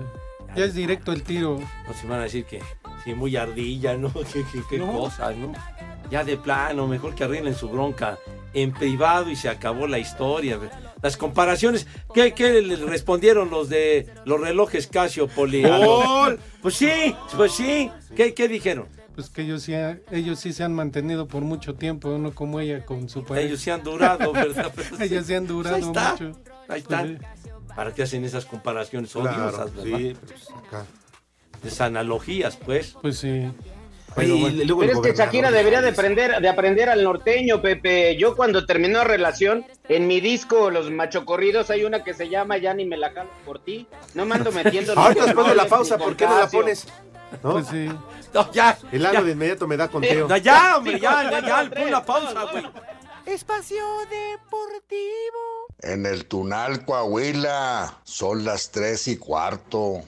ya 0.54 0.64
es 0.64 0.74
directo 0.74 1.12
el 1.12 1.22
tiro. 1.22 1.58
No 1.86 1.92
se 1.94 2.06
van 2.06 2.20
a 2.20 2.22
decir 2.24 2.44
que 2.46 2.62
sí, 3.04 3.12
muy 3.14 3.36
ardilla, 3.36 3.96
¿no? 3.96 4.10
Qué, 4.32 4.44
qué, 4.52 4.62
qué 4.70 4.78
No. 4.78 4.92
cosas, 4.92 5.36
¿no? 5.36 5.52
Ya 6.10 6.24
de 6.24 6.36
plano, 6.36 6.86
mejor 6.86 7.14
que 7.14 7.24
arreglen 7.24 7.54
su 7.54 7.68
bronca 7.68 8.16
en 8.54 8.72
privado 8.72 9.28
y 9.28 9.36
se 9.36 9.48
acabó 9.50 9.86
la 9.86 9.98
historia. 9.98 10.58
Las 11.02 11.16
comparaciones, 11.18 11.86
¿qué, 12.14 12.32
qué 12.32 12.62
le 12.62 12.76
respondieron 12.76 13.50
los 13.50 13.68
de 13.68 14.08
los 14.24 14.40
relojes 14.40 14.86
Casio, 14.86 15.28
Poli? 15.28 15.62
¡Gol! 15.62 16.38
Pues 16.62 16.74
sí, 16.76 17.14
pues 17.36 17.52
sí. 17.52 17.90
¿Qué, 18.16 18.34
qué 18.34 18.48
dijeron? 18.48 18.88
Pues 19.16 19.30
que 19.30 19.42
ellos 19.42 19.62
sí, 19.62 19.72
ellos 20.12 20.38
sí 20.38 20.52
se 20.52 20.62
han 20.62 20.74
mantenido 20.74 21.26
por 21.26 21.40
mucho 21.42 21.74
tiempo, 21.74 22.18
no 22.18 22.32
como 22.32 22.60
ella 22.60 22.84
con 22.84 23.08
su 23.08 23.24
pareja. 23.24 23.48
Ellos 23.48 23.60
sí 23.60 23.70
han 23.70 23.82
durado, 23.82 24.30
¿verdad? 24.34 24.70
Ellos 25.00 25.26
sí 25.26 25.34
han 25.34 25.46
durado 25.46 25.76
Ahí 25.76 25.82
está. 25.82 26.10
mucho. 26.12 26.32
Ahí 26.68 26.80
están. 26.80 27.18
¿Para 27.74 27.94
qué 27.94 28.02
hacen 28.02 28.24
esas 28.26 28.44
comparaciones 28.44 29.12
Claro, 29.12 29.30
odiosas, 29.30 29.74
verdad? 29.74 29.98
sí, 29.98 30.16
pues, 30.26 30.48
acá. 30.50 30.84
Esas 31.64 31.80
analogías, 31.80 32.58
pues. 32.58 32.94
Pues 33.00 33.18
sí. 33.18 33.50
Oye, 34.16 34.34
y 34.34 34.64
luego 34.64 34.82
el 34.82 34.88
Pero 34.90 35.02
es 35.02 35.10
que 35.12 35.16
Shakira 35.16 35.50
de 35.50 35.56
debería 35.58 35.80
de 35.80 35.88
aprender, 35.90 36.40
de 36.40 36.48
aprender 36.48 36.88
al 36.90 37.02
norteño, 37.02 37.62
Pepe. 37.62 38.16
Yo 38.18 38.36
cuando 38.36 38.66
terminó 38.66 38.98
la 38.98 39.04
relación, 39.04 39.64
en 39.88 40.06
mi 40.06 40.20
disco 40.20 40.70
Los 40.70 40.90
Machocorridos 40.90 41.70
hay 41.70 41.84
una 41.84 42.04
que 42.04 42.12
se 42.12 42.28
llama 42.28 42.56
Ya 42.58 42.72
ni 42.74 42.84
me 42.84 42.96
la 42.98 43.12
calo 43.14 43.30
por 43.46 43.58
ti. 43.58 43.86
No 44.14 44.26
me 44.26 44.34
ando 44.34 44.52
metiendo 44.52 44.92
en 44.92 44.98
Ahorita 44.98 45.24
después 45.24 45.46
de 45.48 45.54
la 45.54 45.66
pausa, 45.66 45.96
¿por 45.98 46.16
qué 46.16 46.26
no 46.26 46.38
la 46.38 46.48
pones? 46.48 46.86
¿No? 47.42 47.52
Pues 47.52 47.66
sí. 47.68 47.88
No, 48.32 48.52
ya. 48.52 48.78
El 48.92 49.06
ano 49.06 49.22
de 49.24 49.32
inmediato 49.32 49.66
me 49.66 49.76
da 49.76 49.88
conteo. 49.88 50.28
No, 50.28 50.36
ya, 50.36 50.76
hombre, 50.76 51.00
ya, 51.00 51.30
ya, 51.30 51.40
ya, 51.40 51.70
pon 51.70 51.90
la 51.90 52.04
pausa, 52.04 52.44
güey. 52.52 52.64
Espacio 53.26 53.82
Deportivo. 54.08 55.66
En 55.80 56.06
el 56.06 56.26
Tunal, 56.26 56.84
Coahuila, 56.84 57.98
son 58.04 58.44
las 58.44 58.70
tres 58.70 59.08
y 59.08 59.16
cuarto. 59.16 60.02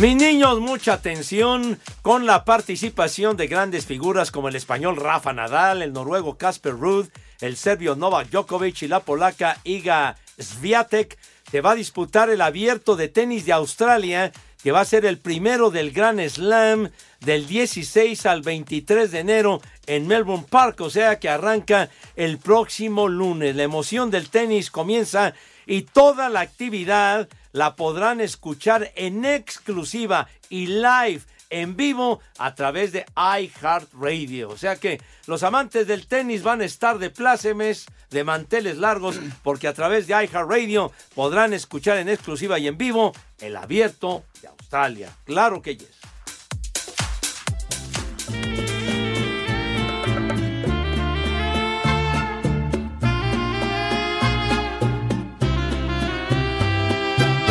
Mis 0.00 0.14
niños, 0.14 0.60
mucha 0.60 0.92
atención 0.92 1.76
con 2.02 2.24
la 2.24 2.44
participación 2.44 3.36
de 3.36 3.48
grandes 3.48 3.84
figuras 3.84 4.30
como 4.30 4.46
el 4.46 4.54
español 4.54 4.94
Rafa 4.94 5.32
Nadal, 5.32 5.82
el 5.82 5.92
noruego 5.92 6.38
Casper 6.38 6.74
Ruud, 6.74 7.08
el 7.40 7.56
serbio 7.56 7.96
Novak 7.96 8.30
Djokovic 8.30 8.82
y 8.82 8.86
la 8.86 9.00
polaca 9.00 9.58
Iga 9.64 10.16
Swiatek. 10.38 11.18
Se 11.50 11.60
va 11.62 11.72
a 11.72 11.74
disputar 11.74 12.30
el 12.30 12.42
abierto 12.42 12.94
de 12.94 13.08
tenis 13.08 13.44
de 13.44 13.52
Australia 13.54 14.30
que 14.62 14.70
va 14.70 14.82
a 14.82 14.84
ser 14.84 15.04
el 15.04 15.18
primero 15.18 15.72
del 15.72 15.90
Gran 15.90 16.20
Slam 16.30 16.90
del 17.18 17.48
16 17.48 18.24
al 18.26 18.42
23 18.42 19.10
de 19.10 19.18
enero 19.18 19.60
en 19.86 20.06
Melbourne 20.06 20.46
Park, 20.48 20.80
o 20.80 20.90
sea 20.90 21.18
que 21.18 21.28
arranca 21.28 21.90
el 22.14 22.38
próximo 22.38 23.08
lunes. 23.08 23.56
La 23.56 23.64
emoción 23.64 24.12
del 24.12 24.30
tenis 24.30 24.70
comienza 24.70 25.34
y 25.66 25.82
toda 25.82 26.28
la 26.28 26.40
actividad 26.40 27.28
la 27.58 27.74
podrán 27.74 28.20
escuchar 28.20 28.92
en 28.94 29.24
exclusiva 29.24 30.28
y 30.48 30.68
live 30.68 31.22
en 31.50 31.76
vivo 31.76 32.20
a 32.38 32.54
través 32.54 32.92
de 32.92 33.04
iHeartRadio. 33.16 34.48
O 34.48 34.56
sea 34.56 34.76
que 34.76 35.00
los 35.26 35.42
amantes 35.42 35.88
del 35.88 36.06
tenis 36.06 36.44
van 36.44 36.60
a 36.60 36.64
estar 36.64 37.00
de 37.00 37.10
plácemes, 37.10 37.86
de 38.10 38.22
manteles 38.22 38.76
largos, 38.76 39.18
porque 39.42 39.66
a 39.66 39.74
través 39.74 40.06
de 40.06 40.14
iHeartRadio 40.14 40.92
podrán 41.16 41.52
escuchar 41.52 41.98
en 41.98 42.08
exclusiva 42.08 42.60
y 42.60 42.68
en 42.68 42.78
vivo 42.78 43.12
el 43.40 43.56
abierto 43.56 44.22
de 44.40 44.46
Australia. 44.46 45.12
Claro 45.24 45.60
que 45.60 45.76
yes. 45.78 45.88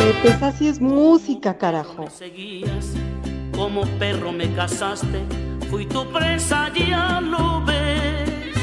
Pepe, 0.08 0.28
esa 0.28 0.52
sí 0.52 0.68
es 0.68 0.80
música, 0.80 1.58
carajo. 1.58 2.04
Me 2.04 2.10
seguías, 2.10 2.94
como 3.54 3.82
perro 3.98 4.32
me 4.32 4.50
cazaste, 4.54 5.20
fui 5.68 5.84
tu 5.84 6.02
presa, 6.10 6.72
ya 6.72 7.20
lo 7.20 7.62
ves. 7.66 8.56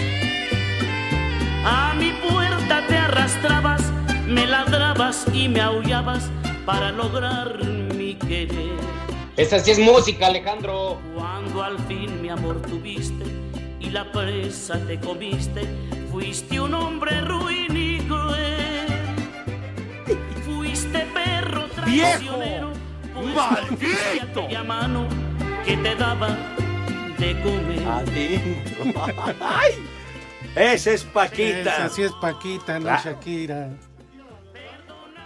A 1.64 1.94
mi 2.00 2.14
puerta 2.28 2.88
te 2.88 2.98
arrastrabas, 2.98 3.84
me 4.28 4.48
ladrabas 4.48 5.28
y 5.34 5.48
me 5.48 5.62
aullabas 5.62 6.32
para 6.66 6.92
lograr 6.92 7.64
mi 7.64 8.16
querer. 8.16 8.80
Esa 9.38 9.60
sí 9.60 9.70
es 9.70 9.78
música, 9.78 10.26
Alejandro. 10.26 10.98
Cuando 11.14 11.62
al 11.62 11.78
fin 11.82 12.24
mi 12.24 12.30
amor 12.30 12.60
tuviste 12.64 13.24
y 13.80 13.92
la 13.92 14.12
presa 14.12 14.80
te 14.88 15.00
comiste, 15.00 15.62
fuiste 16.12 16.60
un 16.60 16.74
hombre 16.74 17.22
ruin. 17.22 17.85
Fuiste 20.76 21.08
perro 21.14 21.64
traicionero, 21.70 22.74
pues 23.14 23.34
¡Maldito! 23.34 24.64
mano 24.66 25.08
que 25.64 25.78
te 25.78 25.96
daba 25.96 26.36
de 27.18 27.42
comer. 27.42 27.82
¡Ay! 29.40 29.72
Esa 30.54 30.92
es 30.92 31.06
Paquita. 31.06 31.78
Esa 31.78 31.88
sí 31.90 32.02
es 32.02 32.12
Paquita, 32.12 32.78
no 32.82 32.90
Ah. 32.90 33.00
Shakira. 33.02 33.70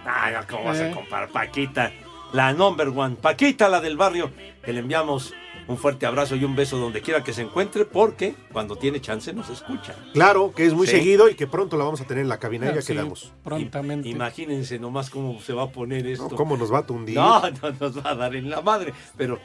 Ay, 0.06 0.36
¿cómo 0.48 0.66
vas 0.66 0.80
a 0.82 0.90
Eh. 0.90 0.92
comparar 0.94 1.30
Paquita? 1.30 1.92
La 2.32 2.54
number 2.54 2.90
one. 2.90 3.16
Paquita, 3.16 3.70
la 3.70 3.82
del 3.82 3.98
barrio. 3.98 4.30
Que 4.64 4.72
le 4.72 4.82
enviamos 4.82 5.34
un 5.70 5.78
fuerte 5.78 6.06
abrazo 6.06 6.36
y 6.36 6.44
un 6.44 6.56
beso 6.56 6.78
donde 6.78 7.02
quiera 7.02 7.24
que 7.24 7.32
se 7.32 7.44
encuentre, 7.44 7.86
porque 7.86 8.36
cuando 8.52 8.76
tiene 8.76 9.00
chance 9.00 9.32
nos 9.32 9.50
escucha. 9.50 9.96
Claro, 10.14 10.52
que 10.54 10.66
es 10.66 10.74
muy 10.74 10.88
Sí. 10.88 10.98
seguido 10.98 11.30
y 11.30 11.36
que 11.36 11.48
pronto 11.48 11.78
la 11.78 11.86
vamos 11.86 12.02
a 12.02 12.06
tener 12.06 12.24
en 12.24 12.30
la 12.30 12.40
cabina 12.40 12.66
y 12.66 12.70
Ah, 12.70 12.76
ya 12.76 12.82
sí, 12.82 12.94
quedamos. 12.94 13.32
Prontamente. 13.44 14.10
Imagínense 14.10 14.80
nomás 14.80 15.10
cómo 15.10 15.40
se 15.40 15.54
va 15.54 15.64
a 15.64 15.70
poner 15.70 16.06
esto. 16.08 16.28
No, 16.30 16.36
¿Cómo 16.36 16.58
nos 16.58 16.74
va 16.74 16.80
a 16.80 16.86
tundir? 16.86 17.16
No, 17.16 17.40
no 17.42 17.72
nos 17.80 18.04
va 18.06 18.10
a 18.12 18.16
dar 18.16 18.36
en 18.36 18.50
la 18.50 18.62
madre, 18.62 18.94
pero, 19.16 19.40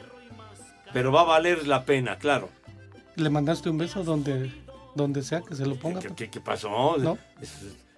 pero 0.91 1.11
va 1.11 1.21
a 1.21 1.25
valer 1.25 1.67
la 1.67 1.85
pena, 1.85 2.17
claro. 2.17 2.49
Le 3.15 3.29
mandaste 3.29 3.69
un 3.69 3.77
beso 3.77 4.03
donde, 4.03 4.51
donde 4.95 5.21
sea 5.21 5.41
que 5.41 5.55
se 5.55 5.65
lo 5.65 5.75
ponga. 5.75 5.99
¿Qué, 6.01 6.09
qué- 6.15 6.29
qué 6.29 6.41
pasó? 6.41 6.97
No. 6.97 7.17
Es, 7.41 7.53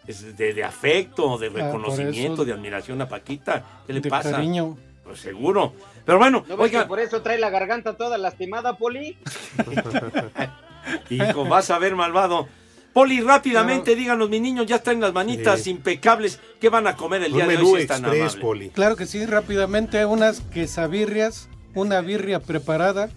es 0.05 0.37
de, 0.37 0.53
de 0.53 0.63
afecto, 0.63 1.37
de 1.37 1.49
por 1.49 1.61
reconocimiento, 1.61 2.33
eso. 2.33 2.45
de 2.45 2.53
admiración 2.53 3.01
a 3.01 3.07
Paquita. 3.09 3.81
¿Qué 3.87 3.93
le 3.93 4.01
De 4.01 4.09
pasa? 4.09 4.31
cariño. 4.31 4.77
Seguro. 5.21 5.73
Pero 6.05 6.17
bueno, 6.19 6.45
¿No 6.47 6.55
que 6.55 6.61
oiga, 6.63 6.87
por 6.87 6.99
eso 6.99 7.21
trae 7.21 7.37
la 7.37 7.49
garganta 7.49 7.97
toda 7.97 8.17
lastimada, 8.17 8.77
Poli? 8.77 9.17
hijo, 11.09 11.45
vas 11.45 11.69
a 11.69 11.79
ver, 11.79 11.95
malvado. 11.95 12.47
Poli, 12.93 13.21
rápidamente, 13.21 13.95
díganos, 13.95 14.29
mis 14.29 14.41
niños 14.41 14.65
ya 14.65 14.77
están 14.77 14.99
las 14.99 15.13
manitas 15.13 15.61
Sí. 15.61 15.69
impecables. 15.71 16.39
¿Qué 16.59 16.69
van 16.69 16.87
a 16.87 16.95
comer 16.95 17.21
el 17.23 17.31
Un 17.33 17.37
día 17.37 17.47
de 17.47 17.57
hoy 17.57 17.65
si 17.75 17.81
es 17.81 17.87
tan 17.87 17.99
express, 18.05 18.21
amable? 18.21 18.41
Poli. 18.41 18.69
Claro 18.69 18.95
que 18.95 19.05
sí, 19.05 19.25
rápidamente 19.25 20.03
unas 20.05 20.41
quesabirrias, 20.41 21.47
una 21.75 22.01
birria 22.01 22.39
preparada, 22.39 23.09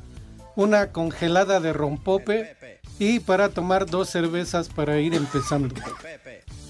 una 0.54 0.92
congelada 0.92 1.60
de 1.60 1.72
rompope 1.72 2.56
y 3.00 3.18
para 3.18 3.48
tomar 3.48 3.86
dos 3.86 4.08
cervezas 4.10 4.68
para 4.68 5.00
ir 5.00 5.14
empezando. 5.14 5.74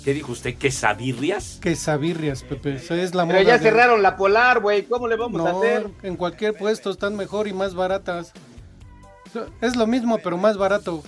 ¿Qué 0.05 0.15
dijo 0.15 0.33
usted? 0.33 0.55
¿Quesabirrias? 0.55 1.59
Quesabirrias, 1.61 2.43
Pepe, 2.43 2.77
esa 2.77 2.95
es 2.95 3.15
la 3.15 3.27
Pero 3.27 3.41
moda 3.41 3.47
ya 3.49 3.59
de- 3.59 3.65
cerraron 3.65 4.01
la 4.03 4.17
polar, 4.17 4.61
güey. 4.61 4.85
¿Cómo 4.85 5.07
le 5.09 5.17
vamos 5.17 5.41
a 5.45 5.53
No, 5.53 5.59
hacer? 5.59 5.89
en 6.03 6.17
cualquier 6.17 6.55
puesto 6.55 6.91
están 6.91 7.17
mejor 7.17 7.49
y 7.49 7.53
más 7.53 7.75
baratas. 7.75 8.33
Es 9.61 9.77
lo 9.77 9.87
mismo, 9.87 10.19
pero 10.25 10.39
más 10.39 10.57
barato. 10.57 11.03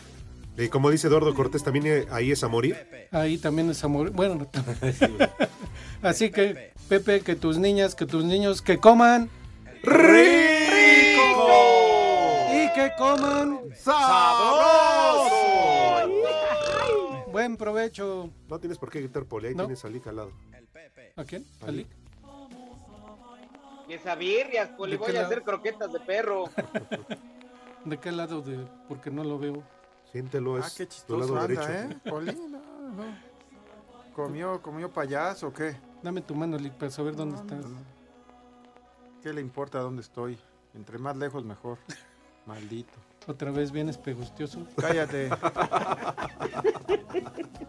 Y 0.59 0.69
como 0.69 0.91
dice 0.91 1.07
Eduardo 1.07 1.33
Cortés, 1.35 1.65
también 1.65 1.87
eh, 1.87 2.07
ahí 2.11 2.31
es 2.33 2.43
a 2.45 2.49
morir. 2.49 2.77
Ahí 3.13 3.39
también 3.39 3.71
es 3.71 3.83
amor. 3.85 4.11
Bueno, 4.11 4.35
no. 4.35 4.51
así 6.03 6.31
que, 6.31 6.73
Pepe, 6.89 7.21
que 7.21 7.35
tus 7.37 7.57
niñas, 7.59 7.95
que 7.95 8.05
tus 8.05 8.25
niños, 8.25 8.61
que 8.61 8.77
coman 8.79 9.31
¡Rico! 9.83 10.62
Que 12.75 12.93
coman 12.99 13.61
¡Sabroso! 13.75 15.31
buen 17.31 17.57
provecho. 17.57 18.31
No 18.49 18.59
tienes 18.59 18.79
por 18.79 18.91
qué 18.91 19.01
gritar, 19.01 19.25
Poli. 19.25 19.49
Ahí 19.49 19.55
No. 19.55 19.65
tienes 19.65 19.85
a 19.85 19.89
Lick 19.89 20.07
al 20.07 20.17
lado. 20.17 20.33
¿A 21.17 21.25
quién? 21.25 21.47
Ali. 21.63 21.87
¿Ali? 21.87 21.87
Quesabirrias, 23.89 24.69
Poli. 24.71 24.93
¿De 24.93 24.99
Voy 24.99 25.07
qué 25.07 25.13
a 25.13 25.15
lado? 25.23 25.27
hacer 25.27 25.43
croquetas 25.43 25.93
de 25.93 26.01
perro. 26.01 26.45
¿De 27.85 27.99
qué 27.99 28.13
lado 28.13 28.41
de.? 28.43 28.67
Porque 28.89 29.11
no 29.11 29.25
lo 29.25 29.39
veo. 29.39 29.63
Siéntelo, 30.13 30.57
Ah, 30.57 30.61
es 30.67 30.75
qué 30.75 30.87
tu 30.87 30.93
chistoso 30.95 31.21
lado 31.21 31.37
anda, 31.41 31.47
derecho. 31.67 31.95
¿eh? 31.95 31.99
Poli, 32.09 32.35
no, 32.35 32.49
no. 32.49 33.33
¿Comió, 34.15 34.61
comió 34.63 34.91
payaso 34.91 35.49
o 35.49 35.53
qué? 35.53 35.75
Dame 36.03 36.21
tu 36.21 36.35
mano, 36.35 36.59
Lick, 36.59 36.75
para 36.75 36.91
saber 36.91 37.17
dónde 37.17 37.37
estás. 37.37 37.65
¿Qué 39.23 39.33
le 39.33 39.41
importa 39.41 39.79
dónde 39.79 40.03
estoy? 40.03 40.39
Entre 40.75 40.99
más 40.99 41.17
lejos 41.17 41.45
mejor. 41.45 41.79
Maldito. 42.47 42.93
Otra 43.27 43.51
vez 43.53 43.71
vienes 43.71 43.99
pegustioso. 43.99 44.67
Cállate. 44.81 45.31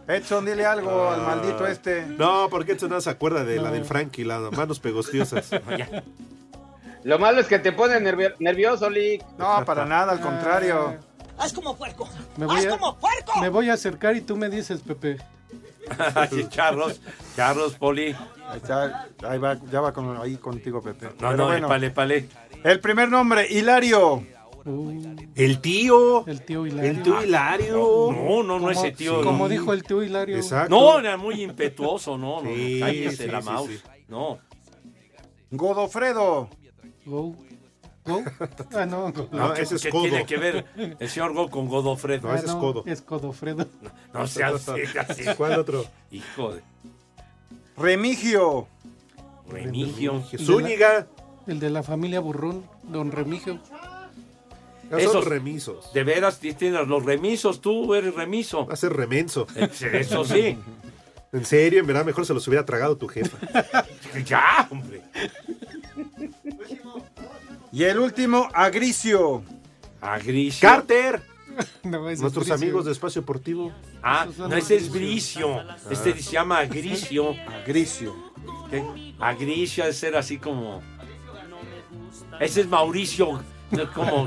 Edson, 0.08 0.44
dile 0.44 0.66
algo 0.66 1.08
al 1.10 1.22
maldito 1.22 1.66
este. 1.66 2.06
No, 2.06 2.48
porque 2.50 2.72
esto 2.72 2.88
no 2.88 3.00
se 3.00 3.10
acuerda 3.10 3.44
de 3.44 3.60
la 3.60 3.70
del 3.70 3.84
Frankie, 3.84 4.24
la 4.24 4.38
manos 4.50 4.80
pegostiosas. 4.80 5.50
Lo 7.04 7.18
malo 7.18 7.40
es 7.40 7.46
que 7.46 7.58
te 7.58 7.70
pone 7.72 8.00
nervio- 8.00 8.34
nervioso, 8.38 8.88
Lick. 8.88 9.22
No, 9.38 9.62
para 9.64 9.84
nada, 9.84 10.12
al 10.12 10.20
contrario. 10.20 10.96
¡Haz 11.36 11.52
como 11.52 11.76
puerco! 11.76 12.08
Me 12.36 12.46
voy, 12.46 12.56
¡Haz 12.56 12.66
a, 12.66 12.78
como 12.78 12.96
puerco! 12.98 13.40
me 13.40 13.48
voy 13.50 13.68
a 13.68 13.74
acercar 13.74 14.16
y 14.16 14.22
tú 14.22 14.36
me 14.36 14.48
dices, 14.48 14.80
Pepe. 14.80 15.18
Ay, 16.14 16.46
Charlos, 16.48 17.00
Charlos, 17.36 17.74
Poli. 17.74 18.16
Ahí 19.28 19.38
va, 19.38 19.58
ya 19.70 19.80
va 19.82 19.92
con- 19.92 20.16
ahí 20.20 20.36
contigo, 20.36 20.80
Pepe. 20.80 21.06
No, 21.06 21.12
Pero 21.18 21.36
no, 21.36 21.46
bueno, 21.46 21.68
pale, 21.68 21.90
pale. 21.90 22.28
El 22.62 22.80
primer 22.80 23.10
nombre, 23.10 23.46
Hilario. 23.50 24.24
El 25.34 25.60
tío. 25.60 26.26
El 26.26 26.42
tío 26.42 26.66
Hilario. 26.66 26.90
El 26.90 27.02
tío 27.02 27.22
Hilario. 27.22 27.76
No, 28.12 28.42
no, 28.42 28.58
no, 28.58 28.70
ese 28.70 28.92
tío. 28.92 29.22
Como 29.22 29.44
no. 29.44 29.48
dijo 29.48 29.72
el 29.72 29.82
tío 29.82 30.02
Hilario. 30.02 30.36
Exacto. 30.36 30.70
No, 30.74 30.98
era 30.98 31.16
muy 31.16 31.42
impetuoso, 31.42 32.16
no, 32.16 32.42
no. 32.42 32.48
Sí, 32.54 32.80
cállese 32.80 33.24
sí, 33.24 33.30
la 33.30 33.40
mouse. 33.42 33.70
sí. 33.70 33.80
No. 34.08 34.38
Godofredo. 35.50 36.48
Go. 37.04 37.36
Go. 38.06 38.22
Ah, 38.72 38.86
no. 38.86 39.12
Go. 39.12 39.28
No, 39.32 39.52
¿qué- 39.54 39.62
ese 39.62 39.76
es 39.76 39.82
qué 39.82 39.90
codo. 39.90 40.02
tiene 40.02 40.24
que 40.26 40.36
ver 40.38 40.64
el 40.98 41.08
señor 41.08 41.34
Go 41.34 41.48
con 41.50 41.68
Godofredo? 41.68 42.28
No, 42.28 42.34
ese 42.34 42.46
es 42.46 42.52
codo. 42.54 42.82
Es 42.86 43.02
Codofredo. 43.02 43.66
No 44.12 44.26
sea 44.26 44.48
así, 44.48 44.72
así. 44.98 45.24
¿Cuál 45.36 45.58
otro? 45.58 45.84
Hijo 46.10 46.52
de 46.54 46.62
Remigio. 47.76 48.66
Remigio. 49.48 50.22
Zúñiga. 50.38 51.06
El 51.46 51.60
de 51.60 51.68
la 51.70 51.82
familia 51.82 52.20
Burrón, 52.20 52.64
don 52.84 53.10
Remigio. 53.12 53.58
Esos 54.98 55.10
Esos- 55.10 55.24
son 55.24 55.32
remisos. 55.32 55.92
De 55.92 56.04
veras 56.04 56.38
ti- 56.40 56.52
tienes 56.54 56.86
los 56.88 57.04
remisos, 57.04 57.60
tú 57.60 57.94
eres 57.94 58.14
remiso. 58.14 58.66
Va 58.66 58.74
a 58.74 58.76
ser 58.76 58.92
remenso. 58.92 59.46
Eso 59.56 60.24
sí. 60.24 60.58
En 61.32 61.44
serio, 61.44 61.80
en 61.80 61.86
verdad, 61.88 62.04
mejor 62.04 62.24
se 62.24 62.32
los 62.32 62.46
hubiera 62.46 62.64
tragado 62.64 62.96
tu 62.96 63.08
jefa. 63.08 63.36
Ya, 64.24 64.68
hombre. 64.70 65.02
Y 67.72 67.82
el 67.82 67.98
último, 67.98 68.48
Agricio. 68.54 69.42
Agricio. 70.00 70.68
Carter. 70.68 71.22
No, 71.84 72.08
ese 72.08 72.14
es 72.14 72.20
Nuestros 72.20 72.50
amigos 72.50 72.84
de 72.84 72.90
Espacio 72.92 73.22
Deportivo. 73.22 73.72
Ah, 74.02 74.26
no, 74.38 74.52
ese 74.56 74.74
es 74.74 74.90
Bricio. 74.90 75.54
Bricio. 75.64 75.90
Este 75.90 76.20
se 76.20 76.32
llama 76.32 76.58
Agricio. 76.58 77.32
Agricio. 77.62 78.12
¿Qué? 78.70 79.14
Agricio 79.20 79.84
es 79.84 79.96
ser 79.96 80.16
así 80.16 80.38
como. 80.38 80.82
Ese 82.40 82.62
es 82.62 82.66
Mauricio. 82.68 83.40
no, 83.70 83.92
Como 83.92 84.26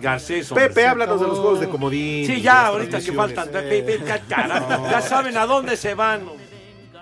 Garcés. 0.00 0.50
hombre. 0.50 0.68
Pepe, 0.68 0.86
háblanos 0.86 1.20
de 1.20 1.26
los 1.26 1.38
juegos 1.38 1.60
de 1.60 1.68
comodín. 1.68 2.26
Sí, 2.26 2.40
ya, 2.40 2.66
ahorita 2.66 3.00
que 3.00 3.12
faltan. 3.12 3.48
Pepe, 3.48 3.82
Pepe, 3.82 4.20
cara, 4.28 4.88
Ya 4.90 5.00
saben 5.00 5.36
a 5.36 5.46
dónde 5.46 5.76
se 5.76 5.94
van. 5.94 6.22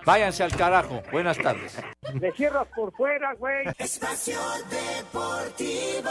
Váyanse 0.04 0.44
al 0.44 0.54
carajo. 0.54 1.02
Buenas 1.10 1.36
tardes. 1.36 1.76
Le 2.14 2.32
cierras 2.32 2.68
por 2.74 2.92
fuera, 2.92 3.34
güey. 3.34 3.66
Espacio 3.78 4.38
Deportivo. 4.70 6.10